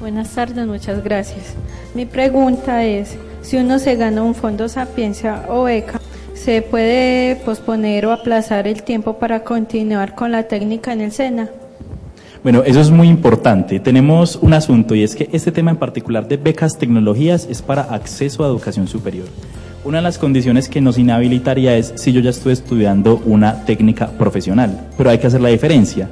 Buenas 0.00 0.30
tardes, 0.30 0.66
muchas 0.66 1.02
gracias. 1.02 1.54
Mi 1.94 2.06
pregunta 2.06 2.84
es, 2.84 3.16
si 3.42 3.56
uno 3.56 3.78
se 3.78 3.96
gana 3.96 4.22
un 4.22 4.34
fondo 4.34 4.68
sapiencia 4.68 5.44
o 5.48 5.64
beca, 5.64 6.00
¿se 6.34 6.62
puede 6.62 7.36
posponer 7.36 8.06
o 8.06 8.12
aplazar 8.12 8.66
el 8.66 8.82
tiempo 8.82 9.18
para 9.18 9.44
continuar 9.44 10.14
con 10.14 10.32
la 10.32 10.44
técnica 10.44 10.92
en 10.92 11.00
el 11.02 11.12
SENA? 11.12 11.50
Bueno, 12.42 12.64
eso 12.64 12.80
es 12.80 12.90
muy 12.90 13.06
importante. 13.06 13.78
Tenemos 13.78 14.36
un 14.42 14.52
asunto 14.52 14.96
y 14.96 15.04
es 15.04 15.14
que 15.14 15.28
este 15.32 15.52
tema 15.52 15.70
en 15.70 15.76
particular 15.76 16.26
de 16.26 16.36
becas 16.36 16.76
tecnologías 16.76 17.46
es 17.48 17.62
para 17.62 17.82
acceso 17.82 18.42
a 18.42 18.48
educación 18.48 18.88
superior. 18.88 19.26
Una 19.84 19.98
de 19.98 20.02
las 20.02 20.18
condiciones 20.18 20.68
que 20.68 20.80
nos 20.80 20.98
inhabilitaría 20.98 21.76
es 21.76 21.92
si 21.96 22.12
yo 22.12 22.20
ya 22.20 22.30
estoy 22.30 22.52
estudiando 22.52 23.22
una 23.26 23.64
técnica 23.64 24.08
profesional, 24.10 24.88
pero 24.96 25.10
hay 25.10 25.18
que 25.18 25.28
hacer 25.28 25.40
la 25.40 25.50
diferencia. 25.50 26.08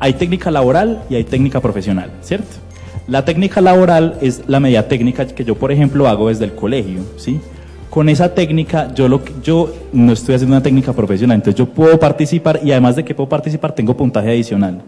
Hay 0.00 0.14
técnica 0.14 0.50
laboral 0.50 1.02
y 1.10 1.16
hay 1.16 1.24
técnica 1.24 1.60
profesional, 1.60 2.12
¿cierto? 2.22 2.67
La 3.08 3.24
técnica 3.24 3.62
laboral 3.62 4.18
es 4.20 4.42
la 4.48 4.60
media 4.60 4.86
técnica 4.86 5.26
que 5.26 5.42
yo, 5.42 5.54
por 5.54 5.72
ejemplo, 5.72 6.06
hago 6.08 6.28
desde 6.28 6.44
el 6.44 6.54
colegio, 6.54 7.00
¿sí? 7.16 7.40
Con 7.88 8.10
esa 8.10 8.34
técnica, 8.34 8.92
yo, 8.94 9.08
lo, 9.08 9.22
yo 9.42 9.72
no 9.94 10.12
estoy 10.12 10.34
haciendo 10.34 10.54
una 10.54 10.62
técnica 10.62 10.92
profesional, 10.92 11.36
entonces 11.36 11.58
yo 11.58 11.66
puedo 11.66 11.98
participar 11.98 12.60
y 12.62 12.70
además 12.70 12.96
de 12.96 13.04
que 13.06 13.14
puedo 13.14 13.26
participar, 13.26 13.74
tengo 13.74 13.96
puntaje 13.96 14.28
adicional. 14.28 14.82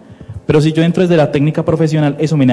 Pero 0.45 0.61
si 0.61 0.71
yo 0.71 0.83
entro 0.83 1.03
desde 1.03 1.17
la 1.17 1.33
técnica 1.33 1.65
profesional, 1.65 2.15
eso 2.19 2.37
me, 2.37 2.45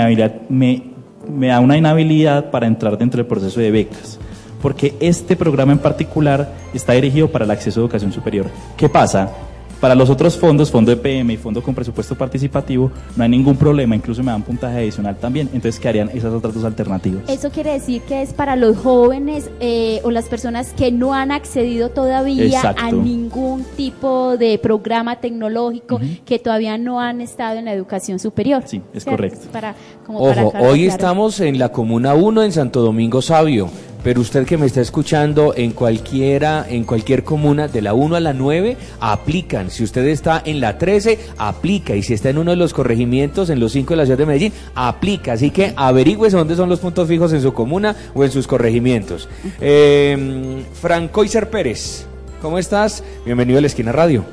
me, 0.48 0.84
me 1.30 1.48
da 1.48 1.60
una 1.60 1.78
inhabilidad 1.78 2.50
para 2.50 2.66
entrar 2.66 2.98
dentro 2.98 3.18
del 3.18 3.28
proceso 3.28 3.60
de 3.60 3.70
becas. 3.70 4.20
Porque 4.62 4.96
este 5.02 5.36
programa 5.36 5.74
en 5.74 5.80
particular 5.80 6.50
está 6.74 6.94
dirigido 6.94 7.28
para 7.28 7.44
el 7.44 7.52
acceso 7.52 7.82
a 7.82 7.84
educación 7.84 8.14
superior. 8.14 8.46
¿Qué 8.78 8.88
pasa? 8.88 9.32
Para 9.80 9.94
los 9.94 10.10
otros 10.10 10.36
fondos, 10.38 10.72
fondo 10.72 10.90
de 10.90 10.98
PM 10.98 11.34
y 11.34 11.38
fondo 11.38 11.62
con 11.62 11.76
presupuesto 11.76 12.16
participativo, 12.16 12.92
no 13.16 13.24
hay 13.24 13.30
ningún 13.30 13.56
problema, 13.56 13.96
incluso 13.96 14.24
me 14.24 14.32
dan 14.32 14.42
puntaje 14.42 14.78
adicional 14.78 15.18
también, 15.18 15.50
entonces 15.54 15.80
¿qué 15.80 15.88
harían 15.88 16.10
esas 16.10 16.34
otras 16.34 16.54
dos 16.54 16.64
alternativas? 16.64 17.24
Eso 17.28 17.52
quiere 17.52 17.74
decir 17.74 18.02
que 18.02 18.24
es 18.24 18.34
para 18.34 18.56
los 18.56 18.78
jóvenes 18.78 19.52
eh, 19.60 20.00
o 20.04 20.10
las 20.10 20.26
personas 20.26 20.74
que 20.74 20.92
no 20.92 21.14
han 21.14 21.32
accedido 21.32 21.90
todavía 21.90 22.76
a 22.76 22.92
ningún 22.92 23.66
tipo 23.76 24.36
de 24.38 24.58
programa 24.58 25.18
tecnológico, 25.18 26.00
que 26.26 26.40
todavía 26.40 26.78
no 26.78 27.00
han 27.00 27.22
estado 27.22 27.60
en 27.60 27.66
la 27.66 27.74
educación 27.74 28.18
superior. 28.18 28.64
Sí, 28.66 28.82
es 28.94 29.06
correcto. 29.06 29.48
Para, 29.52 29.76
Ojo, 30.08 30.54
hoy 30.60 30.86
estamos 30.86 31.40
en 31.40 31.60
la 31.60 31.70
Comuna 31.70 32.16
1 32.16 32.44
en 32.44 32.52
Santo 32.52 32.82
Domingo 32.82 33.22
Sabio 33.22 33.70
pero 34.08 34.22
usted 34.22 34.46
que 34.46 34.56
me 34.56 34.66
está 34.66 34.80
escuchando 34.80 35.54
en 35.54 35.72
cualquiera, 35.72 36.66
en 36.70 36.86
cualquier 36.86 37.26
comuna, 37.26 37.68
de 37.68 37.82
la 37.82 37.94
1 37.94 38.16
a 38.16 38.22
la 38.22 38.32
9, 38.32 38.78
aplican. 39.02 39.70
Si 39.70 39.84
usted 39.84 40.06
está 40.06 40.42
en 40.46 40.62
la 40.62 40.78
13, 40.78 41.20
aplica. 41.38 41.94
Y 41.94 42.04
si 42.04 42.14
está 42.14 42.30
en 42.30 42.38
uno 42.38 42.52
de 42.52 42.56
los 42.56 42.74
corregimientos, 42.74 43.50
en 43.50 43.60
los 43.60 43.74
5 43.74 43.90
de 43.90 43.98
la 43.98 44.06
ciudad 44.06 44.18
de 44.18 44.26
Medellín, 44.26 44.54
aplica. 44.76 45.34
Así 45.34 45.52
que 45.52 45.74
averigüe 45.76 46.30
dónde 46.30 46.56
son 46.56 46.70
los 46.70 46.80
puntos 46.80 47.10
fijos 47.10 47.34
en 47.34 47.42
su 47.42 47.54
comuna 47.54 47.98
o 48.14 48.24
en 48.24 48.32
sus 48.32 48.48
corregimientos. 48.48 49.28
Eh, 49.60 50.64
Franco 50.80 51.26
Iser 51.26 51.50
Pérez, 51.50 52.06
¿cómo 52.42 52.60
estás? 52.60 53.04
Bienvenido 53.26 53.58
a 53.58 53.62
la 53.62 53.68
Esquina 53.68 53.92
Radio. 53.92 54.24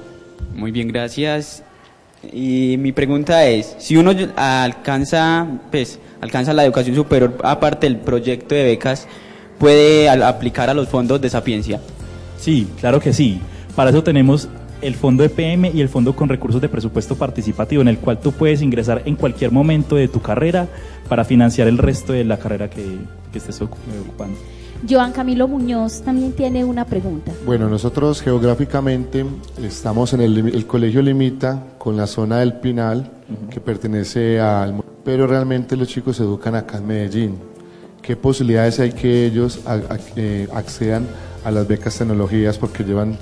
Muy 0.54 0.70
bien, 0.70 0.86
gracias. 0.86 1.64
Y 2.32 2.76
mi 2.78 2.92
pregunta 2.92 3.44
es, 3.48 3.74
si 3.78 3.96
uno 3.96 4.12
alcanza, 4.36 5.48
pues, 5.72 5.98
alcanza 6.20 6.52
la 6.52 6.64
educación 6.64 6.94
superior, 6.94 7.38
aparte 7.42 7.88
del 7.88 7.96
proyecto 7.96 8.54
de 8.54 8.62
becas, 8.62 9.08
puede 9.58 10.08
aplicar 10.08 10.70
a 10.70 10.74
los 10.74 10.88
fondos 10.88 11.20
de 11.20 11.30
sapiencia? 11.30 11.80
Sí, 12.38 12.68
claro 12.80 13.00
que 13.00 13.12
sí. 13.12 13.40
Para 13.74 13.90
eso 13.90 14.02
tenemos 14.02 14.48
el 14.82 14.94
fondo 14.94 15.24
EPM 15.24 15.70
y 15.74 15.80
el 15.80 15.88
fondo 15.88 16.14
con 16.14 16.28
recursos 16.28 16.60
de 16.60 16.68
presupuesto 16.68 17.16
participativo, 17.16 17.82
en 17.82 17.88
el 17.88 17.98
cual 17.98 18.20
tú 18.20 18.32
puedes 18.32 18.60
ingresar 18.60 19.02
en 19.06 19.16
cualquier 19.16 19.50
momento 19.50 19.96
de 19.96 20.08
tu 20.08 20.20
carrera 20.20 20.68
para 21.08 21.24
financiar 21.24 21.68
el 21.68 21.78
resto 21.78 22.12
de 22.12 22.24
la 22.24 22.38
carrera 22.38 22.68
que, 22.68 22.98
estés 23.34 23.60
ocupando. 23.62 24.36
Joan 24.88 25.12
Camilo 25.12 25.48
Muñoz 25.48 26.02
también 26.02 26.32
tiene 26.32 26.64
una 26.64 26.84
pregunta. 26.84 27.32
Bueno, 27.46 27.68
nosotros 27.68 28.20
geográficamente 28.20 29.24
estamos 29.62 30.12
en 30.12 30.20
el, 30.20 30.36
el 30.54 30.66
colegio 30.66 31.00
limita 31.00 31.60
con 31.78 31.96
la 31.96 32.06
zona 32.06 32.40
del 32.40 32.54
Pinal, 32.54 33.10
que 33.50 33.60
pertenece 33.60 34.38
al... 34.38 34.84
Pero 35.02 35.26
realmente 35.26 35.76
los 35.76 35.88
chicos 35.88 36.16
se 36.16 36.22
educan 36.22 36.54
acá 36.54 36.78
en 36.78 36.86
Medellín 36.86 37.53
qué 38.04 38.16
posibilidades 38.16 38.78
hay 38.80 38.92
que 38.92 39.26
ellos 39.26 39.60
eh, 40.16 40.46
accedan 40.52 41.06
a 41.44 41.50
las 41.50 41.66
becas 41.66 41.96
tecnologías 41.96 42.58
porque 42.58 42.84
llevan 42.84 43.16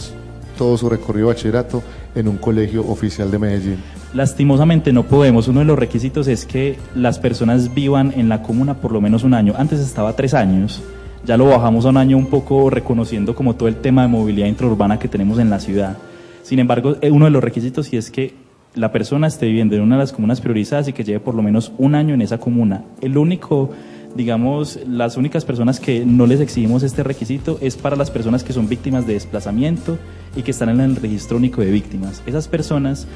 todo 0.59 0.77
su 0.77 0.89
recorrido 0.89 1.29
bachillerato 1.29 1.83
en 2.15 2.29
un 2.29 2.37
colegio 2.37 2.85
oficial 2.89 3.31
de 3.31 3.39
Medellín. 3.39 3.77
Lastimosamente 4.13 4.93
no 4.93 5.05
podemos. 5.05 5.49
Uno 5.49 5.61
de 5.61 5.67
los 5.67 5.79
requisitos 5.79 6.27
es 6.29 6.45
que 6.45 6.79
las 6.95 7.19
personas 7.19 7.73
vivan 7.75 8.13
en 8.17 8.29
la 8.29 8.43
comuna 8.43 8.75
por 8.75 8.93
lo 8.93 9.01
menos 9.01 9.25
un 9.25 9.35
año. 9.35 9.55
Antes 9.57 9.81
estaba 9.81 10.15
tres 10.15 10.35
años. 10.35 10.83
Ya 11.25 11.37
lo 11.37 11.47
bajamos 11.47 11.87
a 11.87 11.91
un 11.91 11.97
año 11.97 12.17
un 12.17 12.27
poco 12.27 12.69
reconociendo 12.69 13.35
como 13.35 13.55
todo 13.55 13.69
el 13.69 13.77
tema 13.77 14.03
de 14.03 14.09
movilidad 14.09 14.49
intraurbana 14.49 14.99
que 14.99 15.09
tenemos 15.09 15.39
en 15.39 15.49
la 15.49 15.61
ciudad. 15.61 15.97
Sin 16.43 16.59
embargo, 16.59 16.97
eh, 17.01 17.13
uno 17.13 17.27
de 17.27 17.31
los 17.31 17.43
requisitos 17.43 17.87
sí 17.87 17.97
es 17.97 18.11
que 18.11 18.35
la 18.75 18.91
persona 18.91 19.27
esté 19.29 19.47
viviendo 19.47 19.77
en 19.77 19.83
una 19.83 19.97
de 19.97 20.03
las 20.03 20.13
comunas 20.13 20.41
priorizadas 20.41 20.89
y 20.89 20.93
que 20.93 21.05
lleve 21.05 21.21
por 21.21 21.35
lo 21.35 21.43
menos 21.43 21.73
un 21.79 21.95
año 21.95 22.15
en 22.15 22.23
esa 22.23 22.39
comuna. 22.39 22.85
El 23.01 23.17
único 23.17 23.71
digamos, 24.15 24.79
las 24.87 25.17
únicas 25.17 25.45
personas 25.45 25.81
que 25.81 26.05
no 26.05 26.27
les 26.27 26.41
exigimos 26.41 26.83
este 26.83 27.03
requisito 27.03 27.59
es 27.61 27.77
para 27.77 27.97
las 27.97 28.11
personas 28.11 28.45
que 28.45 28.53
son 28.53 28.69
víctimas 28.69 29.07
de 29.07 29.15
desplazamiento 29.15 29.99
y 30.37 30.43
que 30.43 30.51
están 30.51 30.69
en 30.69 30.81
el 30.81 30.97
registro 30.97 31.37
único 31.37 31.61
de 31.61 31.71
víctimas. 31.71 32.23
Esas 32.27 32.49
personas 32.49 33.07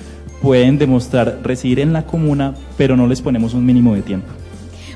pueden 0.42 0.78
demostrar 0.78 1.40
residir 1.42 1.80
en 1.80 1.92
la 1.92 2.06
comuna, 2.06 2.54
pero 2.76 2.96
no 2.96 3.06
les 3.06 3.20
ponemos 3.20 3.54
un 3.54 3.64
mínimo 3.64 3.94
de 3.94 4.02
tiempo. 4.02 4.28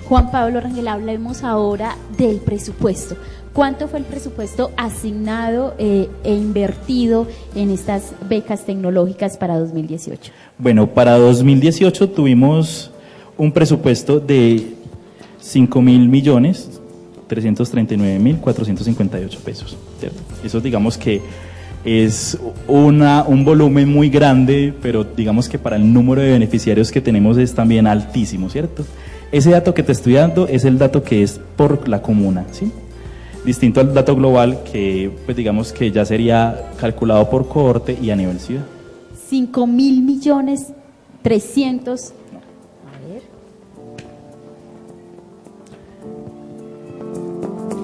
Juan 0.07 0.31
Pablo 0.33 0.61
Rangel, 0.61 0.89
hablemos 0.89 1.45
ahora 1.45 1.97
del 2.19 2.39
presupuesto. 2.39 3.17
¿Cuánto 3.53 3.89
fue 3.89 4.01
el 4.01 4.05
presupuesto 4.05 4.71
asignado 4.77 5.75
eh, 5.79 6.09
e 6.25 6.35
invertido 6.35 7.27
en 7.55 7.71
estas 7.71 8.13
becas 8.29 8.65
tecnológicas 8.65 9.37
para 9.37 9.59
2018? 9.59 10.33
Bueno, 10.59 10.89
para 10.89 11.17
2018 11.17 12.11
tuvimos 12.11 12.91
un 13.37 13.53
presupuesto 13.53 14.21
de 14.21 14.80
5 15.41 15.83
mil 15.83 16.09
millones 16.09 16.81
339 17.27 18.19
mil 18.19 18.37
458 18.39 19.41
pesos. 19.41 19.77
Eso 20.45 20.61
digamos 20.61 20.99
que 20.99 21.21
es 21.85 22.39
una, 22.67 23.25
un 23.25 23.45
volumen 23.45 23.89
muy 23.89 24.11
grande, 24.11 24.75
pero 24.83 25.05
digamos 25.05 25.49
que 25.49 25.59
para 25.59 25.77
el 25.77 25.93
número 25.93 26.21
de 26.21 26.33
beneficiarios 26.33 26.91
que 26.91 27.01
tenemos 27.01 27.39
es 27.39 27.55
también 27.55 27.87
altísimo, 27.87 28.51
¿cierto? 28.51 28.85
Ese 29.33 29.51
dato 29.51 29.73
que 29.73 29.83
te 29.83 29.93
estoy 29.93 30.15
dando 30.15 30.47
es 30.49 30.65
el 30.65 30.77
dato 30.77 31.03
que 31.03 31.23
es 31.23 31.41
por 31.57 31.89
la 31.89 32.03
comuna, 32.03 32.45
¿sí? 32.51 32.73
Distinto 33.45 33.81
al 33.81 33.95
dato 33.95 34.15
global 34.17 34.63
que, 34.71 35.11
pues 35.25 35.37
digamos 35.37 35.73
que 35.73 35.91
ya 35.91 36.05
sería 36.05 36.73
calculado 36.79 37.31
por 37.31 37.49
cohorte 37.49 37.97
y 38.01 38.11
a 38.11 38.17
nivel 38.17 38.41
ciudad. 38.41 38.65
5 39.29 39.67
mil 39.67 40.03
millones 40.03 40.73
300. 41.23 42.13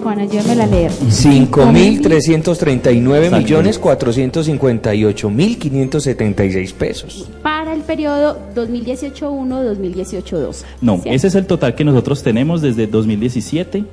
Juan, 0.07 0.21
ayúdame 0.21 0.63
a 0.63 0.67
leer. 0.69 0.93
5.339 0.93 3.37
millones 3.39 3.77
458 3.81 5.31
mil 5.31 5.59
576 5.59 6.73
pesos. 6.75 7.29
Para 7.43 7.75
el 7.75 7.81
periodo 7.81 8.39
2018-1, 8.55 9.19
2018-2. 9.21 10.63
No, 10.81 10.99
¿cierto? 10.99 11.11
ese 11.11 11.27
es 11.27 11.35
el 11.35 11.47
total 11.47 11.75
que 11.75 11.83
nosotros 11.83 12.23
tenemos 12.23 12.63
desde 12.63 12.87
2017 12.87 13.85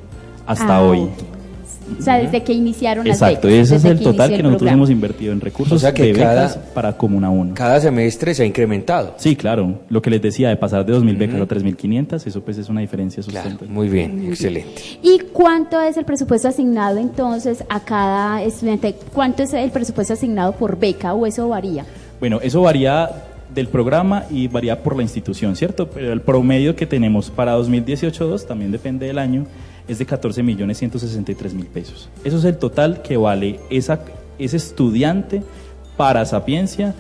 hasta 0.45 0.78
Ah, 0.78 0.84
hoy. 0.84 1.07
O 1.99 2.01
sea, 2.01 2.17
desde 2.17 2.43
que 2.43 2.53
iniciaron 2.53 3.05
Exacto, 3.07 3.47
las 3.47 3.53
becas. 3.55 3.71
ese 3.71 3.75
es 3.75 3.85
el 3.85 3.99
total 4.03 4.29
que 4.29 4.35
el 4.35 4.43
nosotros 4.43 4.59
programa. 4.59 4.77
hemos 4.77 4.89
invertido 4.89 5.33
en 5.33 5.41
recursos 5.41 5.73
O 5.77 5.79
sea 5.79 5.93
que 5.93 6.03
de 6.03 6.13
becas 6.13 6.53
cada- 6.55 6.73
para 6.73 6.97
Comuna 6.97 7.29
1. 7.29 7.53
Cada 7.55 7.79
semestre 7.79 8.33
se 8.33 8.43
ha 8.43 8.45
incrementado. 8.45 9.13
Sí, 9.17 9.35
claro. 9.35 9.79
Lo 9.89 10.01
que 10.01 10.09
les 10.09 10.21
decía 10.21 10.49
de 10.49 10.57
pasar 10.57 10.85
de 10.85 10.93
2.000 10.93 11.17
becas 11.17 11.39
a 11.41 11.45
3.500, 11.47 12.25
eso 12.27 12.41
pues 12.41 12.57
es 12.57 12.69
una 12.69 12.81
diferencia 12.81 13.21
sustentable. 13.23 13.71
Muy 13.71 13.89
bien, 13.89 14.25
excelente. 14.27 14.81
¿Y 15.01 15.19
cuánto 15.31 15.79
es 15.81 15.97
el 15.97 16.05
presupuesto 16.05 16.47
asignado 16.47 16.97
entonces 16.97 17.63
a 17.69 17.79
cada 17.79 18.41
estudiante? 18.43 18.95
¿Cuánto 19.13 19.43
es 19.43 19.53
el 19.53 19.71
presupuesto 19.71 20.13
asignado 20.13 20.53
por 20.53 20.77
beca 20.79 21.13
o 21.13 21.25
eso 21.25 21.47
varía? 21.49 21.85
Bueno, 22.19 22.39
eso 22.41 22.61
varía 22.61 23.09
del 23.53 23.67
programa 23.67 24.23
y 24.31 24.47
varía 24.47 24.81
por 24.81 24.95
la 24.95 25.03
institución, 25.03 25.55
¿cierto? 25.55 25.87
Pero 25.89 26.11
el 26.11 26.21
promedio 26.21 26.75
que 26.75 26.87
tenemos 26.87 27.29
para 27.29 27.55
2018-2, 27.55 28.45
también 28.47 28.71
depende 28.71 29.05
del 29.05 29.19
año, 29.19 29.45
es 29.88 29.99
de 29.99 30.05
14 30.05 30.43
millones 30.43 30.77
163 30.77 31.53
mil 31.53 31.67
pesos. 31.67 32.09
Eso 32.23 32.38
es 32.38 32.45
el 32.45 32.57
total 32.57 33.01
que 33.01 33.17
vale 33.17 33.59
esa, 33.69 33.99
ese 34.39 34.57
estudiante 34.57 35.43
para 35.97 36.25
Sapiencia 36.25 36.95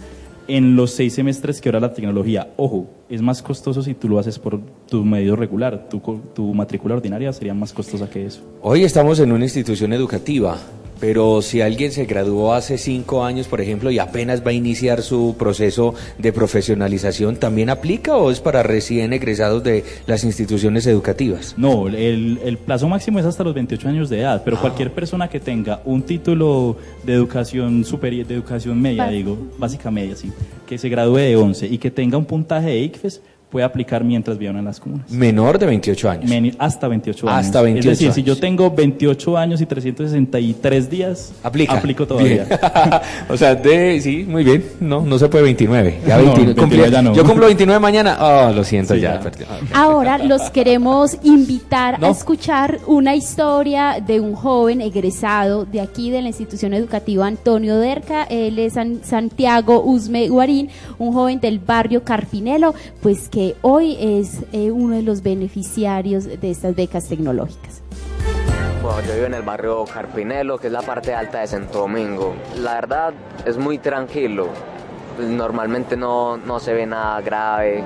en 0.47 0.75
los 0.75 0.91
seis 0.91 1.13
semestres 1.13 1.61
que 1.61 1.69
ahora 1.69 1.79
la 1.79 1.93
tecnología. 1.93 2.49
Ojo, 2.57 2.89
es 3.09 3.21
más 3.21 3.41
costoso 3.41 3.81
si 3.81 3.93
tú 3.93 4.09
lo 4.09 4.19
haces 4.19 4.39
por 4.39 4.59
tu 4.89 5.05
medio 5.05 5.35
regular. 5.35 5.87
Tu, 5.89 6.01
tu 6.33 6.53
matrícula 6.53 6.95
ordinaria 6.95 7.31
sería 7.31 7.53
más 7.53 7.71
costosa 7.71 8.09
que 8.09 8.25
eso. 8.25 8.41
Hoy 8.61 8.83
estamos 8.83 9.19
en 9.19 9.31
una 9.31 9.45
institución 9.45 9.93
educativa, 9.93 10.57
pero 10.99 11.41
si 11.41 11.61
alguien 11.61 11.91
se 11.91 12.05
graduó 12.05 12.53
hace 12.53 12.77
cinco 12.77 13.23
años, 13.23 13.47
por 13.47 13.61
ejemplo, 13.61 13.91
y 13.91 13.99
apenas 13.99 14.41
va 14.45 14.51
a 14.51 14.53
iniciar 14.53 15.01
su 15.01 15.35
proceso 15.37 15.93
de 16.17 16.31
profesionalización, 16.33 17.35
¿también 17.37 17.69
aplica 17.69 18.15
o 18.15 18.31
es 18.31 18.39
para 18.39 18.63
recién 18.63 19.13
egresados 19.13 19.63
de 19.63 19.83
las 20.07 20.23
instituciones 20.23 20.85
educativas? 20.87 21.55
No, 21.57 21.87
el, 21.87 22.39
el 22.43 22.57
plazo 22.57 22.87
máximo 22.87 23.19
es 23.19 23.25
hasta 23.25 23.43
los 23.43 23.53
28 23.53 23.87
años 23.89 24.09
de 24.09 24.19
edad, 24.21 24.35
Ah. 24.37 24.41
pero 24.45 24.59
cualquier 24.59 24.91
persona 24.91 25.27
que 25.27 25.39
tenga 25.39 25.81
un 25.85 26.01
título 26.03 26.77
de 27.03 27.13
educación 27.13 27.83
superior, 27.85 28.25
de 28.25 28.35
educación 28.35 28.81
media, 28.81 29.07
digo, 29.09 29.37
básica 29.57 29.91
media, 29.91 30.15
sí, 30.15 30.31
que 30.65 30.77
se 30.77 30.89
gradúe 30.89 31.17
de 31.17 31.35
11 31.35 31.67
y 31.67 31.77
que 31.77 31.91
tenga 31.91 32.17
un 32.17 32.25
puntaje 32.25 32.67
de 32.69 32.79
ICFES, 32.79 33.21
puede 33.53 33.65
aplicar 33.67 34.03
mientras 34.03 34.39
vivan 34.39 34.57
en 34.57 34.65
las 34.65 34.79
comunas. 34.79 35.11
Menor 35.11 35.59
de 35.59 35.67
28 35.67 36.09
años. 36.09 36.31
Hasta 36.57 36.87
28 36.87 37.29
años. 37.29 37.45
Hasta 37.45 37.61
28 37.61 37.91
Es 37.91 37.99
decir, 37.99 38.11
si 38.11 38.23
yo 38.23 38.35
tengo 38.39 38.71
28 38.71 39.37
años 39.37 39.61
y 39.61 39.67
363 39.67 40.89
días, 40.89 41.33
Aplica. 41.43 41.73
aplico 41.73 42.07
todavía. 42.07 42.47
O 43.29 43.37
sea, 43.37 43.53
de, 43.53 44.01
sí, 44.01 44.25
muy 44.27 44.43
bien. 44.43 44.63
No, 44.79 45.01
no 45.01 45.19
se 45.19 45.29
puede 45.29 45.43
29. 45.43 45.99
Ya 46.07 46.17
No, 46.17 46.23
29. 46.33 46.53
29 46.55 46.91
ya 46.91 47.01
no. 47.03 47.13
Yo 47.13 47.23
cumplo 47.25 47.45
29 47.45 47.79
mañana. 47.79 48.17
Oh, 48.19 48.51
lo 48.51 48.63
siento, 48.63 48.95
Sí, 48.95 49.01
ya. 49.01 49.19
Ah. 49.73 49.83
Ahora 49.83 50.17
los 50.17 50.49
queremos 50.49 51.15
invitar 51.23 51.99
No. 51.99 52.07
a 52.07 52.09
escuchar 52.09 52.79
una 52.87 53.15
historia 53.15 53.97
de 54.05 54.19
un 54.19 54.33
joven 54.33 54.81
egresado 54.81 55.65
de 55.65 55.79
aquí 55.81 56.09
de 56.09 56.23
la 56.23 56.29
institución 56.29 56.73
educativa 56.73 57.27
Antonio 57.27 57.77
Derca. 57.77 58.23
Él 58.23 58.57
es 58.57 58.73
San- 58.73 59.03
Santiago 59.03 59.83
Usme 59.83 60.27
Guarín, 60.29 60.69
un 60.97 61.13
joven 61.13 61.39
del 61.39 61.59
barrio 61.59 62.03
Carpinelo, 62.03 62.73
pues 63.01 63.29
que 63.29 63.42
hoy 63.61 63.97
es 63.99 64.41
eh, 64.51 64.71
uno 64.71 64.95
de 64.95 65.01
los 65.01 65.23
beneficiarios 65.23 66.25
de 66.25 66.51
estas 66.51 66.75
becas 66.75 67.07
tecnológicas. 67.07 67.81
Yo 68.83 69.13
vivo 69.15 69.25
en 69.25 69.33
el 69.33 69.43
barrio 69.43 69.85
Carpinelo, 69.85 70.57
que 70.57 70.67
es 70.67 70.73
la 70.73 70.81
parte 70.81 71.13
alta 71.13 71.39
de 71.39 71.47
Santo 71.47 71.79
Domingo. 71.79 72.35
La 72.57 72.75
verdad 72.75 73.13
es 73.45 73.57
muy 73.57 73.77
tranquilo. 73.77 74.49
Normalmente 75.19 75.95
no, 75.95 76.37
no 76.37 76.59
se 76.59 76.73
ve 76.73 76.85
nada 76.85 77.21
grave. 77.21 77.83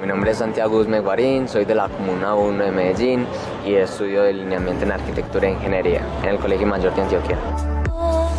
Mi 0.00 0.06
nombre 0.06 0.32
es 0.32 0.38
Santiago 0.38 0.78
Usme 0.78 1.00
Guarín, 1.00 1.48
soy 1.48 1.64
de 1.64 1.74
la 1.74 1.88
Comuna 1.88 2.34
1 2.34 2.64
de 2.64 2.72
Medellín 2.72 3.26
y 3.64 3.74
estudio 3.74 4.22
delineamiento 4.22 4.84
en 4.84 4.92
arquitectura 4.92 5.46
e 5.46 5.52
ingeniería 5.52 6.02
en 6.22 6.30
el 6.30 6.38
Colegio 6.38 6.66
Mayor 6.66 6.94
de 6.94 7.02
Antioquia. 7.02 7.38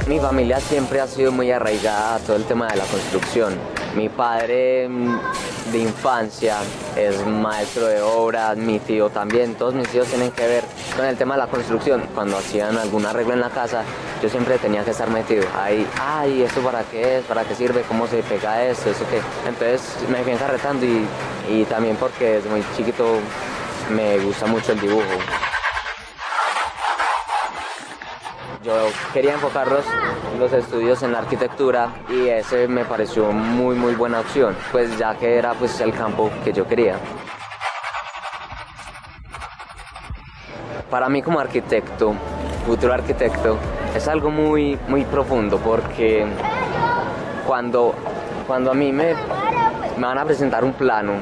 Mi 0.08 0.20
familia 0.20 0.60
siempre 0.60 1.00
ha 1.00 1.08
sido 1.08 1.32
muy 1.32 1.52
arraigada 1.52 2.16
a 2.16 2.20
todo 2.20 2.36
el 2.36 2.44
tema 2.46 2.68
de 2.68 2.78
la 2.78 2.86
construcción. 2.86 3.54
Mi 3.96 4.08
padre 4.08 4.88
mm, 4.88 5.20
de 5.72 5.80
infancia 5.80 6.58
es 6.96 7.26
maestro 7.26 7.88
de 7.88 8.02
obra, 8.02 8.56
mi 8.56 8.80
tío 8.80 9.10
también, 9.10 9.56
todos 9.56 9.74
mis 9.74 9.88
tíos 9.90 10.08
tienen 10.08 10.32
que 10.32 10.48
ver 10.48 10.64
con 10.96 11.06
el 11.06 11.18
tema 11.18 11.36
de 11.36 11.42
la 11.42 11.48
construcción. 11.48 12.02
Cuando 12.16 12.38
hacían 12.38 12.78
algún 12.78 13.06
arreglo 13.06 13.34
en 13.34 13.42
la 13.42 13.50
casa, 13.50 13.84
yo 14.22 14.30
siempre 14.30 14.58
tenía 14.60 14.86
que 14.86 14.92
estar 14.92 15.10
metido 15.10 15.46
ahí. 15.60 15.86
Ay, 16.00 16.44
¿esto 16.44 16.62
para 16.62 16.84
qué 16.84 17.18
es? 17.18 17.26
¿Para 17.26 17.44
qué 17.44 17.54
sirve? 17.54 17.82
¿Cómo 17.82 18.08
se 18.08 18.24
pega 18.24 18.64
esto? 18.64 18.90
¿Eso 18.92 19.06
qué? 19.10 19.22
Entonces 19.48 19.82
me 20.10 20.24
fui 20.24 20.32
encarretando 20.32 20.86
y, 20.86 21.06
y 21.50 21.66
también 21.66 21.98
porque 21.98 22.36
desde 22.36 22.50
muy 22.50 22.64
chiquito 22.78 23.18
me 23.94 24.20
gusta 24.20 24.46
mucho 24.46 24.72
el 24.72 24.80
dibujo. 24.80 25.04
Yo 28.64 28.74
quería 29.12 29.34
enfocar 29.34 29.68
los, 29.68 29.84
los 30.38 30.54
estudios 30.54 31.02
en 31.02 31.14
la 31.14 31.20
arquitectura 31.20 31.90
y 32.08 32.28
ese 32.28 32.68
me 32.68 32.86
pareció 32.86 33.32
muy 33.32 33.76
muy 33.76 33.96
buena 33.96 34.20
opción, 34.20 34.56
pues 34.72 35.00
ya 35.00 35.16
que 35.16 35.36
era 35.36 35.54
pues 35.56 35.82
el 35.82 35.92
campo 35.94 36.30
que 36.44 36.54
yo 36.54 36.68
quería. 36.68 36.98
Para 40.92 41.10
mí 41.10 41.24
como 41.24 41.40
arquitecto, 41.40 42.14
futuro 42.68 42.94
arquitecto, 42.94 43.58
es 43.96 44.08
algo 44.08 44.30
muy 44.30 44.78
muy 44.88 45.06
profundo 45.06 45.58
porque 45.58 46.28
cuando, 47.48 47.96
cuando 48.46 48.70
a 48.70 48.74
mí 48.76 48.92
me, 48.92 49.16
me 49.98 50.06
van 50.06 50.20
a 50.20 50.26
presentar 50.26 50.64
un 50.64 50.74
plano, 50.74 51.14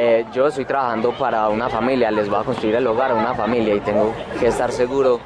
eh, 0.00 0.24
yo 0.32 0.46
estoy 0.46 0.64
trabajando 0.64 1.12
para 1.12 1.48
una 1.48 1.68
familia, 1.68 2.10
les 2.10 2.30
voy 2.30 2.40
a 2.40 2.44
construir 2.44 2.76
el 2.76 2.86
hogar 2.86 3.10
a 3.10 3.14
una 3.14 3.34
familia 3.34 3.74
y 3.74 3.80
tengo 3.80 4.14
que 4.38 4.46
estar 4.46 4.70
seguro 4.70 5.18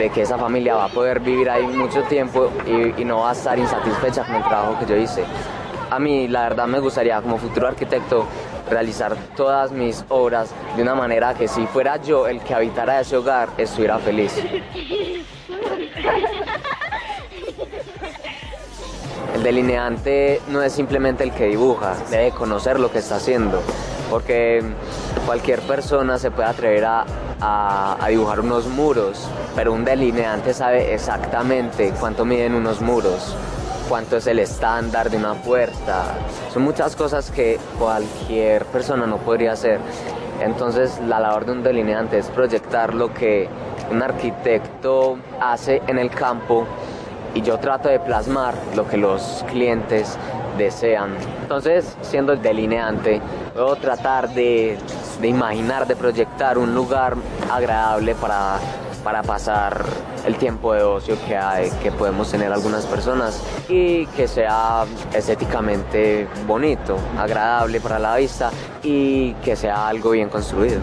de 0.00 0.08
que 0.10 0.22
esa 0.22 0.38
familia 0.38 0.74
va 0.74 0.86
a 0.86 0.88
poder 0.88 1.20
vivir 1.20 1.50
ahí 1.50 1.66
mucho 1.66 2.02
tiempo 2.04 2.50
y, 2.66 3.02
y 3.02 3.04
no 3.04 3.18
va 3.20 3.30
a 3.30 3.32
estar 3.32 3.58
insatisfecha 3.58 4.24
con 4.24 4.34
el 4.36 4.42
trabajo 4.44 4.78
que 4.80 4.86
yo 4.86 4.96
hice. 4.96 5.24
A 5.90 5.98
mí 5.98 6.26
la 6.26 6.44
verdad 6.44 6.66
me 6.66 6.80
gustaría 6.80 7.20
como 7.20 7.36
futuro 7.36 7.68
arquitecto 7.68 8.26
realizar 8.70 9.14
todas 9.36 9.72
mis 9.72 10.02
obras 10.08 10.54
de 10.74 10.82
una 10.82 10.94
manera 10.94 11.34
que 11.34 11.48
si 11.48 11.66
fuera 11.66 12.00
yo 12.00 12.26
el 12.26 12.40
que 12.40 12.54
habitara 12.54 13.00
ese 13.00 13.16
hogar 13.16 13.50
estuviera 13.58 13.98
feliz. 13.98 14.32
El 19.34 19.42
delineante 19.42 20.40
no 20.48 20.62
es 20.62 20.72
simplemente 20.72 21.24
el 21.24 21.32
que 21.32 21.46
dibuja, 21.46 21.94
debe 22.10 22.30
conocer 22.30 22.80
lo 22.80 22.90
que 22.90 22.98
está 22.98 23.16
haciendo, 23.16 23.62
porque 24.10 24.62
cualquier 25.26 25.60
persona 25.60 26.18
se 26.18 26.30
puede 26.30 26.48
atrever 26.48 26.84
a, 26.84 27.04
a- 27.40 28.06
dibujar 28.08 28.40
unos 28.40 28.66
muros, 28.66 29.28
pero 29.54 29.72
un 29.72 29.84
delineante 29.84 30.52
sabe 30.54 30.92
exactamente 30.94 31.92
cuánto 31.98 32.24
miden 32.24 32.54
unos 32.54 32.80
muros, 32.80 33.34
cuánto 33.88 34.16
es 34.16 34.26
el 34.26 34.38
estándar 34.38 35.10
de 35.10 35.16
una 35.16 35.34
puerta. 35.34 36.04
Son 36.52 36.62
muchas 36.62 36.96
cosas 36.96 37.30
que 37.30 37.58
cualquier 37.78 38.64
persona 38.66 39.06
no 39.06 39.18
podría 39.18 39.52
hacer. 39.52 39.78
Entonces 40.40 40.98
la 41.06 41.20
labor 41.20 41.44
de 41.46 41.52
un 41.52 41.62
delineante 41.62 42.18
es 42.18 42.26
proyectar 42.28 42.94
lo 42.94 43.12
que 43.12 43.48
un 43.90 44.02
arquitecto 44.02 45.18
hace 45.40 45.82
en 45.86 45.98
el 45.98 46.10
campo 46.10 46.66
y 47.34 47.42
yo 47.42 47.58
trato 47.58 47.88
de 47.88 48.00
plasmar 48.00 48.54
lo 48.74 48.88
que 48.88 48.96
los 48.96 49.44
clientes 49.48 50.16
desean. 50.56 51.10
Entonces, 51.50 51.96
siendo 52.02 52.32
el 52.32 52.40
delineante, 52.40 53.20
puedo 53.52 53.74
tratar 53.74 54.32
de, 54.32 54.78
de 55.20 55.26
imaginar, 55.26 55.84
de 55.84 55.96
proyectar 55.96 56.56
un 56.56 56.76
lugar 56.76 57.16
agradable 57.50 58.14
para, 58.14 58.60
para 59.02 59.24
pasar 59.24 59.84
el 60.24 60.36
tiempo 60.36 60.74
de 60.74 60.84
ocio 60.84 61.16
que 61.26 61.36
hay, 61.36 61.68
que 61.82 61.90
podemos 61.90 62.30
tener 62.30 62.52
algunas 62.52 62.86
personas 62.86 63.42
y 63.68 64.06
que 64.06 64.28
sea 64.28 64.84
estéticamente 65.12 66.28
bonito, 66.46 66.96
agradable 67.18 67.80
para 67.80 67.98
la 67.98 68.14
vista 68.14 68.52
y 68.84 69.32
que 69.42 69.56
sea 69.56 69.88
algo 69.88 70.12
bien 70.12 70.28
construido. 70.28 70.78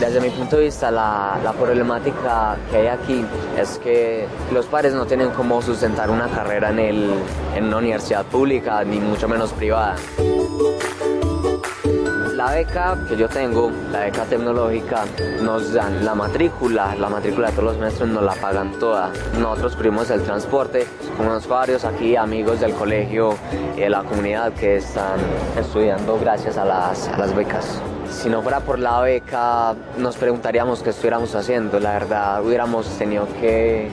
Desde 0.00 0.18
mi 0.18 0.30
punto 0.30 0.56
de 0.56 0.64
vista, 0.64 0.90
la, 0.90 1.38
la 1.44 1.52
problemática 1.52 2.56
que 2.70 2.78
hay 2.78 2.86
aquí 2.86 3.24
es 3.58 3.78
que 3.78 4.26
los 4.50 4.64
padres 4.64 4.94
no 4.94 5.04
tienen 5.04 5.28
cómo 5.30 5.60
sustentar 5.60 6.10
una 6.10 6.26
carrera 6.28 6.70
en, 6.70 6.78
el, 6.78 7.10
en 7.54 7.64
una 7.64 7.76
universidad 7.76 8.24
pública, 8.24 8.82
ni 8.82 8.98
mucho 8.98 9.28
menos 9.28 9.52
privada. 9.52 9.96
la 12.40 12.52
beca 12.52 12.96
que 13.06 13.18
yo 13.18 13.28
tengo, 13.28 13.70
la 13.92 14.00
beca 14.00 14.24
tecnológica, 14.24 15.04
nos 15.42 15.74
dan 15.74 16.02
la 16.02 16.14
matrícula, 16.14 16.94
la 16.94 17.10
matrícula 17.10 17.48
de 17.48 17.52
todos 17.52 17.64
los 17.72 17.78
maestros 17.78 18.08
nos 18.08 18.22
la 18.22 18.32
pagan 18.32 18.72
toda. 18.78 19.12
Nosotros 19.38 19.76
cubrimos 19.76 20.08
el 20.08 20.22
transporte, 20.22 20.86
conozco 21.18 21.52
varios 21.52 21.84
aquí 21.84 22.16
amigos 22.16 22.60
del 22.60 22.72
colegio 22.72 23.34
y 23.76 23.80
de 23.80 23.90
la 23.90 24.02
comunidad 24.04 24.54
que 24.54 24.76
están 24.76 25.20
estudiando 25.58 26.18
gracias 26.18 26.56
a 26.56 26.64
las, 26.64 27.08
a 27.08 27.18
las 27.18 27.34
becas. 27.34 27.82
Si 28.10 28.28
no 28.28 28.42
fuera 28.42 28.60
por 28.60 28.78
la 28.78 29.00
beca, 29.00 29.74
nos 29.96 30.16
preguntaríamos 30.16 30.82
qué 30.82 30.90
estuviéramos 30.90 31.34
haciendo. 31.34 31.80
La 31.80 31.92
verdad, 31.92 32.44
hubiéramos 32.44 32.86
tenido 32.98 33.26
que, 33.40 33.88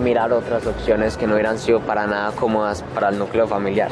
mirar 0.00 0.32
otras 0.32 0.66
opciones 0.66 1.16
que 1.16 1.26
no 1.26 1.34
hubieran 1.34 1.58
sido 1.58 1.80
para 1.80 2.06
nada 2.06 2.32
cómodas 2.32 2.84
para 2.94 3.08
el 3.08 3.18
núcleo 3.18 3.46
familiar. 3.46 3.90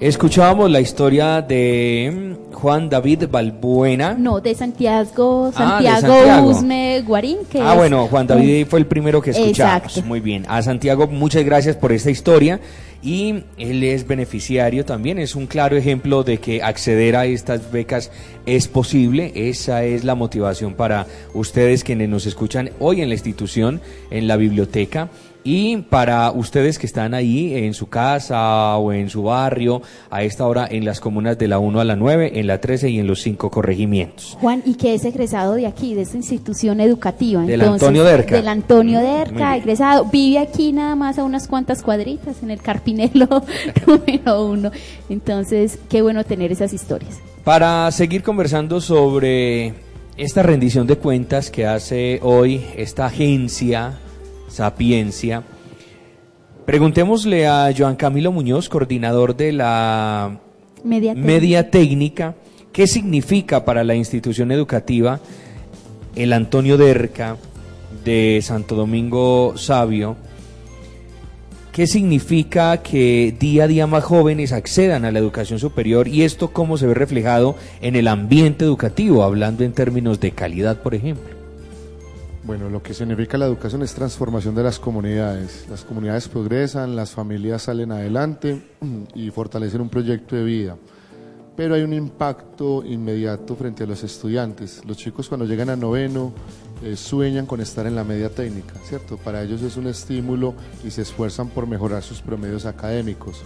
Escuchábamos 0.00 0.70
la 0.70 0.80
historia 0.80 1.42
de 1.42 2.29
Juan 2.60 2.88
David 2.90 3.24
Balbuena. 3.30 4.14
No, 4.18 4.40
de 4.40 4.54
Santiago, 4.54 5.50
Ah, 5.54 5.78
de 5.80 5.86
Santiago, 5.88 6.14
Santiago. 6.14 6.48
Usme 6.50 7.00
Guarín, 7.02 7.38
que 7.50 7.60
Ah, 7.60 7.72
es 7.72 7.76
bueno, 7.78 8.06
Juan 8.08 8.26
David 8.26 8.62
un- 8.64 8.66
fue 8.68 8.78
el 8.80 8.86
primero 8.86 9.20
que 9.22 9.30
escuchamos. 9.30 9.82
Exacto. 9.84 10.02
Muy 10.08 10.20
bien. 10.20 10.44
A 10.48 10.62
Santiago, 10.62 11.06
muchas 11.06 11.44
gracias 11.44 11.76
por 11.76 11.92
esta 11.92 12.10
historia. 12.10 12.60
Y 13.02 13.44
él 13.56 13.82
es 13.82 14.06
beneficiario 14.06 14.84
también. 14.84 15.18
Es 15.18 15.34
un 15.34 15.46
claro 15.46 15.74
ejemplo 15.74 16.22
de 16.22 16.36
que 16.36 16.62
acceder 16.62 17.16
a 17.16 17.24
estas 17.24 17.72
becas 17.72 18.10
es 18.44 18.68
posible. 18.68 19.32
Esa 19.34 19.84
es 19.84 20.04
la 20.04 20.14
motivación 20.14 20.74
para 20.74 21.06
ustedes 21.32 21.82
quienes 21.82 22.10
nos 22.10 22.26
escuchan 22.26 22.68
hoy 22.78 23.00
en 23.00 23.08
la 23.08 23.14
institución, 23.14 23.80
en 24.10 24.28
la 24.28 24.36
biblioteca. 24.36 25.08
Y 25.42 25.78
para 25.78 26.30
ustedes 26.32 26.78
que 26.78 26.86
están 26.86 27.14
ahí 27.14 27.54
en 27.54 27.72
su 27.72 27.88
casa 27.88 28.76
o 28.76 28.92
en 28.92 29.08
su 29.08 29.22
barrio, 29.24 29.80
a 30.10 30.22
esta 30.22 30.46
hora 30.46 30.68
en 30.70 30.84
las 30.84 31.00
comunas 31.00 31.38
de 31.38 31.48
la 31.48 31.58
1 31.58 31.80
a 31.80 31.84
la 31.84 31.96
9, 31.96 32.32
en 32.38 32.46
la 32.46 32.60
13 32.60 32.90
y 32.90 32.98
en 32.98 33.06
los 33.06 33.22
cinco 33.22 33.50
corregimientos. 33.50 34.36
Juan, 34.40 34.62
y 34.66 34.74
que 34.74 34.94
es 34.94 35.04
egresado 35.04 35.54
de 35.54 35.66
aquí, 35.66 35.94
de 35.94 36.02
esta 36.02 36.16
institución 36.16 36.80
educativa. 36.80 37.42
Del 37.42 37.60
Entonces, 37.60 37.82
Antonio 37.82 38.04
Derca. 38.04 38.36
Del 38.36 38.48
Antonio 38.48 39.00
Derca, 39.00 39.56
egresado. 39.56 40.04
Vive 40.04 40.38
aquí 40.38 40.72
nada 40.72 40.94
más 40.94 41.18
a 41.18 41.24
unas 41.24 41.48
cuantas 41.48 41.82
cuadritas, 41.82 42.42
en 42.42 42.50
el 42.50 42.60
Carpinelo 42.60 43.26
número 43.86 44.44
uno. 44.44 44.70
Entonces, 45.08 45.78
qué 45.88 46.02
bueno 46.02 46.24
tener 46.24 46.52
esas 46.52 46.72
historias. 46.72 47.18
Para 47.44 47.90
seguir 47.92 48.22
conversando 48.22 48.80
sobre 48.82 49.72
esta 50.18 50.42
rendición 50.42 50.86
de 50.86 50.96
cuentas 50.96 51.50
que 51.50 51.66
hace 51.66 52.20
hoy 52.22 52.62
esta 52.76 53.06
agencia 53.06 53.98
Sapiencia, 54.50 55.44
preguntémosle 56.66 57.46
a 57.46 57.72
Joan 57.76 57.96
Camilo 57.96 58.32
Muñoz, 58.32 58.68
coordinador 58.68 59.36
de 59.36 59.52
la 59.52 60.38
Media 60.82 61.14
media 61.14 61.70
técnica, 61.70 62.34
qué 62.72 62.86
significa 62.86 63.64
para 63.64 63.84
la 63.84 63.94
institución 63.94 64.50
educativa 64.50 65.20
el 66.16 66.32
Antonio 66.32 66.76
Derca 66.76 67.36
de 68.04 68.40
Santo 68.42 68.74
Domingo 68.74 69.54
Sabio, 69.56 70.16
qué 71.72 71.86
significa 71.86 72.78
que 72.78 73.34
día 73.38 73.64
a 73.64 73.68
día 73.68 73.86
más 73.86 74.04
jóvenes 74.04 74.52
accedan 74.52 75.04
a 75.04 75.12
la 75.12 75.18
educación 75.18 75.58
superior 75.58 76.08
y 76.08 76.22
esto 76.22 76.52
cómo 76.52 76.76
se 76.76 76.86
ve 76.86 76.94
reflejado 76.94 77.56
en 77.80 77.94
el 77.94 78.08
ambiente 78.08 78.64
educativo, 78.64 79.22
hablando 79.22 79.64
en 79.64 79.72
términos 79.72 80.18
de 80.18 80.32
calidad, 80.32 80.82
por 80.82 80.94
ejemplo. 80.94 81.39
Bueno, 82.42 82.70
lo 82.70 82.82
que 82.82 82.94
significa 82.94 83.36
la 83.36 83.44
educación 83.44 83.82
es 83.82 83.94
transformación 83.94 84.54
de 84.54 84.62
las 84.62 84.78
comunidades. 84.78 85.66
Las 85.68 85.84
comunidades 85.84 86.26
progresan, 86.26 86.96
las 86.96 87.10
familias 87.10 87.62
salen 87.62 87.92
adelante 87.92 88.62
y 89.14 89.30
fortalecen 89.30 89.82
un 89.82 89.90
proyecto 89.90 90.36
de 90.36 90.44
vida. 90.44 90.76
Pero 91.54 91.74
hay 91.74 91.82
un 91.82 91.92
impacto 91.92 92.82
inmediato 92.82 93.54
frente 93.56 93.84
a 93.84 93.86
los 93.86 94.02
estudiantes. 94.02 94.82
Los 94.86 94.96
chicos 94.96 95.28
cuando 95.28 95.44
llegan 95.44 95.68
a 95.68 95.76
noveno 95.76 96.32
eh, 96.82 96.96
sueñan 96.96 97.44
con 97.44 97.60
estar 97.60 97.86
en 97.86 97.94
la 97.94 98.04
media 98.04 98.30
técnica, 98.30 98.72
¿cierto? 98.84 99.18
Para 99.18 99.42
ellos 99.42 99.60
es 99.60 99.76
un 99.76 99.86
estímulo 99.88 100.54
y 100.82 100.90
se 100.90 101.02
esfuerzan 101.02 101.48
por 101.48 101.66
mejorar 101.66 102.02
sus 102.02 102.22
promedios 102.22 102.64
académicos. 102.64 103.42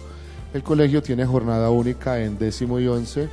El 0.52 0.62
colegio 0.62 1.02
tiene 1.02 1.26
jornada 1.26 1.68
única 1.70 2.20
en 2.20 2.38
décimo 2.38 2.78
y 2.78 2.86
once 2.86 3.28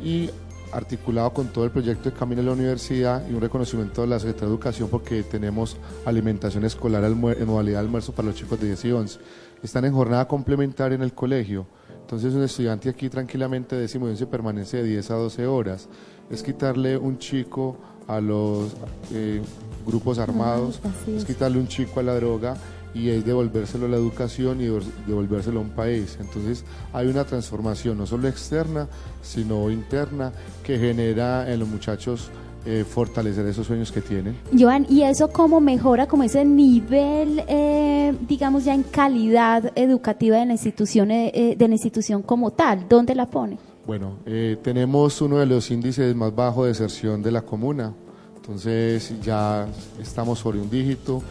y 0.00 0.30
articulado 0.72 1.32
con 1.32 1.48
todo 1.48 1.64
el 1.64 1.70
proyecto 1.70 2.10
de 2.10 2.16
Camino 2.16 2.42
a 2.42 2.44
la 2.44 2.52
Universidad 2.52 3.28
y 3.28 3.34
un 3.34 3.40
reconocimiento 3.40 4.02
de 4.02 4.08
la 4.08 4.18
Secretaría 4.18 4.48
de 4.48 4.54
Educación 4.54 4.88
porque 4.88 5.22
tenemos 5.22 5.76
alimentación 6.04 6.64
escolar 6.64 7.04
en 7.04 7.20
modalidad 7.20 7.78
de 7.80 7.86
almuerzo 7.86 8.12
para 8.12 8.28
los 8.28 8.36
chicos 8.36 8.60
de 8.60 8.68
10 8.68 8.84
y 8.84 8.92
11. 8.92 9.20
Están 9.62 9.84
en 9.84 9.92
jornada 9.92 10.26
complementaria 10.26 10.96
en 10.96 11.02
el 11.02 11.12
colegio. 11.12 11.66
Entonces 12.00 12.34
un 12.34 12.42
estudiante 12.42 12.88
aquí 12.88 13.08
tranquilamente 13.08 13.76
de 13.76 13.82
décimo 13.82 14.06
y 14.06 14.10
once 14.10 14.26
permanece 14.26 14.78
de 14.78 14.84
10 14.84 15.10
a 15.10 15.14
12 15.14 15.46
horas. 15.46 15.88
Es 16.30 16.42
quitarle 16.42 16.96
un 16.96 17.18
chico 17.18 17.76
a 18.08 18.20
los 18.20 18.72
eh, 19.12 19.40
grupos 19.86 20.18
armados, 20.18 20.80
es. 21.06 21.24
quitarle 21.24 21.58
un 21.58 21.68
chico 21.68 22.00
a 22.00 22.02
la 22.02 22.14
droga 22.14 22.56
y 22.94 23.08
es 23.10 23.24
devolvérselo 23.24 23.86
a 23.86 23.88
la 23.88 23.96
educación 23.96 24.60
y 24.60 24.64
devol- 24.66 24.84
devolvérselo 25.06 25.60
a 25.60 25.62
un 25.62 25.70
país. 25.70 26.18
Entonces 26.20 26.64
hay 26.92 27.06
una 27.06 27.24
transformación 27.24 27.98
no 27.98 28.06
solo 28.06 28.28
externa, 28.28 28.88
sino 29.22 29.70
interna 29.70 30.32
que 30.64 30.78
genera 30.78 31.50
en 31.52 31.60
los 31.60 31.68
muchachos 31.68 32.30
eh, 32.66 32.84
fortalecer 32.86 33.46
esos 33.46 33.66
sueños 33.66 33.90
que 33.90 34.02
tienen. 34.02 34.36
Joan, 34.58 34.84
¿y 34.90 35.02
eso 35.02 35.28
cómo 35.28 35.60
mejora 35.60 36.06
como 36.06 36.24
ese 36.24 36.44
nivel, 36.44 37.42
eh, 37.48 38.14
digamos 38.28 38.64
ya 38.66 38.74
en 38.74 38.82
calidad 38.82 39.72
educativa 39.76 40.36
de 40.36 40.44
la 40.46 40.52
institución, 40.52 41.10
eh, 41.10 41.30
eh, 41.34 41.56
de 41.56 41.68
la 41.68 41.74
institución 41.74 42.22
como 42.22 42.50
tal? 42.50 42.86
¿Dónde 42.86 43.14
la 43.14 43.30
pone? 43.30 43.56
Bueno, 43.86 44.18
eh, 44.26 44.58
tenemos 44.62 45.22
uno 45.22 45.38
de 45.38 45.46
los 45.46 45.70
índices 45.70 46.14
más 46.14 46.34
bajos 46.34 46.64
de 46.64 46.68
deserción 46.68 47.22
de 47.22 47.30
la 47.32 47.40
comuna, 47.40 47.94
entonces 48.36 49.14
ya 49.22 49.66
estamos 49.98 50.38
sobre 50.38 50.58
un 50.60 50.68
dígito 50.68 51.22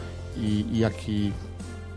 y, 0.42 0.66
y 0.78 0.82
aquí 0.82 1.32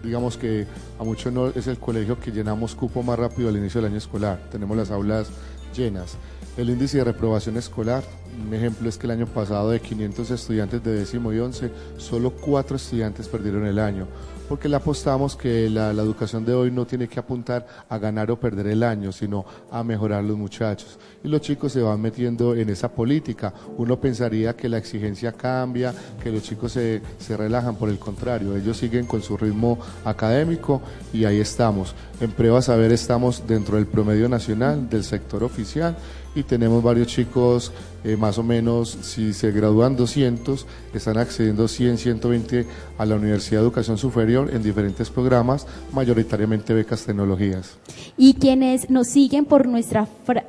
digamos 0.03 0.37
que 0.37 0.67
a 0.99 1.03
muchos 1.03 1.31
no 1.31 1.47
es 1.47 1.65
el 1.67 1.79
colegio 1.79 2.19
que 2.19 2.31
llenamos 2.31 2.75
cupo 2.75 3.01
más 3.01 3.17
rápido 3.17 3.49
al 3.49 3.57
inicio 3.57 3.81
del 3.81 3.89
año 3.89 3.97
escolar, 3.97 4.39
tenemos 4.51 4.75
las 4.75 4.91
aulas 4.91 5.29
llenas. 5.73 6.17
El 6.55 6.69
índice 6.69 6.99
de 6.99 7.05
reprobación 7.05 7.57
escolar, 7.57 8.03
un 8.45 8.53
ejemplo 8.53 8.87
es 8.87 8.97
que 8.97 9.07
el 9.07 9.11
año 9.11 9.25
pasado 9.25 9.71
de 9.71 9.79
500 9.79 10.29
estudiantes 10.29 10.83
de 10.83 10.93
décimo 10.93 11.33
y 11.33 11.39
once, 11.39 11.71
solo 11.97 12.31
cuatro 12.31 12.75
estudiantes 12.75 13.27
perdieron 13.27 13.65
el 13.65 13.79
año, 13.79 14.07
porque 14.47 14.69
le 14.69 14.75
apostamos 14.75 15.35
que 15.35 15.69
la, 15.69 15.91
educación 15.91 16.45
de 16.45 16.53
hoy 16.53 16.71
no 16.71 16.85
tiene 16.85 17.07
que 17.07 17.19
apuntar 17.19 17.65
a 17.89 17.97
ganar 17.97 18.29
o 18.31 18.39
perder 18.39 18.67
el 18.67 18.83
año, 18.83 19.11
sino 19.11 19.45
a 19.71 19.83
mejorar 19.83 20.23
los 20.23 20.37
muchachos. 20.37 20.99
Y 21.23 21.27
los 21.27 21.41
chicos 21.41 21.71
se 21.71 21.81
van 21.81 22.01
metiendo 22.01 22.55
en 22.55 22.69
esa 22.69 22.89
política. 22.89 23.53
Uno 23.77 23.99
pensaría 23.99 24.55
que 24.55 24.69
la 24.69 24.77
exigencia 24.77 25.31
cambia, 25.31 25.93
que 26.21 26.31
los 26.31 26.43
chicos 26.43 26.73
se, 26.73 27.01
se 27.19 27.37
relajan, 27.37 27.75
por 27.75 27.89
el 27.89 27.99
contrario, 27.99 28.55
ellos 28.55 28.77
siguen 28.77 29.05
con 29.05 29.21
su 29.21 29.37
ritmo 29.37 29.79
académico 30.05 30.81
y 31.13 31.25
ahí 31.25 31.39
estamos. 31.39 31.95
En 32.19 32.31
prueba 32.31 32.61
saber 32.61 32.91
estamos 32.91 33.47
dentro 33.47 33.77
del 33.77 33.87
promedio 33.87 34.29
nacional 34.29 34.89
del 34.89 35.03
sector 35.03 35.43
oficial 35.43 35.95
y 36.35 36.43
tenemos 36.43 36.83
varios 36.83 37.07
chicos, 37.07 37.71
eh, 38.03 38.17
más 38.17 38.37
o 38.37 38.43
menos, 38.43 38.97
si 39.01 39.33
se 39.33 39.51
gradúan 39.51 39.95
200, 39.95 40.65
están 40.93 41.17
accediendo 41.17 41.67
100, 41.67 41.97
120 41.97 42.65
a 42.97 43.05
la 43.05 43.15
Universidad 43.15 43.61
de 43.61 43.65
Educación 43.65 43.97
Superior 43.97 44.51
en 44.53 44.61
diferentes 44.61 45.09
programas, 45.09 45.65
mayoritariamente 45.91 46.73
becas 46.73 47.05
tecnologías. 47.05 47.77
Y 48.17 48.35
quienes 48.35 48.89
nos 48.89 49.07
siguen 49.07 49.45
por 49.45 49.67
nuestra 49.67 50.07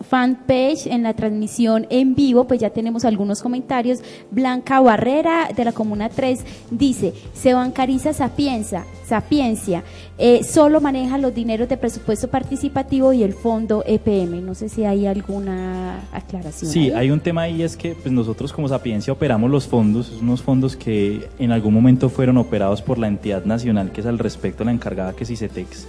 fanpage 0.09 0.87
en 0.87 1.03
la 1.03 1.15
transmisión 1.15 1.87
en 1.91 2.15
vivo, 2.15 2.47
pues 2.47 2.61
ya 2.61 2.71
tenemos 2.71 3.05
algunos 3.05 3.43
comentarios. 3.43 4.01
Blanca 4.31 4.81
Barrera 4.81 5.49
de 5.55 5.65
la 5.65 5.73
Comuna 5.73 6.09
3 6.09 6.41
dice, 6.71 7.15
se 7.35 7.55
bancariza 7.55 8.13
Sapienza, 8.13 8.85
Sapiencia, 9.07 9.85
eh, 10.17 10.43
solo 10.45 10.81
maneja 10.81 11.19
los 11.19 11.35
dineros 11.35 11.69
de 11.69 11.77
presupuesto 11.77 12.29
participativo 12.29 13.13
y 13.13 13.23
el 13.23 13.35
fondo 13.35 13.83
EPM. 13.87 14.41
No 14.43 14.55
sé 14.55 14.69
si 14.69 14.85
hay 14.85 15.07
alguna 15.07 16.01
aclaración. 16.13 16.71
Sí, 16.71 16.91
ahí. 16.91 16.93
hay 16.93 17.11
un 17.11 17.21
tema 17.21 17.44
ahí 17.45 17.63
es 17.63 17.77
que 17.77 17.95
pues, 17.95 18.13
nosotros 18.13 18.53
como 18.53 18.69
Sapiencia 18.69 19.13
operamos 19.13 19.51
los 19.51 19.67
fondos, 19.67 20.13
unos 20.21 20.43
fondos 20.43 20.77
que 20.77 21.29
en 21.39 21.53
algún 21.53 21.73
momento 21.73 22.09
fueron 22.09 22.37
operados 22.37 22.83
por 22.83 22.99
la 22.99 23.07
entidad 23.07 23.45
nacional 23.45 23.93
que 23.93 24.01
es 24.01 24.07
al 24.07 24.19
respecto 24.19 24.65
la 24.65 24.73
encargada 24.73 25.13
que 25.15 25.25
es 25.25 25.31
ICETEX. 25.31 25.87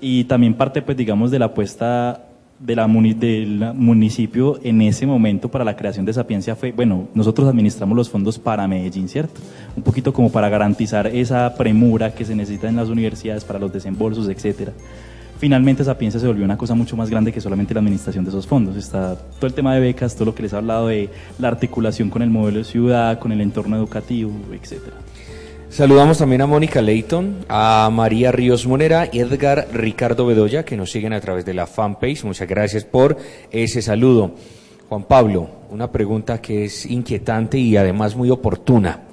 Y 0.00 0.24
también 0.24 0.54
parte 0.54 0.82
pues 0.82 0.96
digamos 0.96 1.30
de 1.30 1.38
la 1.38 1.46
apuesta 1.46 2.26
de 2.58 2.76
la 2.76 2.86
muni- 2.86 3.14
del 3.14 3.72
municipio 3.74 4.60
en 4.62 4.80
ese 4.82 5.06
momento 5.06 5.50
para 5.50 5.64
la 5.64 5.74
creación 5.76 6.06
de 6.06 6.12
Sapiencia 6.12 6.54
fue, 6.54 6.70
bueno, 6.70 7.08
nosotros 7.12 7.48
administramos 7.48 7.96
los 7.96 8.08
fondos 8.08 8.38
para 8.38 8.68
Medellín, 8.68 9.08
¿cierto? 9.08 9.40
Un 9.76 9.82
poquito 9.82 10.12
como 10.12 10.30
para 10.30 10.48
garantizar 10.48 11.08
esa 11.08 11.52
premura 11.56 12.14
que 12.14 12.24
se 12.24 12.34
necesita 12.36 12.68
en 12.68 12.76
las 12.76 12.88
universidades 12.88 13.44
para 13.44 13.58
los 13.58 13.72
desembolsos, 13.72 14.28
etcétera. 14.28 14.72
Finalmente 15.44 15.84
Sapiencia 15.84 16.18
se 16.18 16.26
volvió 16.26 16.42
una 16.42 16.56
cosa 16.56 16.74
mucho 16.74 16.96
más 16.96 17.10
grande 17.10 17.30
que 17.30 17.38
solamente 17.38 17.74
la 17.74 17.80
administración 17.80 18.24
de 18.24 18.30
esos 18.30 18.46
fondos. 18.46 18.76
Está 18.76 19.14
todo 19.14 19.46
el 19.46 19.52
tema 19.52 19.74
de 19.74 19.80
becas, 19.80 20.14
todo 20.14 20.24
lo 20.24 20.34
que 20.34 20.42
les 20.42 20.54
he 20.54 20.56
hablado 20.56 20.86
de 20.86 21.10
la 21.38 21.48
articulación 21.48 22.08
con 22.08 22.22
el 22.22 22.30
modelo 22.30 22.60
de 22.60 22.64
ciudad, 22.64 23.18
con 23.18 23.30
el 23.30 23.42
entorno 23.42 23.76
educativo, 23.76 24.32
etcétera. 24.50 24.96
Saludamos 25.68 26.16
también 26.16 26.40
a 26.40 26.46
Mónica 26.46 26.80
Leighton, 26.80 27.44
a 27.50 27.90
María 27.92 28.32
Ríos 28.32 28.66
Monera 28.66 29.10
y 29.12 29.18
Edgar 29.18 29.68
Ricardo 29.70 30.24
Bedoya, 30.24 30.64
que 30.64 30.78
nos 30.78 30.90
siguen 30.90 31.12
a 31.12 31.20
través 31.20 31.44
de 31.44 31.52
la 31.52 31.66
fanpage. 31.66 32.24
Muchas 32.24 32.48
gracias 32.48 32.84
por 32.86 33.18
ese 33.50 33.82
saludo. 33.82 34.36
Juan 34.88 35.04
Pablo, 35.04 35.50
una 35.68 35.92
pregunta 35.92 36.40
que 36.40 36.64
es 36.64 36.86
inquietante 36.86 37.58
y 37.58 37.76
además 37.76 38.16
muy 38.16 38.30
oportuna. 38.30 39.03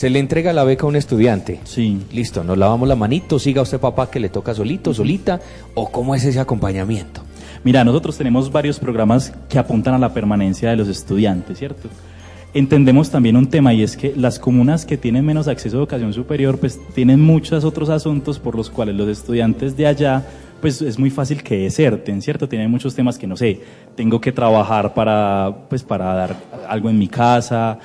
Se 0.00 0.08
le 0.08 0.18
entrega 0.18 0.54
la 0.54 0.64
beca 0.64 0.86
a 0.86 0.88
un 0.88 0.96
estudiante. 0.96 1.60
Sí. 1.64 2.00
Listo, 2.10 2.42
nos 2.42 2.56
lavamos 2.56 2.88
la 2.88 2.96
manito, 2.96 3.38
siga 3.38 3.60
usted 3.60 3.78
papá 3.78 4.10
que 4.10 4.18
le 4.18 4.30
toca 4.30 4.54
solito, 4.54 4.94
solita, 4.94 5.40
o 5.74 5.90
cómo 5.92 6.14
es 6.14 6.24
ese 6.24 6.40
acompañamiento. 6.40 7.20
Mira, 7.64 7.84
nosotros 7.84 8.16
tenemos 8.16 8.50
varios 8.50 8.78
programas 8.78 9.30
que 9.50 9.58
apuntan 9.58 9.92
a 9.92 9.98
la 9.98 10.14
permanencia 10.14 10.70
de 10.70 10.76
los 10.78 10.88
estudiantes, 10.88 11.58
¿cierto? 11.58 11.90
Entendemos 12.54 13.10
también 13.10 13.36
un 13.36 13.50
tema 13.50 13.74
y 13.74 13.82
es 13.82 13.94
que 13.98 14.14
las 14.16 14.38
comunas 14.38 14.86
que 14.86 14.96
tienen 14.96 15.26
menos 15.26 15.48
acceso 15.48 15.76
a 15.76 15.80
educación 15.80 16.14
superior 16.14 16.56
pues 16.58 16.80
tienen 16.94 17.20
muchos 17.20 17.62
otros 17.64 17.90
asuntos 17.90 18.38
por 18.38 18.54
los 18.54 18.70
cuales 18.70 18.96
los 18.96 19.06
estudiantes 19.06 19.76
de 19.76 19.86
allá 19.86 20.24
pues 20.62 20.80
es 20.80 20.98
muy 20.98 21.10
fácil 21.10 21.42
que 21.42 21.58
deserten, 21.58 22.22
¿cierto? 22.22 22.48
Tienen 22.48 22.70
muchos 22.70 22.94
temas 22.94 23.18
que 23.18 23.26
no 23.26 23.36
sé, 23.36 23.60
tengo 23.96 24.18
que 24.18 24.32
trabajar 24.32 24.94
para 24.94 25.54
pues 25.68 25.82
para 25.82 26.14
dar 26.14 26.36
algo 26.70 26.88
en 26.88 26.98
mi 26.98 27.06
casa, 27.06 27.78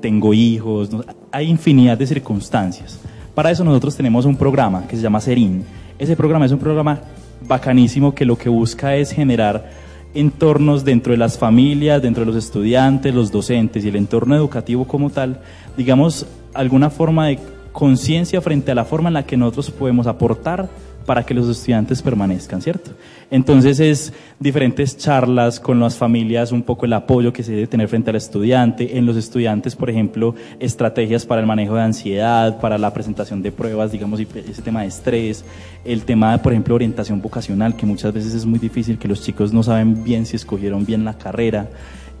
tengo 0.00 0.34
hijos, 0.34 0.90
no- 0.90 1.04
hay 1.32 1.48
infinidad 1.48 1.98
de 1.98 2.06
circunstancias. 2.06 2.98
Para 3.34 3.50
eso 3.50 3.64
nosotros 3.64 3.96
tenemos 3.96 4.24
un 4.24 4.36
programa 4.36 4.86
que 4.86 4.96
se 4.96 5.02
llama 5.02 5.20
Serin. 5.20 5.64
Ese 5.98 6.16
programa 6.16 6.46
es 6.46 6.52
un 6.52 6.58
programa 6.58 7.00
bacanísimo 7.46 8.14
que 8.14 8.24
lo 8.24 8.36
que 8.36 8.48
busca 8.48 8.96
es 8.96 9.12
generar 9.12 9.70
entornos 10.14 10.84
dentro 10.84 11.12
de 11.12 11.18
las 11.18 11.38
familias, 11.38 12.02
dentro 12.02 12.24
de 12.24 12.32
los 12.32 12.44
estudiantes, 12.44 13.14
los 13.14 13.30
docentes 13.30 13.84
y 13.84 13.88
el 13.88 13.96
entorno 13.96 14.34
educativo 14.34 14.86
como 14.86 15.10
tal, 15.10 15.40
digamos, 15.76 16.26
alguna 16.52 16.90
forma 16.90 17.28
de 17.28 17.38
conciencia 17.72 18.40
frente 18.40 18.72
a 18.72 18.74
la 18.74 18.84
forma 18.84 19.08
en 19.08 19.14
la 19.14 19.26
que 19.26 19.36
nosotros 19.36 19.70
podemos 19.70 20.06
aportar 20.06 20.68
para 21.10 21.26
que 21.26 21.34
los 21.34 21.48
estudiantes 21.48 22.02
permanezcan, 22.02 22.62
¿cierto? 22.62 22.92
Entonces 23.32 23.80
es 23.80 24.12
diferentes 24.38 24.96
charlas 24.96 25.58
con 25.58 25.80
las 25.80 25.96
familias, 25.96 26.52
un 26.52 26.62
poco 26.62 26.86
el 26.86 26.92
apoyo 26.92 27.32
que 27.32 27.42
se 27.42 27.50
debe 27.50 27.66
tener 27.66 27.88
frente 27.88 28.10
al 28.10 28.16
estudiante, 28.16 28.96
en 28.96 29.06
los 29.06 29.16
estudiantes, 29.16 29.74
por 29.74 29.90
ejemplo, 29.90 30.36
estrategias 30.60 31.26
para 31.26 31.40
el 31.40 31.48
manejo 31.48 31.74
de 31.74 31.82
ansiedad, 31.82 32.60
para 32.60 32.78
la 32.78 32.92
presentación 32.94 33.42
de 33.42 33.50
pruebas, 33.50 33.90
digamos, 33.90 34.20
ese 34.20 34.62
tema 34.62 34.82
de 34.82 34.86
estrés, 34.86 35.44
el 35.84 36.02
tema, 36.02 36.38
por 36.38 36.52
ejemplo, 36.52 36.76
orientación 36.76 37.20
vocacional, 37.20 37.74
que 37.74 37.86
muchas 37.86 38.12
veces 38.12 38.32
es 38.32 38.46
muy 38.46 38.60
difícil, 38.60 38.96
que 38.96 39.08
los 39.08 39.20
chicos 39.20 39.52
no 39.52 39.64
saben 39.64 40.04
bien 40.04 40.26
si 40.26 40.36
escogieron 40.36 40.86
bien 40.86 41.04
la 41.04 41.18
carrera, 41.18 41.70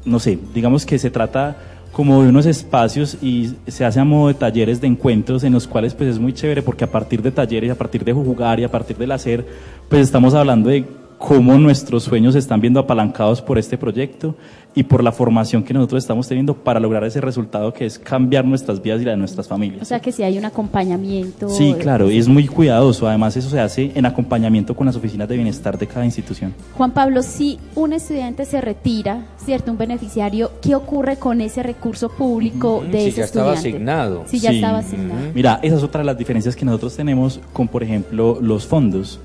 no 0.04 0.18
sé, 0.18 0.36
digamos 0.52 0.84
que 0.84 0.98
se 0.98 1.12
trata 1.12 1.56
como 1.92 2.22
de 2.22 2.28
unos 2.28 2.46
espacios 2.46 3.16
y 3.20 3.54
se 3.66 3.84
hace 3.84 4.00
a 4.00 4.04
modo 4.04 4.28
de 4.28 4.34
talleres 4.34 4.80
de 4.80 4.86
encuentros 4.86 5.44
en 5.44 5.52
los 5.52 5.66
cuales 5.66 5.94
pues 5.94 6.10
es 6.10 6.18
muy 6.18 6.32
chévere 6.32 6.62
porque 6.62 6.84
a 6.84 6.90
partir 6.90 7.20
de 7.22 7.30
talleres, 7.30 7.70
a 7.70 7.74
partir 7.74 8.04
de 8.04 8.12
jugar 8.12 8.60
y 8.60 8.64
a 8.64 8.70
partir 8.70 8.96
del 8.96 9.12
hacer, 9.12 9.44
pues 9.88 10.02
estamos 10.02 10.34
hablando 10.34 10.68
de 10.68 10.84
cómo 11.20 11.58
nuestros 11.58 12.04
sueños 12.04 12.32
se 12.32 12.38
están 12.38 12.62
viendo 12.62 12.80
apalancados 12.80 13.42
por 13.42 13.58
este 13.58 13.76
proyecto 13.76 14.34
y 14.74 14.84
por 14.84 15.04
la 15.04 15.12
formación 15.12 15.62
que 15.62 15.74
nosotros 15.74 16.02
estamos 16.02 16.26
teniendo 16.26 16.54
para 16.54 16.80
lograr 16.80 17.04
ese 17.04 17.20
resultado 17.20 17.74
que 17.74 17.84
es 17.84 17.98
cambiar 17.98 18.46
nuestras 18.46 18.80
vidas 18.80 19.02
y 19.02 19.04
la 19.04 19.10
de 19.10 19.16
nuestras 19.18 19.46
familias. 19.46 19.82
O 19.82 19.84
sea 19.84 20.00
que 20.00 20.12
si 20.12 20.22
hay 20.22 20.38
un 20.38 20.46
acompañamiento. 20.46 21.50
Sí, 21.50 21.74
claro, 21.78 22.10
y 22.10 22.16
es 22.16 22.26
muy 22.26 22.46
cuidadoso. 22.46 23.06
Además, 23.06 23.36
eso 23.36 23.50
se 23.50 23.60
hace 23.60 23.92
en 23.94 24.06
acompañamiento 24.06 24.74
con 24.74 24.86
las 24.86 24.96
oficinas 24.96 25.28
de 25.28 25.36
bienestar 25.36 25.76
de 25.78 25.86
cada 25.86 26.06
institución. 26.06 26.54
Juan 26.74 26.92
Pablo, 26.92 27.22
si 27.22 27.58
un 27.74 27.92
estudiante 27.92 28.46
se 28.46 28.62
retira, 28.62 29.26
¿cierto? 29.44 29.72
Un 29.72 29.78
beneficiario, 29.78 30.50
¿qué 30.62 30.74
ocurre 30.74 31.16
con 31.16 31.42
ese 31.42 31.62
recurso 31.62 32.08
público 32.08 32.82
de 32.90 33.02
si 33.02 33.08
ese 33.08 33.18
ya 33.18 33.24
estaba 33.24 33.52
asignado. 33.52 34.24
Si 34.26 34.38
ya 34.40 34.50
Sí. 34.50 34.56
estaba 34.56 34.78
asignado. 34.78 35.20
Mira, 35.34 35.60
esa 35.62 35.76
es 35.76 35.82
otra 35.82 35.98
de 36.00 36.06
las 36.06 36.16
diferencias 36.16 36.56
que 36.56 36.64
nosotros 36.64 36.96
tenemos 36.96 37.40
con, 37.52 37.68
por 37.68 37.82
ejemplo, 37.82 38.38
los 38.40 38.66
fondos. 38.66 39.20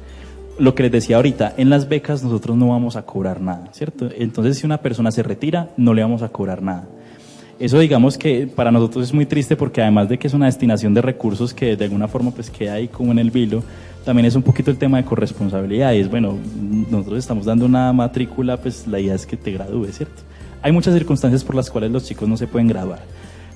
Lo 0.58 0.74
que 0.74 0.84
les 0.84 0.91
decía 0.91 1.18
ahorita, 1.18 1.53
en 1.58 1.70
las 1.70 1.89
becas 1.89 2.24
nosotros 2.24 2.56
no 2.56 2.70
vamos 2.70 2.95
a 2.95 3.01
cobrar 3.01 3.41
nada, 3.41 3.68
¿cierto? 3.74 4.10
Entonces, 4.18 4.58
si 4.58 4.66
una 4.66 4.78
persona 4.78 5.12
se 5.12 5.22
retira, 5.22 5.70
no 5.76 5.93
le 5.93 6.01
vamos 6.01 6.22
a 6.22 6.30
cobrar 6.30 6.62
nada. 6.62 6.86
Eso 7.60 7.80
digamos 7.80 8.18
que 8.18 8.47
para 8.47 8.72
nosotros 8.72 9.06
es 9.06 9.14
muy 9.14 9.26
triste 9.26 9.56
porque 9.56 9.82
además 9.82 10.10
de 10.10 10.18
que 10.18 10.28
es 10.28 10.34
una 10.34 10.45
destinación 10.47 10.93
de 10.93 11.01
recursos 11.01 11.53
que 11.53 11.78
de 11.78 11.86
alguna 11.86 12.08
forma 12.08 12.32
pues 12.32 12.49
queda 12.49 12.74
ahí 12.74 12.89
como 12.89 13.14
en 13.14 13.20
el 13.20 13.32
vilo, 13.32 13.64
también 14.03 14.26
es 14.26 14.36
un 14.36 14.43
poquito 14.43 14.72
el 14.72 14.78
tema 14.78 14.97
de 14.97 15.06
corresponsabilidad. 15.06 15.93
Y 15.93 15.99
es 15.99 16.10
bueno, 16.10 16.38
nosotros 16.89 17.20
estamos 17.20 17.45
dando 17.45 17.66
una 17.66 17.91
matrícula, 17.93 18.58
pues 18.58 18.88
la 18.88 18.99
idea 18.99 19.16
es 19.16 19.26
que 19.26 19.38
te 19.38 19.51
gradúes, 19.51 19.97
¿cierto? 19.97 20.22
Hay 20.62 20.72
muchas 20.72 20.93
circunstancias 20.93 21.43
por 21.43 21.56
las 21.56 21.70
cuales 21.70 21.91
los 21.91 22.06
chicos 22.06 22.28
no 22.28 22.38
se 22.38 22.47
pueden 22.47 22.68
graduar. 22.68 22.99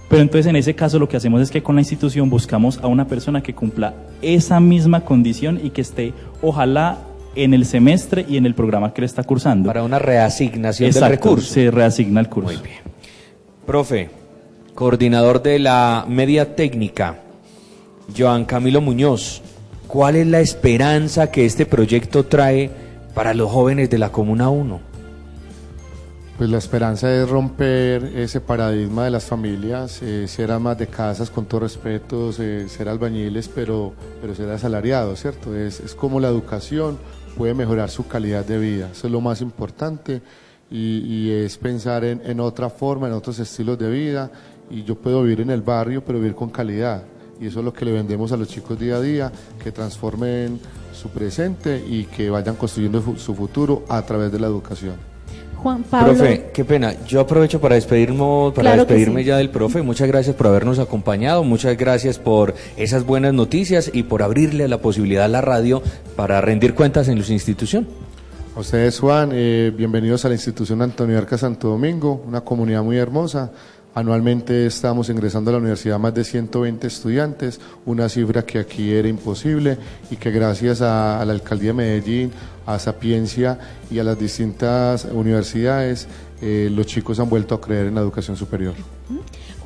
Pero 0.10 0.24
entonces 0.24 0.48
en 0.48 0.56
ese 0.56 0.74
caso 0.74 0.98
lo 0.98 1.08
que 1.08 1.18
hacemos 1.18 1.42
es 1.42 1.52
que 1.52 1.62
con 1.62 1.76
la 1.76 1.82
institución 1.82 2.30
buscamos 2.30 2.80
a 2.80 2.88
una 2.88 3.08
persona 3.08 3.44
que 3.44 3.54
cumpla 3.54 3.94
esa 4.22 4.60
misma 4.60 5.02
condición 5.02 5.60
y 5.64 5.70
que 5.70 5.82
esté, 5.82 6.14
ojalá, 6.42 6.98
en 7.36 7.54
el 7.54 7.66
semestre 7.66 8.26
y 8.28 8.38
en 8.38 8.48
el 8.48 8.56
programa 8.56 8.92
que 8.92 9.02
le 9.02 9.06
está 9.06 9.24
cursando. 9.24 9.68
Para 9.68 9.84
una 9.84 10.00
reasignación 10.00 10.88
Exacto, 10.88 11.06
del 11.06 11.18
recurso. 11.18 11.54
Se 11.54 11.70
reasigna 11.70 12.20
el 12.22 12.28
curso. 12.28 12.52
Muy 12.52 12.62
bien. 12.62 12.80
Profe, 13.68 14.10
coordinador 14.74 15.44
de 15.44 15.60
la 15.60 16.06
media 16.08 16.56
técnica, 16.56 17.20
Joan 18.18 18.46
Camilo 18.46 18.82
Muñoz, 18.82 19.44
¿cuál 19.88 20.16
es 20.16 20.26
la 20.26 20.40
esperanza 20.40 21.30
que 21.30 21.46
este 21.46 21.68
proyecto 21.68 22.26
trae 22.26 22.72
para 23.14 23.36
los 23.36 23.52
jóvenes 23.52 23.92
de 23.92 24.00
la 24.00 24.12
Comuna 24.12 24.50
1? 24.50 24.89
Pues 26.40 26.50
la 26.50 26.58
esperanza 26.58 27.14
es 27.14 27.28
romper 27.28 28.14
ese 28.16 28.40
paradigma 28.40 29.04
de 29.04 29.12
las 29.12 29.26
familias, 29.26 30.02
eh, 30.02 30.26
ser 30.26 30.54
amas 30.54 30.78
de 30.78 30.88
casas 30.88 31.30
con 31.30 31.46
todo 31.46 31.60
respeto, 31.60 32.32
eh, 32.40 32.68
ser 32.70 32.88
albañiles, 32.88 33.50
pero, 33.50 33.92
pero 34.22 34.34
ser 34.34 34.50
asalariados, 34.50 35.20
¿cierto? 35.20 35.54
Es, 35.54 35.82
es 35.82 35.94
como 35.94 36.18
la 36.22 36.30
educación 36.30 36.98
puede 37.36 37.54
mejorar 37.54 37.90
su 37.90 38.08
calidad 38.08 38.46
de 38.46 38.58
vida, 38.58 38.88
eso 38.90 39.08
es 39.08 39.12
lo 39.12 39.20
más 39.20 39.42
importante 39.42 40.22
y, 40.72 41.00
y 41.00 41.30
es 41.30 41.58
pensar 41.58 42.06
en, 42.06 42.22
en 42.24 42.40
otra 42.40 42.70
forma, 42.70 43.08
en 43.08 43.16
otros 43.16 43.38
estilos 43.40 43.78
de 43.78 43.90
vida 43.90 44.32
y 44.72 44.86
yo 44.86 44.96
puedo 44.96 45.24
vivir 45.24 45.42
en 45.42 45.50
el 45.50 45.62
barrio, 45.62 46.06
pero 46.06 46.20
vivir 46.20 46.36
con 46.36 46.52
calidad 46.52 47.04
y 47.42 47.48
eso 47.48 47.60
es 47.60 47.66
lo 47.66 47.74
que 47.74 47.84
le 47.84 47.92
vendemos 47.92 48.32
a 48.32 48.38
los 48.38 48.48
chicos 48.48 48.80
día 48.80 48.96
a 48.96 49.02
día, 49.02 49.30
que 49.62 49.74
transformen 49.74 50.58
su 50.94 51.10
presente 51.10 51.84
y 51.86 52.06
que 52.06 52.30
vayan 52.30 52.56
construyendo 52.56 53.18
su 53.18 53.36
futuro 53.36 53.84
a 53.90 54.02
través 54.04 54.32
de 54.32 54.40
la 54.40 54.48
educación. 54.48 55.09
Juan 55.62 55.84
Pablo. 55.84 56.14
Profe, 56.14 56.46
qué 56.54 56.64
pena. 56.64 56.94
Yo 57.06 57.20
aprovecho 57.20 57.60
para 57.60 57.76
despedirme, 57.76 58.52
para 58.56 58.72
Claro 58.72 58.86
despedirme 58.86 59.22
sí. 59.22 59.28
ya 59.28 59.38
del 59.38 59.50
profe. 59.50 59.82
Muchas 59.82 60.08
gracias 60.08 60.36
por 60.36 60.48
habernos 60.48 60.80
acompañado, 60.80 61.44
muchas 61.44 61.78
gracias 61.78 62.18
por 62.18 62.56
esas 62.78 63.06
buenas 63.06 63.34
noticias 63.34 63.92
y 63.94 64.04
por 64.04 64.24
abrirle 64.24 64.68
la 64.68 64.80
posibilidad 64.80 65.26
a 65.26 65.28
la 65.28 65.42
radio 65.42 65.84
para 66.16 66.40
rendir 66.42 66.74
cuentas 66.74 67.08
en 67.10 67.22
su 67.24 67.34
institución. 67.34 67.88
A 68.56 68.62
ustedes, 68.62 69.00
Juan, 69.00 69.32
eh, 69.34 69.72
bienvenidos 69.76 70.26
a 70.26 70.30
la 70.30 70.36
institución 70.36 70.82
Antonio 70.82 71.18
Arca 71.18 71.38
Santo 71.38 71.70
Domingo, 71.70 72.24
una 72.28 72.42
comunidad 72.42 72.84
muy 72.84 72.98
hermosa. 72.98 73.52
Anualmente 73.96 74.68
estamos 74.68 75.10
ingresando 75.10 75.50
a 75.50 75.54
la 75.54 75.60
universidad 75.60 75.98
más 75.98 76.14
de 76.14 76.24
120 76.24 76.86
estudiantes, 76.86 77.60
una 77.86 78.08
cifra 78.08 78.46
que 78.46 78.60
aquí 78.60 78.94
era 78.94 79.08
imposible 79.08 79.78
y 80.12 80.16
que 80.16 80.30
gracias 80.30 80.82
a, 80.82 81.24
la 81.26 81.34
alcaldía 81.34 81.70
de 81.70 81.74
Medellín, 81.74 82.32
a 82.68 82.78
Sapiencia 82.78 83.58
y 83.90 83.98
a 83.98 84.04
las 84.04 84.20
distintas 84.20 85.06
universidades, 85.06 86.08
eh, 86.42 86.70
los 86.72 86.86
chicos 86.86 87.20
han 87.20 87.30
vuelto 87.30 87.56
a 87.56 87.62
creer 87.62 87.88
en 87.88 87.96
la 87.96 88.02
educación 88.02 88.38
superior. 88.38 88.76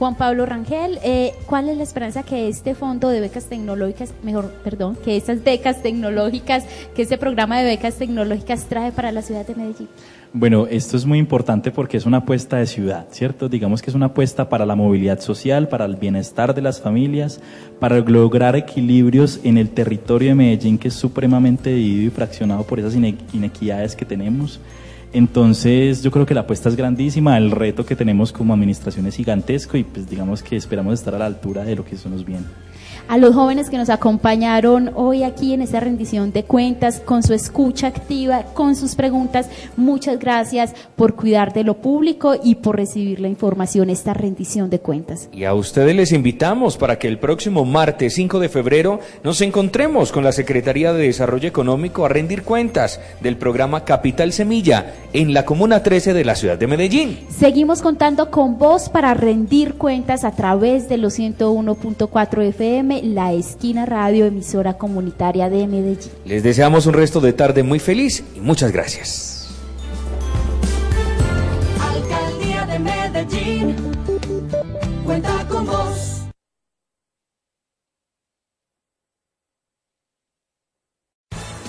Juan 0.04 0.16
Pablo 0.16 0.46
Rangel, 0.46 1.00
eh, 1.02 1.32
¿cuál 1.46 1.70
es 1.70 1.78
la 1.78 1.84
esperanza 1.84 2.24
que 2.24 2.50
este 2.50 2.76
fondo 2.76 3.08
de 3.08 3.22
becas 3.22 3.46
tecnológicas, 3.46 4.14
mejor, 4.22 4.52
perdón, 4.62 4.98
que 5.02 5.16
estas 5.16 5.42
becas 5.46 5.82
tecnológicas, 5.82 6.66
que 6.94 7.04
este 7.04 7.18
programa 7.18 7.58
de 7.60 7.64
becas 7.64 7.96
tecnológicas 7.96 8.66
trae 8.66 8.92
para 8.92 9.14
la 9.14 9.22
ciudad 9.22 9.48
de 9.48 9.56
Medellín? 9.56 9.88
Bueno, 10.34 10.68
esto 10.68 10.98
es 10.98 11.06
muy 11.06 11.20
importante 11.20 11.72
porque 11.72 11.96
es 11.96 12.06
una 12.06 12.18
apuesta 12.18 12.58
de 12.58 12.68
ciudad, 12.68 13.06
¿cierto? 13.12 13.48
Digamos 13.48 13.82
que 13.82 13.92
es 13.92 13.96
una 13.96 14.08
apuesta 14.08 14.50
para 14.50 14.66
la 14.66 14.76
movilidad 14.76 15.22
social, 15.22 15.70
para 15.70 15.86
el 15.86 15.96
bienestar 15.96 16.54
de 16.54 16.62
las 16.62 16.82
familias, 16.82 17.40
para 17.80 17.98
lograr 18.00 18.58
equilibrios 18.58 19.40
en 19.46 19.58
el 19.58 19.70
territorio 19.70 20.28
de 20.32 20.36
Medellín 20.36 20.80
que 20.80 20.90
es 20.90 20.96
supremamente 20.96 21.70
dividido 21.70 22.08
y 22.08 22.10
fraccionado 22.10 22.64
por 22.64 22.78
esas 22.78 22.94
ine- 22.94 23.16
inequidades 23.32 23.96
que 23.96 24.04
tenemos. 24.04 24.60
Entonces, 25.14 26.02
yo 26.02 26.10
creo 26.10 26.26
que 26.26 26.34
la 26.34 26.42
apuesta 26.42 26.70
es 26.70 26.76
grandísima, 26.76 27.38
el 27.38 27.52
reto 27.52 27.86
que 27.86 27.96
tenemos 27.96 28.32
como 28.32 28.54
administración 28.54 29.06
es 29.06 29.16
gigantesco 29.16 29.78
y 29.78 29.84
pues 29.84 30.10
digamos 30.10 30.42
que 30.42 30.56
esperamos 30.56 30.96
estar 30.96 31.14
a 31.14 31.20
la 31.20 31.28
altura 31.28 31.64
de 31.64 31.76
lo 31.76 31.86
que 31.86 31.96
eso 31.96 32.10
nos 32.10 32.26
viene. 32.26 32.46
A 33.10 33.18
los 33.18 33.36
jóvenes 33.36 33.70
que 33.70 33.78
nos 33.78 33.90
acompañaron 33.90 34.92
hoy 34.96 35.24
aquí 35.24 35.54
en 35.54 35.62
esta 35.62 35.82
rendición 35.82 36.32
de 36.32 36.46
cuentas, 36.46 37.02
con 37.02 37.22
su 37.22 37.34
escucha 37.34 37.88
activa, 37.88 38.44
con 38.54 38.76
sus 38.76 38.96
preguntas, 38.96 39.50
muchas 39.76 40.18
gracias 40.18 40.74
por 40.96 41.16
cuidar 41.16 41.54
de 41.54 41.64
lo 41.64 41.76
público 41.76 42.34
y 42.42 42.56
por 42.56 42.78
recibir 42.78 43.20
la 43.20 43.28
información, 43.28 43.90
esta 43.90 44.14
rendición 44.14 44.70
de 44.70 44.80
cuentas. 44.80 45.30
Y 45.34 45.44
a 45.44 45.54
ustedes 45.54 45.96
les 45.96 46.12
invitamos 46.14 46.78
para 46.78 46.98
que 46.98 47.08
el 47.08 47.20
próximo 47.20 47.66
martes 47.66 48.16
5 48.16 48.40
de 48.40 48.50
febrero 48.50 49.00
nos 49.24 49.42
encontremos 49.42 50.12
con 50.12 50.24
la 50.24 50.32
Secretaría 50.32 50.94
de 50.94 51.04
Desarrollo 51.04 51.48
Económico 51.48 52.06
a 52.06 52.10
rendir 52.10 52.44
cuentas 52.44 53.02
del 53.22 53.38
programa 53.38 53.84
Capital 53.84 54.32
Semilla 54.32 54.94
en 55.12 55.34
la 55.34 55.46
Comuna 55.46 55.84
13 55.84 56.14
de 56.14 56.26
la 56.26 56.36
ciudad 56.36 56.58
de 56.58 56.68
Medellín. 56.68 57.20
Seguimos 57.30 57.82
contando 57.82 58.32
con 58.32 58.58
vos 58.58 58.90
para 58.90 59.14
rendir 59.14 59.76
cuentas 59.76 60.24
a 60.24 60.32
través 60.32 60.88
de 60.88 60.98
los 60.98 61.20
101.4 61.20 62.44
FM 62.44 62.93
FM, 62.94 63.14
La 63.14 63.34
Esquina 63.34 63.86
Radio, 63.86 64.26
emisora 64.26 64.78
comunitaria 64.78 65.50
de 65.50 65.68
Medellín. 65.68 66.12
Les 66.26 66.44
deseamos 66.44 66.86
un 66.86 66.94
resto 66.94 67.20
de 67.22 67.34
tarde 67.34 67.64
muy 67.64 67.80
feliz 67.80 68.24
y 68.36 68.40
muchas 68.40 68.72
gracias. 68.72 69.50
Alcaldía 71.80 72.66
de 72.66 72.80
Medellín, 72.80 73.76
cuenta 75.06 75.46
con 75.48 75.63